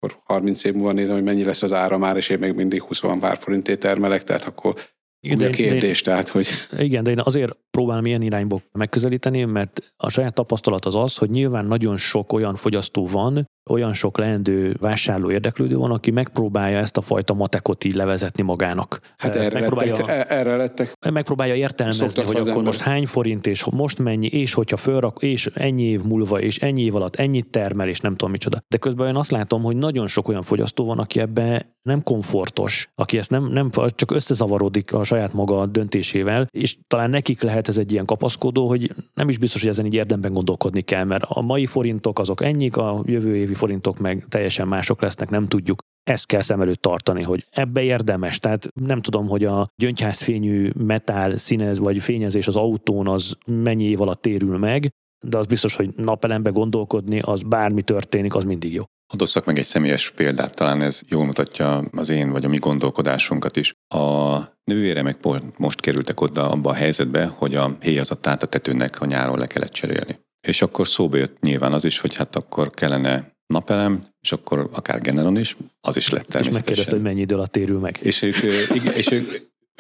akkor 0.00 0.20
30 0.24 0.64
év 0.64 0.72
múlva 0.72 0.92
nézem, 0.92 1.14
hogy 1.14 1.24
mennyi 1.24 1.44
lesz 1.44 1.62
az 1.62 1.72
ára 1.72 1.98
már, 1.98 2.16
és 2.16 2.28
én 2.28 2.38
még 2.38 2.54
mindig 2.54 2.82
20 2.82 3.00
pár 3.00 3.38
forintét 3.38 3.78
termelek, 3.78 4.24
tehát 4.24 4.42
akkor 4.42 4.74
igen, 5.20 5.48
a 5.48 5.50
kérdés, 5.50 6.02
de, 6.02 6.10
tehát, 6.10 6.28
hogy... 6.28 6.48
Igen, 6.78 7.04
de 7.04 7.10
én 7.10 7.20
azért 7.20 7.56
próbálom 7.70 8.06
ilyen 8.06 8.22
irányból 8.22 8.62
megközelíteni, 8.72 9.44
mert 9.44 9.94
a 9.96 10.08
saját 10.08 10.34
tapasztalat 10.34 10.84
az 10.84 10.94
az, 10.94 11.16
hogy 11.16 11.30
nyilván 11.30 11.66
nagyon 11.66 11.96
sok 11.96 12.32
olyan 12.32 12.54
fogyasztó 12.56 13.06
van, 13.06 13.48
olyan 13.68 13.92
sok 13.92 14.18
leendő 14.18 14.76
vásárló 14.80 15.30
érdeklődő 15.30 15.76
van, 15.76 15.90
aki 15.90 16.10
megpróbálja 16.10 16.78
ezt 16.78 16.96
a 16.96 17.00
fajta 17.00 17.34
matekot 17.34 17.84
így 17.84 17.94
levezetni 17.94 18.42
magának. 18.42 19.00
Hát 19.16 19.34
erre, 19.34 19.60
megpróbálja, 19.60 19.96
lettek, 19.96 20.30
erre 20.30 20.56
lettek. 20.56 20.92
Megpróbálja 21.10 21.54
értelmezni, 21.54 22.22
hogy 22.24 22.36
akkor 22.36 22.48
ember. 22.48 22.64
most 22.64 22.80
hány 22.80 23.06
forint, 23.06 23.46
és 23.46 23.64
most 23.70 23.98
mennyi, 23.98 24.26
és 24.26 24.54
hogyha 24.54 24.76
fölrak, 24.76 25.22
és 25.22 25.50
ennyi 25.54 25.82
év 25.82 26.02
múlva, 26.02 26.40
és 26.40 26.58
ennyi 26.58 26.82
év 26.82 26.94
alatt 26.94 27.16
ennyit 27.16 27.46
termel, 27.46 27.88
és 27.88 28.00
nem 28.00 28.12
tudom 28.12 28.30
micsoda. 28.30 28.58
De 28.68 28.76
közben 28.76 29.08
én 29.08 29.16
azt 29.16 29.30
látom, 29.30 29.62
hogy 29.62 29.76
nagyon 29.76 30.06
sok 30.06 30.28
olyan 30.28 30.42
fogyasztó 30.42 30.84
van, 30.84 30.98
aki 30.98 31.20
ebbe 31.20 31.76
nem 31.88 32.02
komfortos, 32.02 32.90
aki 32.94 33.18
ezt 33.18 33.30
nem, 33.30 33.46
nem 33.46 33.70
csak 33.70 34.10
összezavarodik 34.10 34.92
a 34.92 35.04
saját 35.04 35.32
maga 35.32 35.66
döntésével, 35.66 36.46
és 36.50 36.76
talán 36.86 37.10
nekik 37.10 37.42
lehet 37.42 37.68
ez 37.68 37.78
egy 37.78 37.92
ilyen 37.92 38.04
kapaszkodó, 38.04 38.68
hogy 38.68 38.94
nem 39.14 39.28
is 39.28 39.38
biztos, 39.38 39.60
hogy 39.60 39.70
ezen 39.70 39.86
így 39.86 39.94
érdemben 39.94 40.32
gondolkodni 40.32 40.80
kell, 40.80 41.04
mert 41.04 41.24
a 41.28 41.40
mai 41.40 41.66
forintok 41.66 42.18
azok 42.18 42.42
ennyik, 42.42 42.76
a 42.76 43.02
jövő 43.04 43.36
évi 43.36 43.54
forintok 43.58 43.98
meg 43.98 44.24
teljesen 44.28 44.68
mások 44.68 45.02
lesznek, 45.02 45.30
nem 45.30 45.48
tudjuk. 45.48 45.78
Ezt 46.02 46.26
kell 46.26 46.42
szem 46.42 46.60
előtt 46.60 46.82
tartani, 46.82 47.22
hogy 47.22 47.46
ebbe 47.50 47.82
érdemes. 47.82 48.38
Tehát 48.38 48.68
nem 48.74 49.02
tudom, 49.02 49.28
hogy 49.28 49.44
a 49.44 49.66
gyöngyházfényű 49.82 50.70
metál 50.76 51.36
színez 51.36 51.78
vagy 51.78 51.98
fényezés 51.98 52.46
az 52.46 52.56
autón 52.56 53.08
az 53.08 53.36
mennyi 53.46 53.84
év 53.84 54.00
alatt 54.00 54.22
térül 54.22 54.58
meg, 54.58 54.90
de 55.26 55.36
az 55.36 55.46
biztos, 55.46 55.76
hogy 55.76 55.90
napelembe 55.96 56.50
gondolkodni, 56.50 57.20
az 57.20 57.42
bármi 57.42 57.82
történik, 57.82 58.34
az 58.34 58.44
mindig 58.44 58.72
jó. 58.72 58.84
Hadd 59.12 59.42
meg 59.44 59.58
egy 59.58 59.64
személyes 59.64 60.10
példát, 60.10 60.54
talán 60.54 60.82
ez 60.82 61.02
jól 61.08 61.24
mutatja 61.24 61.78
az 61.78 62.08
én 62.08 62.30
vagy 62.30 62.44
a 62.44 62.48
mi 62.48 62.58
gondolkodásunkat 62.58 63.56
is. 63.56 63.72
A 63.94 64.38
nővére 64.64 65.16
most 65.56 65.80
kerültek 65.80 66.20
oda 66.20 66.50
abba 66.50 66.70
a 66.70 66.74
helyzetbe, 66.74 67.26
hogy 67.26 67.54
a 67.54 67.76
héjazatát 67.80 68.42
a 68.42 68.46
tetőnek 68.46 69.00
a 69.00 69.06
nyáron 69.06 69.38
le 69.38 69.46
kellett 69.46 69.72
cserélni. 69.72 70.18
És 70.46 70.62
akkor 70.62 70.88
szóba 70.88 71.16
jött 71.16 71.40
nyilván 71.40 71.72
az 71.72 71.84
is, 71.84 71.98
hogy 71.98 72.14
hát 72.14 72.36
akkor 72.36 72.70
kellene 72.70 73.36
napelem, 73.48 74.04
és 74.20 74.32
akkor 74.32 74.68
akár 74.72 75.00
Generon 75.00 75.38
is, 75.38 75.56
az 75.80 75.96
is 75.96 76.08
lett 76.08 76.26
természetesen. 76.26 76.50
És 76.50 76.54
megkérdezte, 76.54 76.94
hogy 76.94 77.02
mennyi 77.02 77.20
idő 77.20 77.34
alatt 77.34 77.52
térül 77.52 77.78
meg. 77.78 77.98
És 78.02 78.22
ők, 78.22 78.36
és 79.00 79.10
ők, 79.10 79.30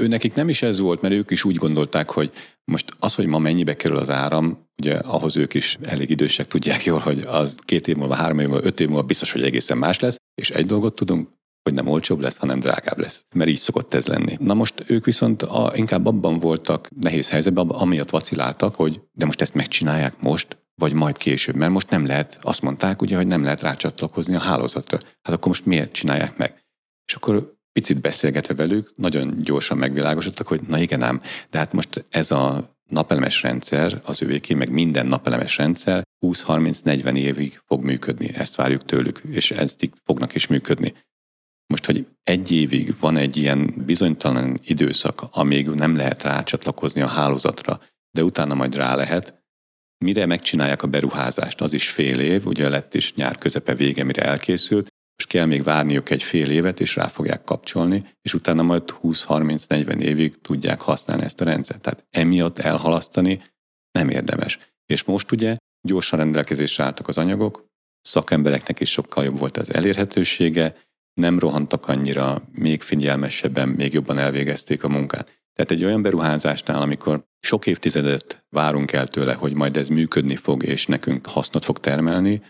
ő 0.00 0.06
nekik 0.06 0.34
nem 0.34 0.48
is 0.48 0.62
ez 0.62 0.78
volt, 0.78 1.00
mert 1.00 1.14
ők 1.14 1.30
is 1.30 1.44
úgy 1.44 1.56
gondolták, 1.56 2.10
hogy 2.10 2.32
most 2.64 2.92
az, 2.98 3.14
hogy 3.14 3.26
ma 3.26 3.38
mennyibe 3.38 3.76
kerül 3.76 3.96
az 3.96 4.10
áram, 4.10 4.66
ugye 4.82 4.94
ahhoz 4.94 5.36
ők 5.36 5.54
is 5.54 5.78
elég 5.82 6.10
idősek 6.10 6.46
tudják 6.46 6.84
jól, 6.84 6.98
hogy 6.98 7.18
az 7.26 7.58
két 7.64 7.88
év 7.88 7.96
múlva, 7.96 8.14
három 8.14 8.38
év 8.38 8.48
múlva, 8.48 8.66
öt 8.66 8.80
év 8.80 8.88
múlva 8.88 9.02
biztos, 9.02 9.32
hogy 9.32 9.44
egészen 9.44 9.78
más 9.78 10.00
lesz, 10.00 10.16
és 10.34 10.50
egy 10.50 10.66
dolgot 10.66 10.94
tudunk, 10.94 11.28
hogy 11.62 11.74
nem 11.74 11.86
olcsóbb 11.86 12.20
lesz, 12.20 12.36
hanem 12.36 12.60
drágább 12.60 12.98
lesz. 12.98 13.24
Mert 13.34 13.50
így 13.50 13.58
szokott 13.58 13.94
ez 13.94 14.06
lenni. 14.06 14.36
Na 14.40 14.54
most 14.54 14.84
ők 14.86 15.04
viszont 15.04 15.42
a, 15.42 15.72
inkább 15.74 16.06
abban 16.06 16.38
voltak 16.38 16.88
nehéz 17.00 17.30
helyzetben, 17.30 17.68
amiatt 17.68 18.10
vaciláltak, 18.10 18.74
hogy 18.74 19.00
de 19.12 19.24
most 19.24 19.40
ezt 19.40 19.54
megcsinálják 19.54 20.20
most, 20.20 20.56
vagy 20.78 20.92
majd 20.92 21.16
később, 21.16 21.54
mert 21.54 21.72
most 21.72 21.90
nem 21.90 22.06
lehet, 22.06 22.38
azt 22.40 22.62
mondták 22.62 23.02
ugye, 23.02 23.16
hogy 23.16 23.26
nem 23.26 23.42
lehet 23.42 23.60
rácsatlakozni 23.60 24.34
a 24.34 24.38
hálózatra. 24.38 24.98
Hát 25.22 25.34
akkor 25.34 25.48
most 25.48 25.66
miért 25.66 25.92
csinálják 25.92 26.36
meg? 26.36 26.64
És 27.06 27.14
akkor 27.14 27.56
picit 27.72 28.00
beszélgetve 28.00 28.54
velük, 28.54 28.92
nagyon 28.96 29.38
gyorsan 29.42 29.78
megvilágosodtak, 29.78 30.46
hogy 30.46 30.60
na 30.60 30.78
igen 30.78 31.02
ám, 31.02 31.22
de 31.50 31.58
hát 31.58 31.72
most 31.72 32.04
ez 32.08 32.30
a 32.30 32.76
napelemes 32.88 33.42
rendszer, 33.42 34.00
az 34.04 34.22
övéké, 34.22 34.54
meg 34.54 34.70
minden 34.70 35.06
napelemes 35.06 35.56
rendszer 35.56 36.02
20-30-40 36.26 37.16
évig 37.16 37.60
fog 37.66 37.84
működni. 37.84 38.34
Ezt 38.34 38.54
várjuk 38.54 38.84
tőlük, 38.84 39.20
és 39.30 39.50
ezt 39.50 39.90
fognak 40.04 40.34
is 40.34 40.46
működni. 40.46 40.94
Most, 41.66 41.86
hogy 41.86 42.06
egy 42.22 42.52
évig 42.52 42.94
van 43.00 43.16
egy 43.16 43.36
ilyen 43.36 43.74
bizonytalan 43.86 44.58
időszak, 44.64 45.22
amíg 45.30 45.68
nem 45.68 45.96
lehet 45.96 46.22
rácsatlakozni 46.22 47.00
a 47.00 47.06
hálózatra, 47.06 47.80
de 48.10 48.24
utána 48.24 48.54
majd 48.54 48.74
rá 48.74 48.94
lehet, 48.94 49.42
mire 50.04 50.26
megcsinálják 50.26 50.82
a 50.82 50.86
beruházást, 50.86 51.60
az 51.60 51.72
is 51.72 51.90
fél 51.90 52.20
év, 52.20 52.46
ugye 52.46 52.68
lett 52.68 52.94
is 52.94 53.14
nyár 53.14 53.38
közepe 53.38 53.74
vége, 53.74 54.04
mire 54.04 54.22
elkészült, 54.22 54.88
most 55.16 55.30
kell 55.30 55.46
még 55.46 55.62
várniuk 55.62 56.10
egy 56.10 56.22
fél 56.22 56.50
évet, 56.50 56.80
és 56.80 56.96
rá 56.96 57.08
fogják 57.08 57.44
kapcsolni, 57.44 58.02
és 58.22 58.34
utána 58.34 58.62
majd 58.62 58.82
20-30-40 59.02 60.00
évig 60.00 60.40
tudják 60.40 60.80
használni 60.80 61.22
ezt 61.24 61.40
a 61.40 61.44
rendszert. 61.44 61.80
Tehát 61.80 62.06
emiatt 62.10 62.58
elhalasztani 62.58 63.42
nem 63.90 64.08
érdemes. 64.08 64.58
És 64.86 65.04
most 65.04 65.32
ugye 65.32 65.56
gyorsan 65.88 66.18
rendelkezésre 66.18 66.84
álltak 66.84 67.08
az 67.08 67.18
anyagok, 67.18 67.66
szakembereknek 68.00 68.80
is 68.80 68.90
sokkal 68.90 69.24
jobb 69.24 69.38
volt 69.38 69.56
az 69.56 69.74
elérhetősége, 69.74 70.76
nem 71.14 71.38
rohantak 71.38 71.88
annyira, 71.88 72.42
még 72.52 72.82
figyelmesebben, 72.82 73.68
még 73.68 73.92
jobban 73.92 74.18
elvégezték 74.18 74.84
a 74.84 74.88
munkát. 74.88 75.37
Tehát 75.58 75.72
egy 75.72 75.84
olyan 75.84 76.02
beruházásnál, 76.02 76.82
amikor 76.82 77.24
sok 77.40 77.66
évtizedet 77.66 78.44
várunk 78.48 78.92
el 78.92 79.08
tőle, 79.08 79.32
hogy 79.34 79.54
majd 79.54 79.76
ez 79.76 79.88
működni 79.88 80.36
fog, 80.36 80.62
és 80.62 80.86
nekünk 80.86 81.26
hasznot 81.26 81.64
fog 81.64 81.78
termelni, 81.78 82.42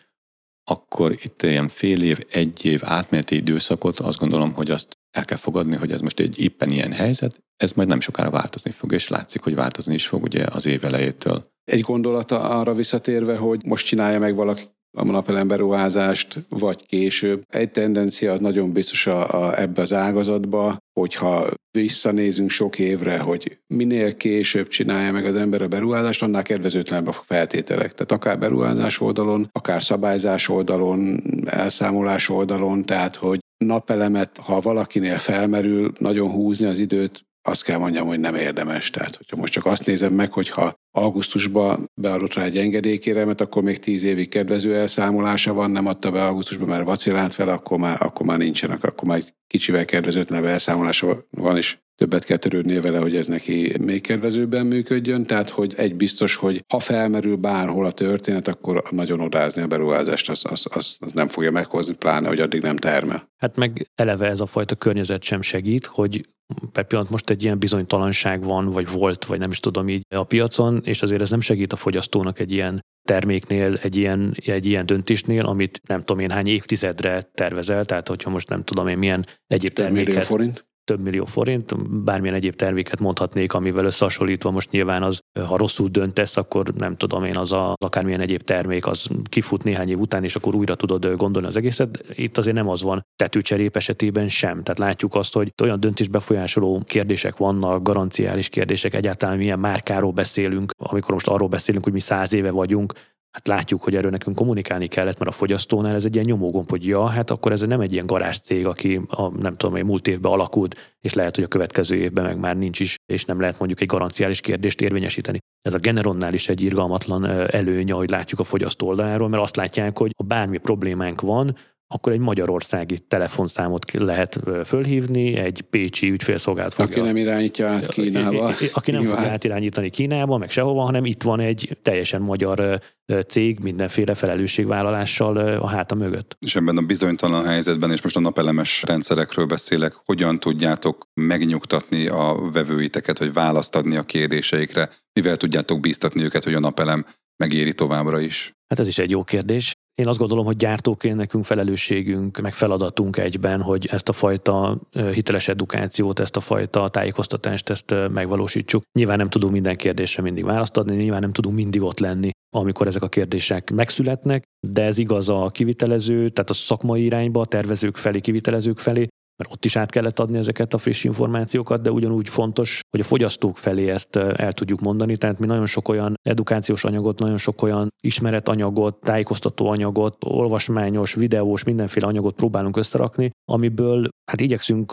akkor 0.64 1.12
itt 1.12 1.42
ilyen 1.42 1.68
fél 1.68 2.02
év, 2.02 2.26
egy 2.30 2.64
év 2.64 2.80
átmeneti 2.84 3.36
időszakot 3.36 3.98
azt 3.98 4.18
gondolom, 4.18 4.52
hogy 4.52 4.70
azt 4.70 4.98
el 5.10 5.24
kell 5.24 5.38
fogadni, 5.38 5.76
hogy 5.76 5.92
ez 5.92 6.00
most 6.00 6.20
egy 6.20 6.40
éppen 6.40 6.70
ilyen 6.70 6.92
helyzet, 6.92 7.44
ez 7.56 7.72
majd 7.72 7.88
nem 7.88 8.00
sokára 8.00 8.30
változni 8.30 8.70
fog, 8.70 8.92
és 8.92 9.08
látszik, 9.08 9.42
hogy 9.42 9.54
változni 9.54 9.94
is 9.94 10.06
fog 10.06 10.22
ugye 10.22 10.44
az 10.50 10.66
év 10.66 10.84
elejétől. 10.84 11.44
Egy 11.64 11.80
gondolata 11.80 12.40
arra 12.40 12.74
visszatérve, 12.74 13.36
hogy 13.36 13.64
most 13.64 13.86
csinálja 13.86 14.18
meg 14.18 14.34
valaki 14.34 14.62
a 14.96 15.04
napelem 15.04 15.48
beruházást, 15.48 16.46
vagy 16.48 16.86
később. 16.86 17.42
Egy 17.48 17.70
tendencia 17.70 18.32
az 18.32 18.40
nagyon 18.40 18.72
biztos 18.72 19.06
a, 19.06 19.44
a, 19.44 19.60
ebbe 19.60 19.82
az 19.82 19.92
ágazatba, 19.92 20.76
hogyha 20.92 21.48
visszanézünk 21.70 22.50
sok 22.50 22.78
évre, 22.78 23.18
hogy 23.18 23.58
minél 23.66 24.16
később 24.16 24.68
csinálja 24.68 25.12
meg 25.12 25.26
az 25.26 25.36
ember 25.36 25.62
a 25.62 25.68
beruházást, 25.68 26.22
annál 26.22 26.42
kedvezőtlenebb 26.42 27.06
a 27.06 27.12
feltételek. 27.12 27.92
Tehát 27.94 28.12
akár 28.12 28.38
beruházás 28.38 29.00
oldalon, 29.00 29.48
akár 29.52 29.82
szabályzás 29.82 30.48
oldalon, 30.48 31.22
elszámolás 31.46 32.28
oldalon, 32.28 32.84
tehát 32.84 33.16
hogy 33.16 33.38
napelemet, 33.64 34.36
ha 34.36 34.60
valakinél 34.60 35.18
felmerül, 35.18 35.92
nagyon 35.98 36.30
húzni 36.30 36.66
az 36.66 36.78
időt, 36.78 37.26
azt 37.42 37.64
kell 37.64 37.78
mondjam, 37.78 38.06
hogy 38.06 38.20
nem 38.20 38.34
érdemes. 38.34 38.90
Tehát, 38.90 39.16
hogyha 39.16 39.36
most 39.36 39.52
csak 39.52 39.66
azt 39.66 39.86
nézem 39.86 40.12
meg, 40.12 40.32
hogy 40.32 40.48
ha 40.48 40.74
augusztusban 40.90 41.90
beadott 41.94 42.34
rá 42.34 42.44
egy 42.44 42.58
engedélykéremet, 42.58 43.40
akkor 43.40 43.62
még 43.62 43.78
tíz 43.78 44.02
évig 44.02 44.28
kedvező 44.28 44.74
elszámolása 44.74 45.52
van, 45.52 45.70
nem 45.70 45.86
adta 45.86 46.10
be 46.10 46.24
augusztusban, 46.24 46.68
mert 46.68 46.84
vacilált 46.84 47.34
fel, 47.34 47.48
akkor 47.48 47.78
már, 47.78 48.02
akkor 48.02 48.26
már 48.26 48.38
nincsenek, 48.38 48.84
akkor 48.84 49.08
már 49.08 49.18
egy 49.18 49.34
kicsivel 49.46 49.84
kedvezőtlenebb 49.84 50.46
elszámolása 50.46 51.26
van, 51.30 51.56
és 51.56 51.78
többet 51.98 52.24
kell 52.24 52.36
törődnie 52.36 52.80
vele, 52.80 52.98
hogy 52.98 53.16
ez 53.16 53.26
neki 53.26 53.74
még 53.80 54.00
kedvezőbben 54.02 54.66
működjön. 54.66 55.26
Tehát, 55.26 55.48
hogy 55.50 55.74
egy 55.76 55.94
biztos, 55.94 56.34
hogy 56.34 56.64
ha 56.68 56.78
felmerül 56.78 57.36
bárhol 57.36 57.84
a 57.84 57.92
történet, 57.92 58.48
akkor 58.48 58.82
nagyon 58.90 59.20
odázni 59.20 59.62
a 59.62 59.66
beruházást, 59.66 60.30
az, 60.30 60.44
az, 60.50 60.66
az, 60.70 60.96
az 61.00 61.12
nem 61.12 61.28
fogja 61.28 61.50
meghozni, 61.50 61.94
pláne, 61.94 62.28
hogy 62.28 62.40
addig 62.40 62.62
nem 62.62 62.76
termel. 62.76 63.30
Hát 63.36 63.56
meg 63.56 63.90
eleve 63.94 64.26
ez 64.26 64.40
a 64.40 64.46
fajta 64.46 64.74
környezet 64.74 65.22
sem 65.22 65.42
segít, 65.42 65.86
hogy 65.86 66.28
per 66.72 66.86
pillanat 66.86 67.10
most 67.10 67.30
egy 67.30 67.42
ilyen 67.42 67.58
bizonytalanság 67.58 68.44
van, 68.44 68.70
vagy 68.70 68.88
volt, 68.90 69.24
vagy 69.24 69.38
nem 69.38 69.50
is 69.50 69.60
tudom 69.60 69.88
így 69.88 70.04
a 70.08 70.24
piacon, 70.24 70.77
és 70.84 71.02
azért 71.02 71.20
ez 71.20 71.30
nem 71.30 71.40
segít 71.40 71.72
a 71.72 71.76
fogyasztónak 71.76 72.38
egy 72.38 72.52
ilyen 72.52 72.84
terméknél, 73.08 73.74
egy 73.74 73.96
ilyen, 73.96 74.36
egy 74.44 74.66
ilyen 74.66 74.86
döntésnél, 74.86 75.44
amit 75.44 75.80
nem 75.86 76.04
tudom 76.04 76.22
én 76.22 76.30
hány 76.30 76.48
évtizedre 76.48 77.22
tervezel, 77.22 77.84
tehát 77.84 78.08
hogyha 78.08 78.30
most 78.30 78.48
nem 78.48 78.64
tudom 78.64 78.88
én 78.88 78.98
milyen 78.98 79.26
egyéb 79.46 79.72
terméket... 79.72 80.24
forint? 80.24 80.66
Több 80.88 81.00
millió 81.00 81.24
forint, 81.24 81.90
bármilyen 82.04 82.34
egyéb 82.34 82.54
terméket 82.54 83.00
mondhatnék, 83.00 83.52
amivel 83.52 83.84
összehasonlítva 83.84 84.50
most 84.50 84.70
nyilván 84.70 85.02
az, 85.02 85.20
ha 85.46 85.56
rosszul 85.56 85.88
döntesz, 85.88 86.36
akkor 86.36 86.72
nem 86.76 86.96
tudom 86.96 87.24
én, 87.24 87.36
az 87.36 87.52
a, 87.52 87.74
akármilyen 87.80 88.20
egyéb 88.20 88.42
termék, 88.42 88.86
az 88.86 89.08
kifut 89.24 89.64
néhány 89.64 89.88
év 89.88 89.98
után, 89.98 90.24
és 90.24 90.36
akkor 90.36 90.54
újra 90.54 90.74
tudod 90.74 91.14
gondolni 91.16 91.48
az 91.48 91.56
egészet. 91.56 92.04
Itt 92.14 92.38
azért 92.38 92.56
nem 92.56 92.68
az 92.68 92.82
van 92.82 93.06
tetőcserép 93.16 93.76
esetében 93.76 94.28
sem. 94.28 94.62
Tehát 94.62 94.78
látjuk 94.78 95.14
azt, 95.14 95.34
hogy 95.34 95.52
olyan 95.62 95.80
döntés 95.80 96.08
befolyásoló 96.08 96.82
kérdések 96.86 97.36
vannak, 97.36 97.82
garanciális 97.82 98.48
kérdések, 98.48 98.94
egyáltalán 98.94 99.36
milyen 99.36 99.58
márkáról 99.58 100.12
beszélünk, 100.12 100.72
amikor 100.78 101.12
most 101.12 101.28
arról 101.28 101.48
beszélünk, 101.48 101.84
hogy 101.84 101.92
mi 101.92 102.00
száz 102.00 102.32
éve 102.32 102.50
vagyunk, 102.50 102.92
hát 103.30 103.46
látjuk, 103.46 103.82
hogy 103.82 103.96
erről 103.96 104.10
nekünk 104.10 104.36
kommunikálni 104.36 104.86
kellett, 104.86 105.18
mert 105.18 105.30
a 105.30 105.34
fogyasztónál 105.34 105.94
ez 105.94 106.04
egy 106.04 106.14
ilyen 106.14 106.26
nyomógomb, 106.26 106.70
hogy 106.70 106.86
ja, 106.86 107.06
hát 107.06 107.30
akkor 107.30 107.52
ez 107.52 107.60
nem 107.60 107.80
egy 107.80 107.92
ilyen 107.92 108.06
garázs 108.06 108.36
cég, 108.36 108.66
aki 108.66 109.00
a, 109.08 109.28
nem 109.28 109.56
tudom, 109.56 109.74
egy 109.74 109.84
múlt 109.84 110.08
évben 110.08 110.32
alakult, 110.32 110.96
és 111.00 111.14
lehet, 111.14 111.34
hogy 111.34 111.44
a 111.44 111.48
következő 111.48 111.96
évben 111.96 112.24
meg 112.24 112.38
már 112.38 112.56
nincs 112.56 112.80
is, 112.80 112.96
és 113.12 113.24
nem 113.24 113.40
lehet 113.40 113.58
mondjuk 113.58 113.80
egy 113.80 113.86
garanciális 113.86 114.40
kérdést 114.40 114.80
érvényesíteni. 114.80 115.38
Ez 115.62 115.74
a 115.74 115.78
Generonnál 115.78 116.34
is 116.34 116.48
egy 116.48 116.62
irgalmatlan 116.62 117.24
előnye, 117.50 117.92
hogy 117.92 118.10
látjuk 118.10 118.40
a 118.40 118.44
fogyasztó 118.44 118.86
oldaláról, 118.86 119.28
mert 119.28 119.42
azt 119.42 119.56
látják, 119.56 119.98
hogy 119.98 120.10
ha 120.16 120.24
bármi 120.24 120.58
problémánk 120.58 121.20
van, 121.20 121.56
akkor 121.90 122.12
egy 122.12 122.18
magyarországi 122.18 122.98
telefonszámot 122.98 123.92
lehet 123.92 124.40
fölhívni, 124.64 125.36
egy 125.36 125.60
pécsi 125.60 126.10
ügyfélszolgálat 126.10 126.74
fogja. 126.74 126.96
Aki 126.96 127.06
nem 127.06 127.16
irányítja 127.16 127.68
át 127.68 127.88
Kínába. 127.88 128.52
Aki 128.72 128.90
nem 128.90 129.04
fog 129.04 129.18
átirányítani 129.18 129.90
Kínába, 129.90 130.36
meg 130.36 130.50
sehova, 130.50 130.82
hanem 130.82 131.04
itt 131.04 131.22
van 131.22 131.40
egy 131.40 131.76
teljesen 131.82 132.20
magyar 132.20 132.80
cég 133.28 133.58
mindenféle 133.58 134.14
felelősségvállalással 134.14 135.36
a 135.36 135.66
háta 135.66 135.94
mögött. 135.94 136.36
És 136.40 136.56
ebben 136.56 136.76
a 136.76 136.82
bizonytalan 136.82 137.44
helyzetben, 137.44 137.90
és 137.90 138.02
most 138.02 138.16
a 138.16 138.20
napelemes 138.20 138.82
rendszerekről 138.86 139.46
beszélek, 139.46 139.94
hogyan 140.04 140.40
tudjátok 140.40 141.08
megnyugtatni 141.14 142.06
a 142.06 142.50
vevőiteket, 142.52 143.18
vagy 143.18 143.32
választ 143.32 143.76
adni 143.76 143.96
a 143.96 144.02
kérdéseikre, 144.02 144.90
mivel 145.12 145.36
tudjátok 145.36 145.80
bíztatni 145.80 146.22
őket, 146.22 146.44
hogy 146.44 146.54
a 146.54 146.60
napelem 146.60 147.06
megéri 147.36 147.74
továbbra 147.74 148.20
is? 148.20 148.52
Hát 148.68 148.78
ez 148.78 148.88
is 148.88 148.98
egy 148.98 149.10
jó 149.10 149.24
kérdés. 149.24 149.72
Én 149.98 150.08
azt 150.08 150.18
gondolom, 150.18 150.44
hogy 150.44 150.56
gyártóként 150.56 151.16
nekünk 151.16 151.44
felelősségünk, 151.44 152.40
meg 152.40 152.52
feladatunk 152.52 153.16
egyben, 153.16 153.62
hogy 153.62 153.86
ezt 153.86 154.08
a 154.08 154.12
fajta 154.12 154.80
hiteles 155.12 155.48
edukációt, 155.48 156.18
ezt 156.18 156.36
a 156.36 156.40
fajta 156.40 156.88
tájékoztatást, 156.88 157.70
ezt 157.70 157.94
megvalósítsuk. 158.12 158.82
Nyilván 158.98 159.16
nem 159.16 159.28
tudunk 159.28 159.52
minden 159.52 159.76
kérdésre 159.76 160.22
mindig 160.22 160.44
választ 160.44 160.76
adni, 160.76 160.96
nyilván 160.96 161.20
nem 161.20 161.32
tudunk 161.32 161.54
mindig 161.54 161.82
ott 161.82 161.98
lenni, 161.98 162.30
amikor 162.56 162.86
ezek 162.86 163.02
a 163.02 163.08
kérdések 163.08 163.70
megszületnek, 163.70 164.42
de 164.66 164.82
ez 164.82 164.98
igaz 164.98 165.28
a 165.28 165.50
kivitelező, 165.52 166.28
tehát 166.28 166.50
a 166.50 166.54
szakmai 166.54 167.04
irányba, 167.04 167.40
a 167.40 167.46
tervezők 167.46 167.96
felé, 167.96 168.20
kivitelezők 168.20 168.78
felé, 168.78 169.06
mert 169.38 169.52
ott 169.52 169.64
is 169.64 169.76
át 169.76 169.90
kellett 169.90 170.18
adni 170.18 170.38
ezeket 170.38 170.74
a 170.74 170.78
friss 170.78 171.04
információkat, 171.04 171.82
de 171.82 171.90
ugyanúgy 171.90 172.28
fontos, 172.28 172.80
hogy 172.90 173.00
a 173.00 173.04
fogyasztók 173.04 173.56
felé 173.58 173.88
ezt 173.90 174.16
el 174.16 174.52
tudjuk 174.52 174.80
mondani. 174.80 175.16
Tehát 175.16 175.38
mi 175.38 175.46
nagyon 175.46 175.66
sok 175.66 175.88
olyan 175.88 176.14
edukációs 176.22 176.84
anyagot, 176.84 177.18
nagyon 177.18 177.38
sok 177.38 177.62
olyan 177.62 177.88
ismeretanyagot, 178.00 179.00
tájékoztató 179.00 179.66
anyagot, 179.66 180.16
olvasmányos, 180.24 181.14
videós, 181.14 181.64
mindenféle 181.64 182.06
anyagot 182.06 182.34
próbálunk 182.34 182.76
összerakni, 182.76 183.30
amiből 183.50 184.08
hát 184.30 184.40
igyekszünk 184.40 184.92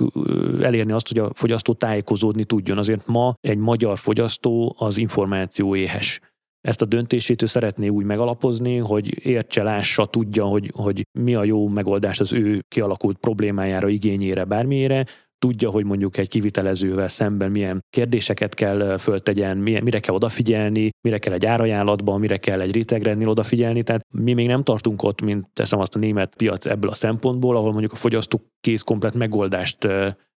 elérni 0.62 0.92
azt, 0.92 1.08
hogy 1.08 1.18
a 1.18 1.34
fogyasztó 1.34 1.74
tájékozódni 1.74 2.44
tudjon. 2.44 2.78
Azért 2.78 3.08
ma 3.08 3.34
egy 3.40 3.58
magyar 3.58 3.98
fogyasztó 3.98 4.76
az 4.78 4.98
információ 4.98 5.76
éhes 5.76 6.20
ezt 6.66 6.82
a 6.82 6.86
döntését 6.86 7.42
ő 7.42 7.46
szeretné 7.46 7.88
úgy 7.88 8.06
megalapozni, 8.06 8.78
hogy 8.78 9.26
értse, 9.26 9.64
lássa, 9.64 10.06
tudja, 10.06 10.46
hogy, 10.46 10.72
hogy 10.76 11.06
mi 11.20 11.36
a 11.36 11.44
jó 11.44 11.68
megoldás 11.68 12.20
az 12.20 12.34
ő 12.34 12.64
kialakult 12.68 13.18
problémájára, 13.18 13.88
igényére, 13.88 14.44
bármiére, 14.44 15.06
tudja, 15.38 15.70
hogy 15.70 15.86
mondjuk 15.86 16.18
egy 16.18 16.28
kivitelezővel 16.28 17.08
szemben 17.08 17.52
milyen 17.52 17.84
kérdéseket 17.90 18.54
kell 18.54 18.98
föltegyen, 18.98 19.58
mire 19.58 20.00
kell 20.00 20.16
odafigyelni, 20.16 20.90
mire 21.02 21.18
kell 21.18 21.34
egy 21.34 21.46
árajánlatban, 21.46 22.20
mire 22.20 22.38
kell 22.38 22.62
egy 22.62 22.72
rétegrendnél 22.72 23.30
odafigyelni. 23.30 23.84
Tehát 23.84 24.06
mi 24.14 24.34
még 24.34 24.48
nem 24.48 24.64
tartunk 24.64 25.04
ott, 25.04 25.22
mint 25.22 25.48
teszem 25.54 25.80
azt 25.80 25.96
a 25.96 26.00
német 26.00 26.36
piac 26.36 26.66
ebből 26.66 26.90
a 26.92 26.94
szempontból, 26.94 27.56
ahol 27.56 27.72
mondjuk 27.72 27.92
a 27.92 27.96
fogyasztó 27.96 28.42
kész 28.60 28.82
komplet 28.82 29.14
megoldást 29.14 29.88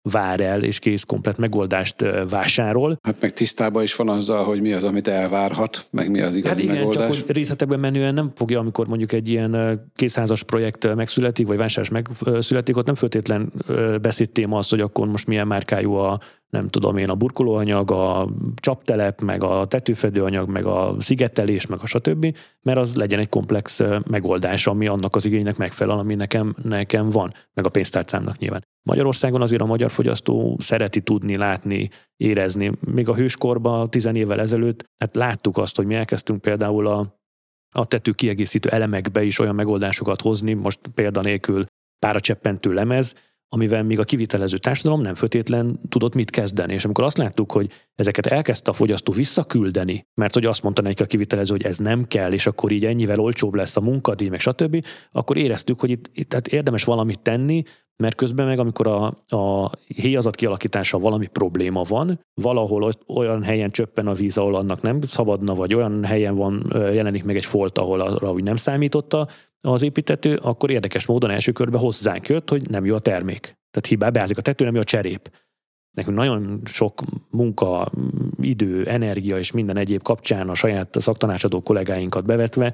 vár 0.01 0.39
el, 0.39 0.63
és 0.63 0.79
kész 0.79 1.03
komplet 1.03 1.37
megoldást 1.37 1.95
vásárol. 2.29 2.97
Hát 3.01 3.21
meg 3.21 3.33
tisztában 3.33 3.83
is 3.83 3.95
van 3.95 4.09
azzal, 4.09 4.43
hogy 4.43 4.61
mi 4.61 4.73
az, 4.73 4.83
amit 4.83 5.07
elvárhat, 5.07 5.87
meg 5.91 6.11
mi 6.11 6.21
az 6.21 6.35
igazi 6.35 6.53
hát 6.53 6.63
igen, 6.63 6.75
megoldás. 6.75 7.17
csak 7.17 7.25
hogy 7.25 7.35
részletekben 7.35 7.79
menően 7.79 8.13
nem 8.13 8.31
fogja, 8.35 8.59
amikor 8.59 8.87
mondjuk 8.87 9.11
egy 9.11 9.29
ilyen 9.29 9.81
készházas 9.95 10.43
projekt 10.43 10.95
megszületik, 10.95 11.47
vagy 11.47 11.57
vásárlás 11.57 12.03
megszületik, 12.19 12.77
ott 12.77 12.85
nem 12.85 12.95
föltétlen 12.95 13.53
beszéd 14.01 14.29
téma 14.29 14.57
az, 14.57 14.69
hogy 14.69 14.81
akkor 14.81 15.07
most 15.07 15.27
milyen 15.27 15.47
márkájú 15.47 15.93
a 15.93 16.19
nem 16.49 16.67
tudom 16.67 16.97
én, 16.97 17.09
a 17.09 17.15
burkolóanyag, 17.15 17.91
a 17.91 18.29
csaptelep, 18.55 19.21
meg 19.21 19.43
a 19.43 19.65
tetőfedőanyag, 19.65 20.49
meg 20.49 20.65
a 20.65 20.95
szigetelés, 20.99 21.65
meg 21.65 21.79
a 21.81 21.85
stb., 21.85 22.37
mert 22.61 22.77
az 22.77 22.95
legyen 22.95 23.19
egy 23.19 23.29
komplex 23.29 23.81
megoldás, 24.09 24.67
ami 24.67 24.87
annak 24.87 25.15
az 25.15 25.25
igénynek 25.25 25.57
megfelel, 25.57 25.97
ami 25.97 26.15
nekem, 26.15 26.55
nekem 26.63 27.09
van, 27.09 27.33
meg 27.53 27.65
a 27.65 27.69
pénztárcámnak 27.69 28.37
nyilván. 28.37 28.63
Magyarországon 28.87 29.41
azért 29.41 29.61
a 29.61 29.65
magyar 29.65 29.91
fogyasztó 29.91 30.57
szereti 30.59 31.01
tudni, 31.01 31.37
látni, 31.37 31.89
érezni. 32.17 32.71
Még 32.79 33.09
a 33.09 33.15
hőskorban, 33.15 33.89
tizen 33.89 34.15
évvel 34.15 34.39
ezelőtt, 34.39 34.83
hát 34.97 35.15
láttuk 35.15 35.57
azt, 35.57 35.75
hogy 35.75 35.85
mi 35.85 35.95
elkezdtünk 35.95 36.41
például 36.41 36.87
a, 36.87 37.19
a 37.75 37.85
tető 37.85 38.11
kiegészítő 38.11 38.69
elemekbe 38.69 39.23
is 39.23 39.39
olyan 39.39 39.55
megoldásokat 39.55 40.21
hozni, 40.21 40.53
most 40.53 40.79
példanélkül 40.93 41.65
páracseppentő 41.99 42.73
lemez, 42.73 43.13
amivel 43.49 43.83
még 43.83 43.99
a 43.99 44.03
kivitelező 44.03 44.57
társadalom 44.57 45.01
nem 45.01 45.15
föltétlen 45.15 45.79
tudott 45.89 46.13
mit 46.13 46.29
kezdeni. 46.29 46.73
És 46.73 46.85
amikor 46.85 47.03
azt 47.03 47.17
láttuk, 47.17 47.51
hogy 47.51 47.71
ezeket 47.95 48.25
elkezdte 48.25 48.71
a 48.71 48.73
fogyasztó 48.73 49.11
visszaküldeni, 49.11 50.07
mert 50.13 50.33
hogy 50.33 50.45
azt 50.45 50.63
mondta 50.63 50.81
neki 50.81 51.03
a 51.03 51.05
kivitelező, 51.05 51.51
hogy 51.51 51.65
ez 51.65 51.77
nem 51.77 52.07
kell, 52.07 52.33
és 52.33 52.47
akkor 52.47 52.71
így 52.71 52.85
ennyivel 52.85 53.19
olcsóbb 53.19 53.53
lesz 53.53 53.77
a 53.77 53.81
munkadíj, 53.81 54.29
meg 54.29 54.39
stb., 54.39 54.85
akkor 55.11 55.37
éreztük, 55.37 55.79
hogy 55.79 55.89
itt, 55.89 56.09
itt 56.13 56.29
tehát 56.29 56.47
érdemes 56.47 56.83
valamit 56.83 57.19
tenni, 57.19 57.63
mert 57.97 58.15
közben 58.15 58.45
meg, 58.45 58.59
amikor 58.59 58.87
a, 58.87 59.05
a 59.37 59.71
héjazat 59.87 60.35
kialakítása 60.35 60.99
valami 60.99 61.27
probléma 61.27 61.83
van, 61.83 62.19
valahol 62.33 62.91
olyan 63.07 63.43
helyen 63.43 63.71
csöppen 63.71 64.07
a 64.07 64.13
víz, 64.13 64.37
ahol 64.37 64.55
annak 64.55 64.81
nem 64.81 65.01
szabadna, 65.01 65.55
vagy 65.55 65.73
olyan 65.73 66.03
helyen 66.03 66.35
van, 66.35 66.71
jelenik 66.73 67.23
meg 67.23 67.35
egy 67.35 67.45
folt, 67.45 67.77
ahol 67.77 68.01
arra 68.01 68.31
úgy 68.31 68.43
nem 68.43 68.55
számította, 68.55 69.27
az 69.61 69.81
építető, 69.81 70.35
akkor 70.35 70.71
érdekes 70.71 71.05
módon 71.05 71.29
első 71.29 71.51
körben 71.51 71.79
hozzánk 71.79 72.27
jött, 72.27 72.49
hogy 72.49 72.69
nem 72.69 72.85
jó 72.85 72.95
a 72.95 72.99
termék. 72.99 73.41
Tehát 73.41 73.87
hibá, 73.87 74.09
beázik 74.09 74.37
a 74.37 74.41
tető, 74.41 74.65
nem 74.65 74.73
jó 74.73 74.79
a 74.79 74.83
cserép. 74.83 75.31
Nekünk 75.97 76.17
nagyon 76.17 76.61
sok 76.65 77.01
munka, 77.29 77.91
idő, 78.41 78.85
energia 78.85 79.37
és 79.37 79.51
minden 79.51 79.77
egyéb 79.77 80.01
kapcsán 80.01 80.49
a 80.49 80.53
saját 80.53 81.01
szaktanácsadó 81.01 81.61
kollégáinkat 81.61 82.25
bevetve, 82.25 82.73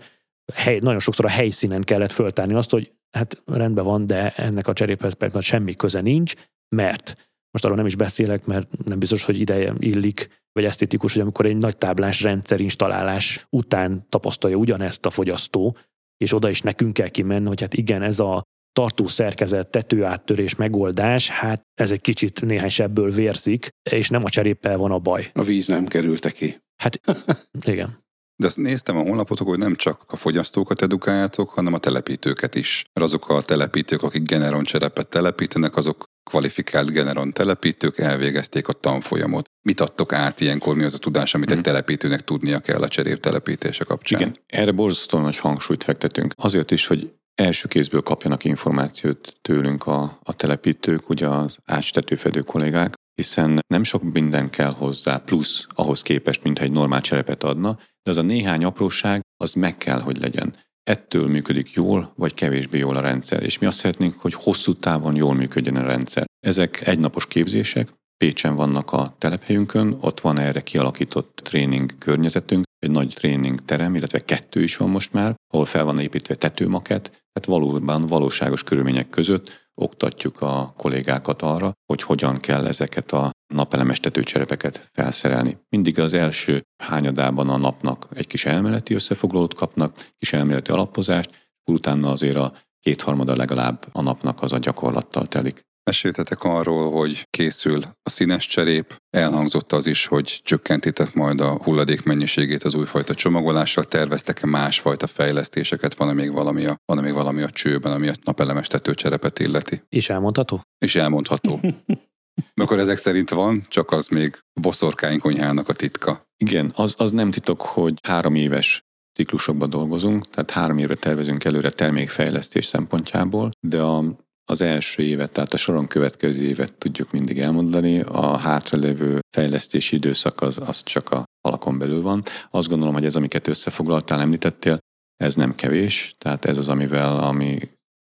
hely, 0.53 0.79
nagyon 0.79 0.99
sokszor 0.99 1.25
a 1.25 1.29
helyszínen 1.29 1.81
kellett 1.81 2.11
föltárni 2.11 2.53
azt, 2.53 2.69
hogy 2.69 2.91
hát 3.11 3.41
rendben 3.45 3.83
van, 3.85 4.07
de 4.07 4.33
ennek 4.35 4.67
a 4.67 4.73
cseréphez 4.73 5.13
persze 5.13 5.39
semmi 5.39 5.75
köze 5.75 6.01
nincs, 6.01 6.33
mert 6.75 7.15
most 7.51 7.65
arról 7.65 7.77
nem 7.77 7.85
is 7.85 7.95
beszélek, 7.95 8.45
mert 8.45 8.83
nem 8.85 8.99
biztos, 8.99 9.23
hogy 9.23 9.39
ideje 9.39 9.73
illik, 9.77 10.41
vagy 10.51 10.65
esztétikus, 10.65 11.13
hogy 11.13 11.21
amikor 11.21 11.45
egy 11.45 11.57
nagy 11.57 11.77
táblás 11.77 12.21
rendszer 12.21 12.59
installálás 12.59 13.47
után 13.49 14.05
tapasztalja 14.09 14.57
ugyanezt 14.57 15.05
a 15.05 15.09
fogyasztó, 15.09 15.77
és 16.23 16.33
oda 16.33 16.49
is 16.49 16.61
nekünk 16.61 16.93
kell 16.93 17.09
kimenni, 17.09 17.47
hogy 17.47 17.61
hát 17.61 17.73
igen, 17.73 18.01
ez 18.01 18.19
a 18.19 18.41
tartó 18.71 19.07
szerkezet, 19.07 19.67
tetőáttörés 19.67 20.55
megoldás, 20.55 21.29
hát 21.29 21.61
ez 21.73 21.91
egy 21.91 22.01
kicsit 22.01 22.41
néhány 22.41 22.69
sebből 22.69 23.11
vérzik, 23.11 23.69
és 23.89 24.09
nem 24.09 24.23
a 24.23 24.29
cseréppel 24.29 24.77
van 24.77 24.91
a 24.91 24.99
baj. 24.99 25.31
A 25.33 25.43
víz 25.43 25.67
nem 25.67 25.85
kerülte 25.85 26.31
ki. 26.31 26.57
Hát 26.83 26.99
igen. 27.73 28.01
De 28.35 28.47
azt 28.47 28.57
néztem 28.57 28.97
a 28.97 29.01
honlapotok, 29.01 29.47
hogy 29.47 29.57
nem 29.57 29.75
csak 29.75 30.03
a 30.07 30.15
fogyasztókat 30.15 30.81
edukáljátok, 30.81 31.49
hanem 31.49 31.73
a 31.73 31.77
telepítőket 31.77 32.55
is. 32.55 32.85
Mert 32.93 33.07
azok 33.07 33.29
a 33.29 33.41
telepítők, 33.41 34.03
akik 34.03 34.23
Generon 34.23 34.63
cserepet 34.63 35.07
telepítenek, 35.07 35.75
azok 35.75 36.03
kvalifikált 36.23 36.91
Generon 36.91 37.31
telepítők 37.33 37.97
elvégezték 37.99 38.67
a 38.67 38.73
tanfolyamot. 38.73 39.45
Mit 39.61 39.79
adtok 39.79 40.13
át 40.13 40.39
ilyenkor, 40.39 40.75
mi 40.75 40.83
az 40.83 40.93
a 40.93 40.97
tudás, 40.97 41.33
amit 41.33 41.49
egy 41.49 41.55
Mhm. 41.55 41.65
telepítőnek 41.65 42.21
tudnia 42.23 42.59
kell 42.59 42.81
a 42.81 42.87
cserép 42.87 43.19
telepítése 43.19 43.83
kapcsán? 43.83 44.19
Igen, 44.19 44.33
erre 44.47 44.71
borzasztóan 44.71 45.23
nagy 45.23 45.37
hangsúlyt 45.37 45.83
fektetünk. 45.83 46.33
Azért 46.35 46.71
is, 46.71 46.87
hogy 46.87 47.11
első 47.35 47.67
kézből 47.67 48.01
kapjanak 48.01 48.43
információt 48.43 49.33
tőlünk 49.41 49.87
a, 49.87 50.19
a 50.23 50.33
telepítők, 50.33 51.09
ugye 51.09 51.27
az 51.27 51.57
átstetőfedő 51.65 52.41
kollégák, 52.41 52.93
hiszen 53.15 53.59
nem 53.67 53.83
sok 53.83 54.03
minden 54.13 54.49
kell 54.49 54.71
hozzá, 54.71 55.17
plusz 55.17 55.65
ahhoz 55.69 56.01
képest, 56.01 56.43
mintha 56.43 56.63
egy 56.63 56.71
normál 56.71 57.01
cserepet 57.01 57.43
adna, 57.43 57.77
de 58.03 58.11
az 58.11 58.17
a 58.17 58.21
néhány 58.21 58.63
apróság, 58.63 59.21
az 59.37 59.53
meg 59.53 59.77
kell, 59.77 59.99
hogy 60.01 60.17
legyen. 60.21 60.55
Ettől 60.83 61.27
működik 61.27 61.71
jól, 61.71 62.13
vagy 62.15 62.33
kevésbé 62.33 62.77
jól 62.77 62.95
a 62.95 63.01
rendszer. 63.01 63.43
És 63.43 63.59
mi 63.59 63.67
azt 63.67 63.77
szeretnénk, 63.77 64.19
hogy 64.19 64.33
hosszú 64.33 64.73
távon 64.73 65.15
jól 65.15 65.33
működjön 65.33 65.75
a 65.75 65.83
rendszer. 65.83 66.25
Ezek 66.39 66.87
egynapos 66.87 67.27
képzések, 67.27 67.89
Pécsen 68.17 68.55
vannak 68.55 68.91
a 68.91 69.15
telephelyünkön, 69.17 69.97
ott 70.01 70.19
van 70.19 70.39
erre 70.39 70.61
kialakított 70.61 71.39
tréning 71.43 71.97
környezetünk, 71.97 72.63
egy 72.83 72.91
nagy 72.91 73.13
tréning 73.15 73.65
terem, 73.65 73.95
illetve 73.95 74.19
kettő 74.19 74.63
is 74.63 74.77
van 74.77 74.89
most 74.89 75.13
már, 75.13 75.35
ahol 75.53 75.65
fel 75.65 75.83
van 75.83 75.99
építve 75.99 76.35
tetőmaket, 76.35 77.03
tehát 77.03 77.61
valóban 77.61 78.07
valóságos 78.07 78.63
körülmények 78.63 79.09
között 79.09 79.61
oktatjuk 79.75 80.41
a 80.41 80.73
kollégákat 80.77 81.41
arra, 81.41 81.71
hogy 81.85 82.01
hogyan 82.01 82.37
kell 82.37 82.67
ezeket 82.67 83.11
a 83.11 83.31
napelemes 83.53 83.99
tetőcserepeket 83.99 84.89
felszerelni. 84.93 85.57
Mindig 85.69 85.99
az 85.99 86.13
első 86.13 86.61
hányadában 86.83 87.49
a 87.49 87.57
napnak 87.57 88.07
egy 88.13 88.27
kis 88.27 88.45
elméleti 88.45 88.93
összefoglalót 88.93 89.53
kapnak, 89.53 90.09
kis 90.17 90.33
elméleti 90.33 90.71
alapozást, 90.71 91.51
utána 91.71 92.11
azért 92.11 92.35
a 92.35 92.53
kétharmada 92.79 93.35
legalább 93.35 93.85
a 93.91 94.01
napnak 94.01 94.41
az 94.41 94.53
a 94.53 94.57
gyakorlattal 94.57 95.27
telik. 95.27 95.61
Meséltetek 95.85 96.43
arról, 96.43 96.91
hogy 96.91 97.27
készül 97.29 97.83
a 98.03 98.09
színes 98.09 98.47
cserép, 98.47 98.95
elhangzott 99.09 99.71
az 99.71 99.85
is, 99.85 100.05
hogy 100.05 100.41
csökkentitek 100.43 101.13
majd 101.13 101.41
a 101.41 101.57
hulladék 101.63 102.03
mennyiségét 102.03 102.63
az 102.63 102.75
újfajta 102.75 103.15
csomagolással, 103.15 103.85
terveztek-e 103.85 104.47
másfajta 104.47 105.07
fejlesztéseket, 105.07 105.95
van-e 105.95 106.13
még 106.13 106.31
valami 106.31 106.65
a, 106.65 106.75
van-e 106.85 107.01
még 107.01 107.13
valami 107.13 107.41
a 107.41 107.49
csőben, 107.49 107.91
ami 107.91 108.07
a 108.07 108.13
napelemes 108.23 108.67
tetőcserepet 108.67 109.39
illeti? 109.39 109.81
És 109.89 110.09
elmondható? 110.09 110.61
És 110.77 110.95
elmondható. 110.95 111.59
Akkor 112.61 112.79
ezek 112.79 112.97
szerint 112.97 113.29
van, 113.29 113.65
csak 113.69 113.91
az 113.91 114.07
még 114.07 114.39
a 114.53 114.59
boszorkány 114.59 115.19
konyhának 115.19 115.69
a 115.69 115.73
titka. 115.73 116.23
Igen, 116.37 116.71
az, 116.75 116.95
az 116.97 117.11
nem 117.11 117.31
titok, 117.31 117.61
hogy 117.61 117.93
három 118.03 118.35
éves 118.35 118.83
ciklusokban 119.13 119.69
dolgozunk, 119.69 120.29
tehát 120.29 120.51
három 120.51 120.77
évre 120.77 120.95
tervezünk 120.95 121.43
előre 121.43 121.69
termékfejlesztés 121.69 122.65
szempontjából, 122.65 123.49
de 123.59 123.81
a, 123.81 124.03
az 124.45 124.61
első 124.61 125.03
évet, 125.03 125.31
tehát 125.31 125.53
a 125.53 125.57
soron 125.57 125.87
következő 125.87 126.45
évet 126.45 126.73
tudjuk 126.73 127.11
mindig 127.11 127.39
elmondani, 127.39 127.99
a 127.99 128.37
hátralévő 128.37 129.19
fejlesztési 129.35 129.95
időszak 129.95 130.41
az, 130.41 130.59
az 130.65 130.83
csak 130.83 131.09
a 131.09 131.23
alakon 131.41 131.77
belül 131.77 132.01
van. 132.01 132.23
Azt 132.51 132.67
gondolom, 132.67 132.93
hogy 132.93 133.05
ez, 133.05 133.15
amiket 133.15 133.47
összefoglaltál, 133.47 134.19
említettél, 134.19 134.77
ez 135.15 135.35
nem 135.35 135.55
kevés, 135.55 136.15
tehát 136.17 136.45
ez 136.45 136.57
az, 136.57 136.67
amivel 136.67 137.23
ami 137.23 137.59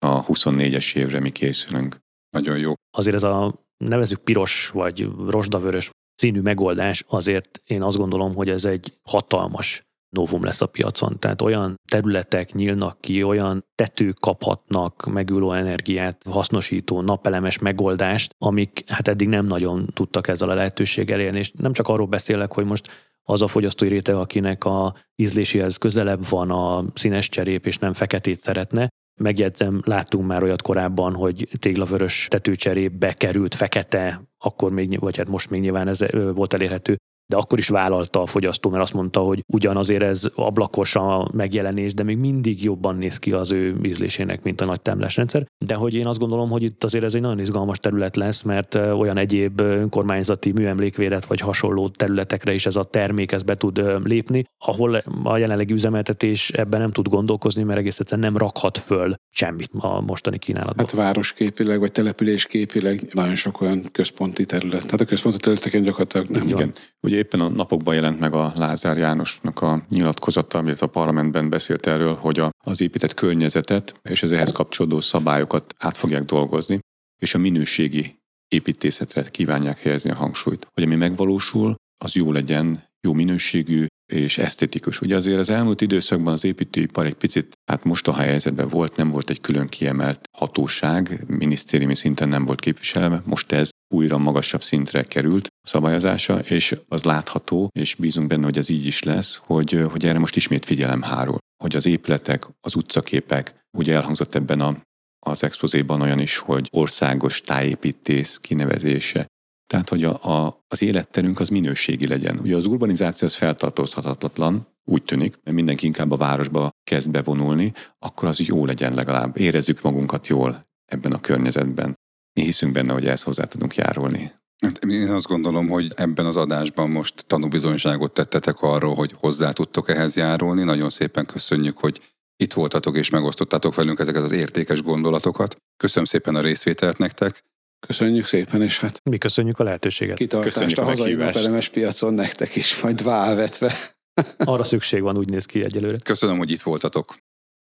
a 0.05 0.25
24-es 0.25 0.95
évre 0.95 1.19
mi 1.19 1.31
készülünk. 1.31 1.97
Nagyon 2.29 2.57
jó. 2.57 2.73
Azért 2.97 3.15
ez 3.15 3.23
a 3.23 3.65
nevezük 3.77 4.19
piros 4.19 4.69
vagy 4.69 5.09
rozsdavörös 5.27 5.89
színű 6.15 6.41
megoldás, 6.41 7.03
azért 7.07 7.61
én 7.63 7.81
azt 7.81 7.97
gondolom, 7.97 8.35
hogy 8.35 8.49
ez 8.49 8.65
egy 8.65 8.97
hatalmas 9.09 9.81
novum 10.09 10.43
lesz 10.43 10.61
a 10.61 10.65
piacon. 10.65 11.19
Tehát 11.19 11.41
olyan 11.41 11.75
területek 11.91 12.53
nyílnak 12.53 13.01
ki, 13.01 13.23
olyan 13.23 13.65
tetők 13.75 14.19
kaphatnak 14.19 15.05
megülő 15.11 15.55
energiát 15.55 16.23
hasznosító 16.29 17.01
napelemes 17.01 17.59
megoldást, 17.59 18.35
amik 18.37 18.83
hát 18.87 19.07
eddig 19.07 19.27
nem 19.27 19.45
nagyon 19.45 19.89
tudtak 19.93 20.27
ezzel 20.27 20.49
a 20.49 20.53
lehetőséggel 20.53 21.19
élni. 21.19 21.39
És 21.39 21.51
nem 21.51 21.73
csak 21.73 21.87
arról 21.87 22.07
beszélek, 22.07 22.53
hogy 22.53 22.65
most 22.65 22.87
az 23.23 23.41
a 23.41 23.47
fogyasztói 23.47 23.87
réteg, 23.87 24.15
akinek 24.15 24.63
a 24.65 24.95
ízléséhez 25.15 25.77
közelebb 25.77 26.29
van 26.29 26.51
a 26.51 26.85
színes 26.93 27.29
cserép, 27.29 27.65
és 27.65 27.77
nem 27.77 27.93
feketét 27.93 28.39
szeretne, 28.39 28.87
Megjegyzem, 29.19 29.81
láttunk 29.85 30.27
már 30.27 30.43
olyat 30.43 30.61
korábban, 30.61 31.15
hogy 31.15 31.47
téglavörös 31.59 32.27
tetőcserébe 32.29 33.13
került 33.13 33.55
fekete, 33.55 34.21
akkor 34.37 34.71
még, 34.71 34.99
vagy 34.99 35.17
hát 35.17 35.27
most 35.27 35.49
még 35.49 35.61
nyilván 35.61 35.87
ez 35.87 35.99
volt 36.33 36.53
elérhető, 36.53 36.97
de 37.29 37.37
akkor 37.37 37.59
is 37.59 37.67
vállalta 37.67 38.21
a 38.21 38.25
fogyasztó, 38.25 38.69
mert 38.69 38.83
azt 38.83 38.93
mondta, 38.93 39.19
hogy 39.19 39.43
ugyanazért 39.47 40.03
ez 40.03 40.23
ablakos 40.35 40.95
a 40.95 41.29
megjelenés, 41.33 41.93
de 41.93 42.03
még 42.03 42.17
mindig 42.17 42.63
jobban 42.63 42.95
néz 42.95 43.17
ki 43.17 43.31
az 43.31 43.51
ő 43.51 43.75
ízlésének, 43.83 44.43
mint 44.43 44.61
a 44.61 44.65
nagy 44.65 44.81
támlás 44.81 45.15
rendszer. 45.15 45.47
De 45.65 45.75
hogy 45.75 45.93
én 45.93 46.07
azt 46.07 46.19
gondolom, 46.19 46.49
hogy 46.49 46.63
itt 46.63 46.83
azért 46.83 47.03
ez 47.03 47.15
egy 47.15 47.21
nagyon 47.21 47.39
izgalmas 47.39 47.77
terület 47.77 48.15
lesz, 48.15 48.41
mert 48.41 48.75
olyan 48.75 49.17
egyéb 49.17 49.59
önkormányzati 49.59 50.51
műemlékvédet 50.51 51.25
vagy 51.25 51.39
hasonló 51.39 51.89
területekre 51.89 52.53
is 52.53 52.65
ez 52.65 52.75
a 52.75 52.83
termék 52.83 53.31
ez 53.31 53.43
be 53.43 53.55
tud 53.55 53.81
lépni, 54.03 54.43
ahol 54.57 55.01
a 55.23 55.37
jelenlegi 55.37 55.73
üzemeltetés 55.73 56.49
ebben 56.49 56.79
nem 56.79 56.91
tud 56.91 57.07
gondolkozni, 57.07 57.63
mert 57.63 57.79
egész 57.79 57.99
egyszerűen 57.99 58.31
nem 58.31 58.41
rakhat 58.41 58.77
föl 58.77 59.13
semmit 59.29 59.69
a 59.77 60.01
mostani 60.01 60.37
kínálatban. 60.37 60.85
Hát 60.85 60.95
városképileg, 60.95 61.79
vagy 61.79 61.91
településképileg 61.91 63.07
nagyon 63.11 63.35
sok 63.35 63.61
olyan 63.61 63.89
központi 63.91 64.45
terület. 64.45 64.85
Tehát 64.85 65.01
a 65.01 65.05
központi 65.05 65.37
területeken 65.37 65.83
gyakorlatilag 65.83 66.27
nem. 66.27 66.47
Igen. 66.47 66.73
Ugye 67.01 67.18
éppen 67.19 67.39
a 67.39 67.47
napokban 67.47 67.95
jelent 67.95 68.19
meg 68.19 68.33
a 68.33 68.53
Lázár 68.55 68.97
Jánosnak 68.97 69.61
a 69.61 69.85
nyilatkozata, 69.89 70.57
amit 70.57 70.81
a 70.81 70.87
parlamentben 70.87 71.49
beszélt 71.49 71.87
erről, 71.87 72.15
hogy 72.15 72.43
az 72.65 72.81
épített 72.81 73.13
környezetet 73.13 73.99
és 74.03 74.23
az 74.23 74.31
ehhez 74.31 74.51
kapcsolódó 74.51 75.01
szabályokat 75.01 75.75
át 75.77 75.97
fogják 75.97 76.23
dolgozni, 76.23 76.79
és 77.21 77.33
a 77.33 77.37
minőségi 77.37 78.19
építészetre 78.47 79.23
kívánják 79.23 79.79
helyezni 79.79 80.11
a 80.11 80.15
hangsúlyt. 80.15 80.67
Hogy 80.73 80.83
ami 80.83 80.95
megvalósul, 80.95 81.75
az 81.97 82.13
jó 82.13 82.31
legyen, 82.31 82.88
jó 83.07 83.13
minőségű 83.13 83.85
és 84.11 84.37
esztetikus. 84.37 85.01
Ugye 85.01 85.15
azért 85.15 85.37
az 85.37 85.49
elmúlt 85.49 85.81
időszakban 85.81 86.33
az 86.33 86.43
építőipar 86.43 87.05
egy 87.05 87.13
picit, 87.13 87.57
hát 87.71 87.83
most 87.83 88.07
a 88.07 88.13
helyzetben 88.13 88.67
volt, 88.67 88.95
nem 88.95 89.09
volt 89.09 89.29
egy 89.29 89.41
külön 89.41 89.67
kiemelt 89.67 90.19
hatóság, 90.37 91.23
minisztériumi 91.27 91.95
szinten 91.95 92.29
nem 92.29 92.45
volt 92.45 92.59
képviselve, 92.59 93.21
most 93.25 93.51
ez 93.51 93.69
újra 93.93 94.17
magasabb 94.17 94.63
szintre 94.63 95.03
került 95.03 95.47
szabályozása, 95.61 96.39
és 96.39 96.75
az 96.87 97.03
látható, 97.03 97.69
és 97.71 97.95
bízunk 97.95 98.27
benne, 98.27 98.43
hogy 98.43 98.57
ez 98.57 98.69
így 98.69 98.87
is 98.87 99.03
lesz, 99.03 99.41
hogy, 99.43 99.85
hogy 99.91 100.05
erre 100.05 100.19
most 100.19 100.35
ismét 100.35 100.65
figyelem 100.65 101.01
hárul. 101.01 101.37
Hogy 101.63 101.75
az 101.75 101.85
épületek, 101.85 102.47
az 102.61 102.75
utcaképek, 102.75 103.55
ugye 103.77 103.93
elhangzott 103.93 104.35
ebben 104.35 104.59
a, 104.59 104.81
az 105.19 105.43
expozéban 105.43 106.01
olyan 106.01 106.19
is, 106.19 106.37
hogy 106.37 106.67
országos 106.71 107.41
tájépítész 107.41 108.37
kinevezése, 108.37 109.27
tehát, 109.69 109.89
hogy 109.89 110.03
a, 110.03 110.23
a, 110.23 110.63
az 110.67 110.81
életterünk 110.81 111.39
az 111.39 111.47
minőségi 111.47 112.07
legyen. 112.07 112.39
Ugye 112.39 112.55
az 112.55 112.65
urbanizáció 112.65 113.27
az 113.27 113.33
feltartózhatatlan, 113.33 114.67
úgy 114.85 115.03
tűnik, 115.03 115.39
mert 115.43 115.55
mindenki 115.55 115.85
inkább 115.85 116.11
a 116.11 116.17
városba 116.17 116.69
kezd 116.83 117.09
bevonulni, 117.11 117.73
akkor 117.99 118.27
az 118.27 118.39
jó 118.39 118.65
legyen 118.65 118.93
legalább. 118.93 119.37
Érezzük 119.37 119.81
magunkat 119.81 120.27
jól 120.27 120.67
ebben 120.85 121.11
a 121.11 121.19
környezetben. 121.19 121.97
Mi 122.33 122.43
hiszünk 122.43 122.73
benne, 122.73 122.93
hogy 122.93 123.05
ehhez 123.05 123.23
hozzá 123.23 123.43
tudunk 123.43 123.75
járulni. 123.75 124.31
Hát 124.61 124.83
Én 124.83 125.09
azt 125.09 125.27
gondolom, 125.27 125.67
hogy 125.67 125.91
ebben 125.95 126.25
az 126.25 126.37
adásban 126.37 126.89
most 126.89 127.25
tanúbizonyságot 127.27 128.13
tettetek 128.13 128.61
arról, 128.61 128.95
hogy 128.95 129.15
hozzá 129.17 129.51
tudtok 129.51 129.89
ehhez 129.89 130.15
járulni. 130.15 130.63
Nagyon 130.63 130.89
szépen 130.89 131.25
köszönjük, 131.25 131.77
hogy 131.77 132.15
itt 132.35 132.53
voltatok 132.53 132.97
és 132.97 133.09
megosztottatok 133.09 133.75
velünk 133.75 133.99
ezeket 133.99 134.23
az 134.23 134.31
értékes 134.31 134.81
gondolatokat. 134.81 135.55
Köszönöm 135.77 136.05
szépen 136.05 136.35
a 136.35 136.41
részvételt 136.41 136.97
nektek. 136.97 137.43
Köszönjük 137.87 138.25
szépen, 138.25 138.61
és 138.61 138.79
hát 138.79 139.01
Mi 139.03 139.17
köszönjük 139.17 139.59
a 139.59 139.63
lehetőséget. 139.63 140.17
kitartást 140.17 140.53
Köszönjük 140.53 140.77
a 140.77 140.81
a 140.81 140.85
hazai 140.85 141.13
napelemes 141.13 141.69
piacon 141.69 142.13
nektek 142.13 142.55
is, 142.55 142.81
majd 142.81 143.03
válvetve. 143.03 143.75
Arra 144.37 144.63
szükség 144.63 145.01
van, 145.01 145.17
úgy 145.17 145.29
néz 145.29 145.45
ki 145.45 145.63
egyelőre. 145.63 145.97
Köszönöm, 146.03 146.37
hogy 146.37 146.51
itt 146.51 146.61
voltatok. 146.61 147.17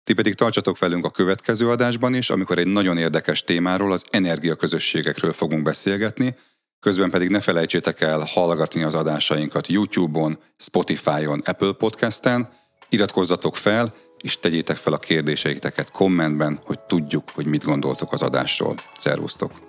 Ti 0.04 0.14
pedig 0.14 0.34
tartsatok 0.34 0.80
velünk 0.80 1.06
a 1.06 1.10
következő 1.10 1.70
adásban 1.70 2.14
is, 2.14 2.30
amikor 2.30 2.58
egy 2.58 2.68
nagyon 2.68 2.98
érdekes 2.98 3.44
témáról, 3.44 3.92
az 3.92 4.06
energiaközösségekről 4.10 5.34
fogunk 5.34 5.64
beszélgetni, 5.64 6.36
közben 6.80 7.10
pedig 7.10 7.30
ne 7.30 7.42
felejtsétek 7.42 8.02
el 8.02 8.20
hallgatni 8.20 8.84
az 8.84 8.94
adásainkat 8.94 9.68
YouTube-on, 9.68 10.40
Spotify-on, 10.58 11.42
Apple 11.46 11.72
Podcast-en, 11.72 12.50
iratkozzatok 12.90 13.56
fel, 13.56 13.94
és 14.18 14.40
tegyétek 14.40 14.78
fel 14.78 14.94
a 14.94 14.98
kérdéseiteket 14.98 15.92
kommentben, 15.92 16.60
hogy 16.64 16.80
tudjuk, 16.80 17.30
hogy 17.30 17.46
mit 17.46 17.64
gondoltok 17.64 18.14
az 18.14 18.22
adásról. 18.22 18.76
Szervusztok! 18.98 19.67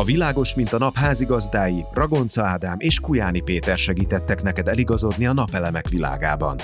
A 0.00 0.04
világos, 0.04 0.54
mint 0.54 0.72
a 0.72 0.78
nap 0.78 0.96
házigazdái, 0.96 1.84
Ragonca 1.92 2.44
Ádám 2.44 2.76
és 2.78 3.00
Kujáni 3.00 3.40
Péter 3.40 3.78
segítettek 3.78 4.42
neked 4.42 4.68
eligazodni 4.68 5.26
a 5.26 5.32
napelemek 5.32 5.88
világában. 5.88 6.56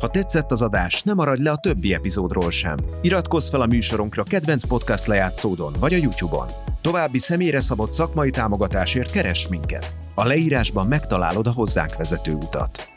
Ha 0.00 0.08
tetszett 0.08 0.50
az 0.50 0.62
adás, 0.62 1.02
ne 1.02 1.12
maradj 1.12 1.42
le 1.42 1.50
a 1.50 1.56
többi 1.56 1.94
epizódról 1.94 2.50
sem. 2.50 2.76
Iratkozz 3.02 3.48
fel 3.48 3.60
a 3.60 3.66
műsorunkra 3.66 4.22
kedvenc 4.22 4.66
podcast 4.66 5.06
lejátszódon 5.06 5.72
vagy 5.80 5.94
a 5.94 5.96
YouTube-on. 5.96 6.46
További 6.80 7.18
személyre 7.18 7.60
szabott 7.60 7.92
szakmai 7.92 8.30
támogatásért 8.30 9.10
keress 9.10 9.48
minket. 9.48 9.94
A 10.14 10.24
leírásban 10.24 10.86
megtalálod 10.86 11.46
a 11.46 11.52
hozzánk 11.52 11.96
vezető 11.96 12.32
utat. 12.32 12.88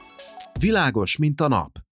Világos, 0.60 1.18
mint 1.18 1.42
a 1.42 1.48
nap. 1.48 1.89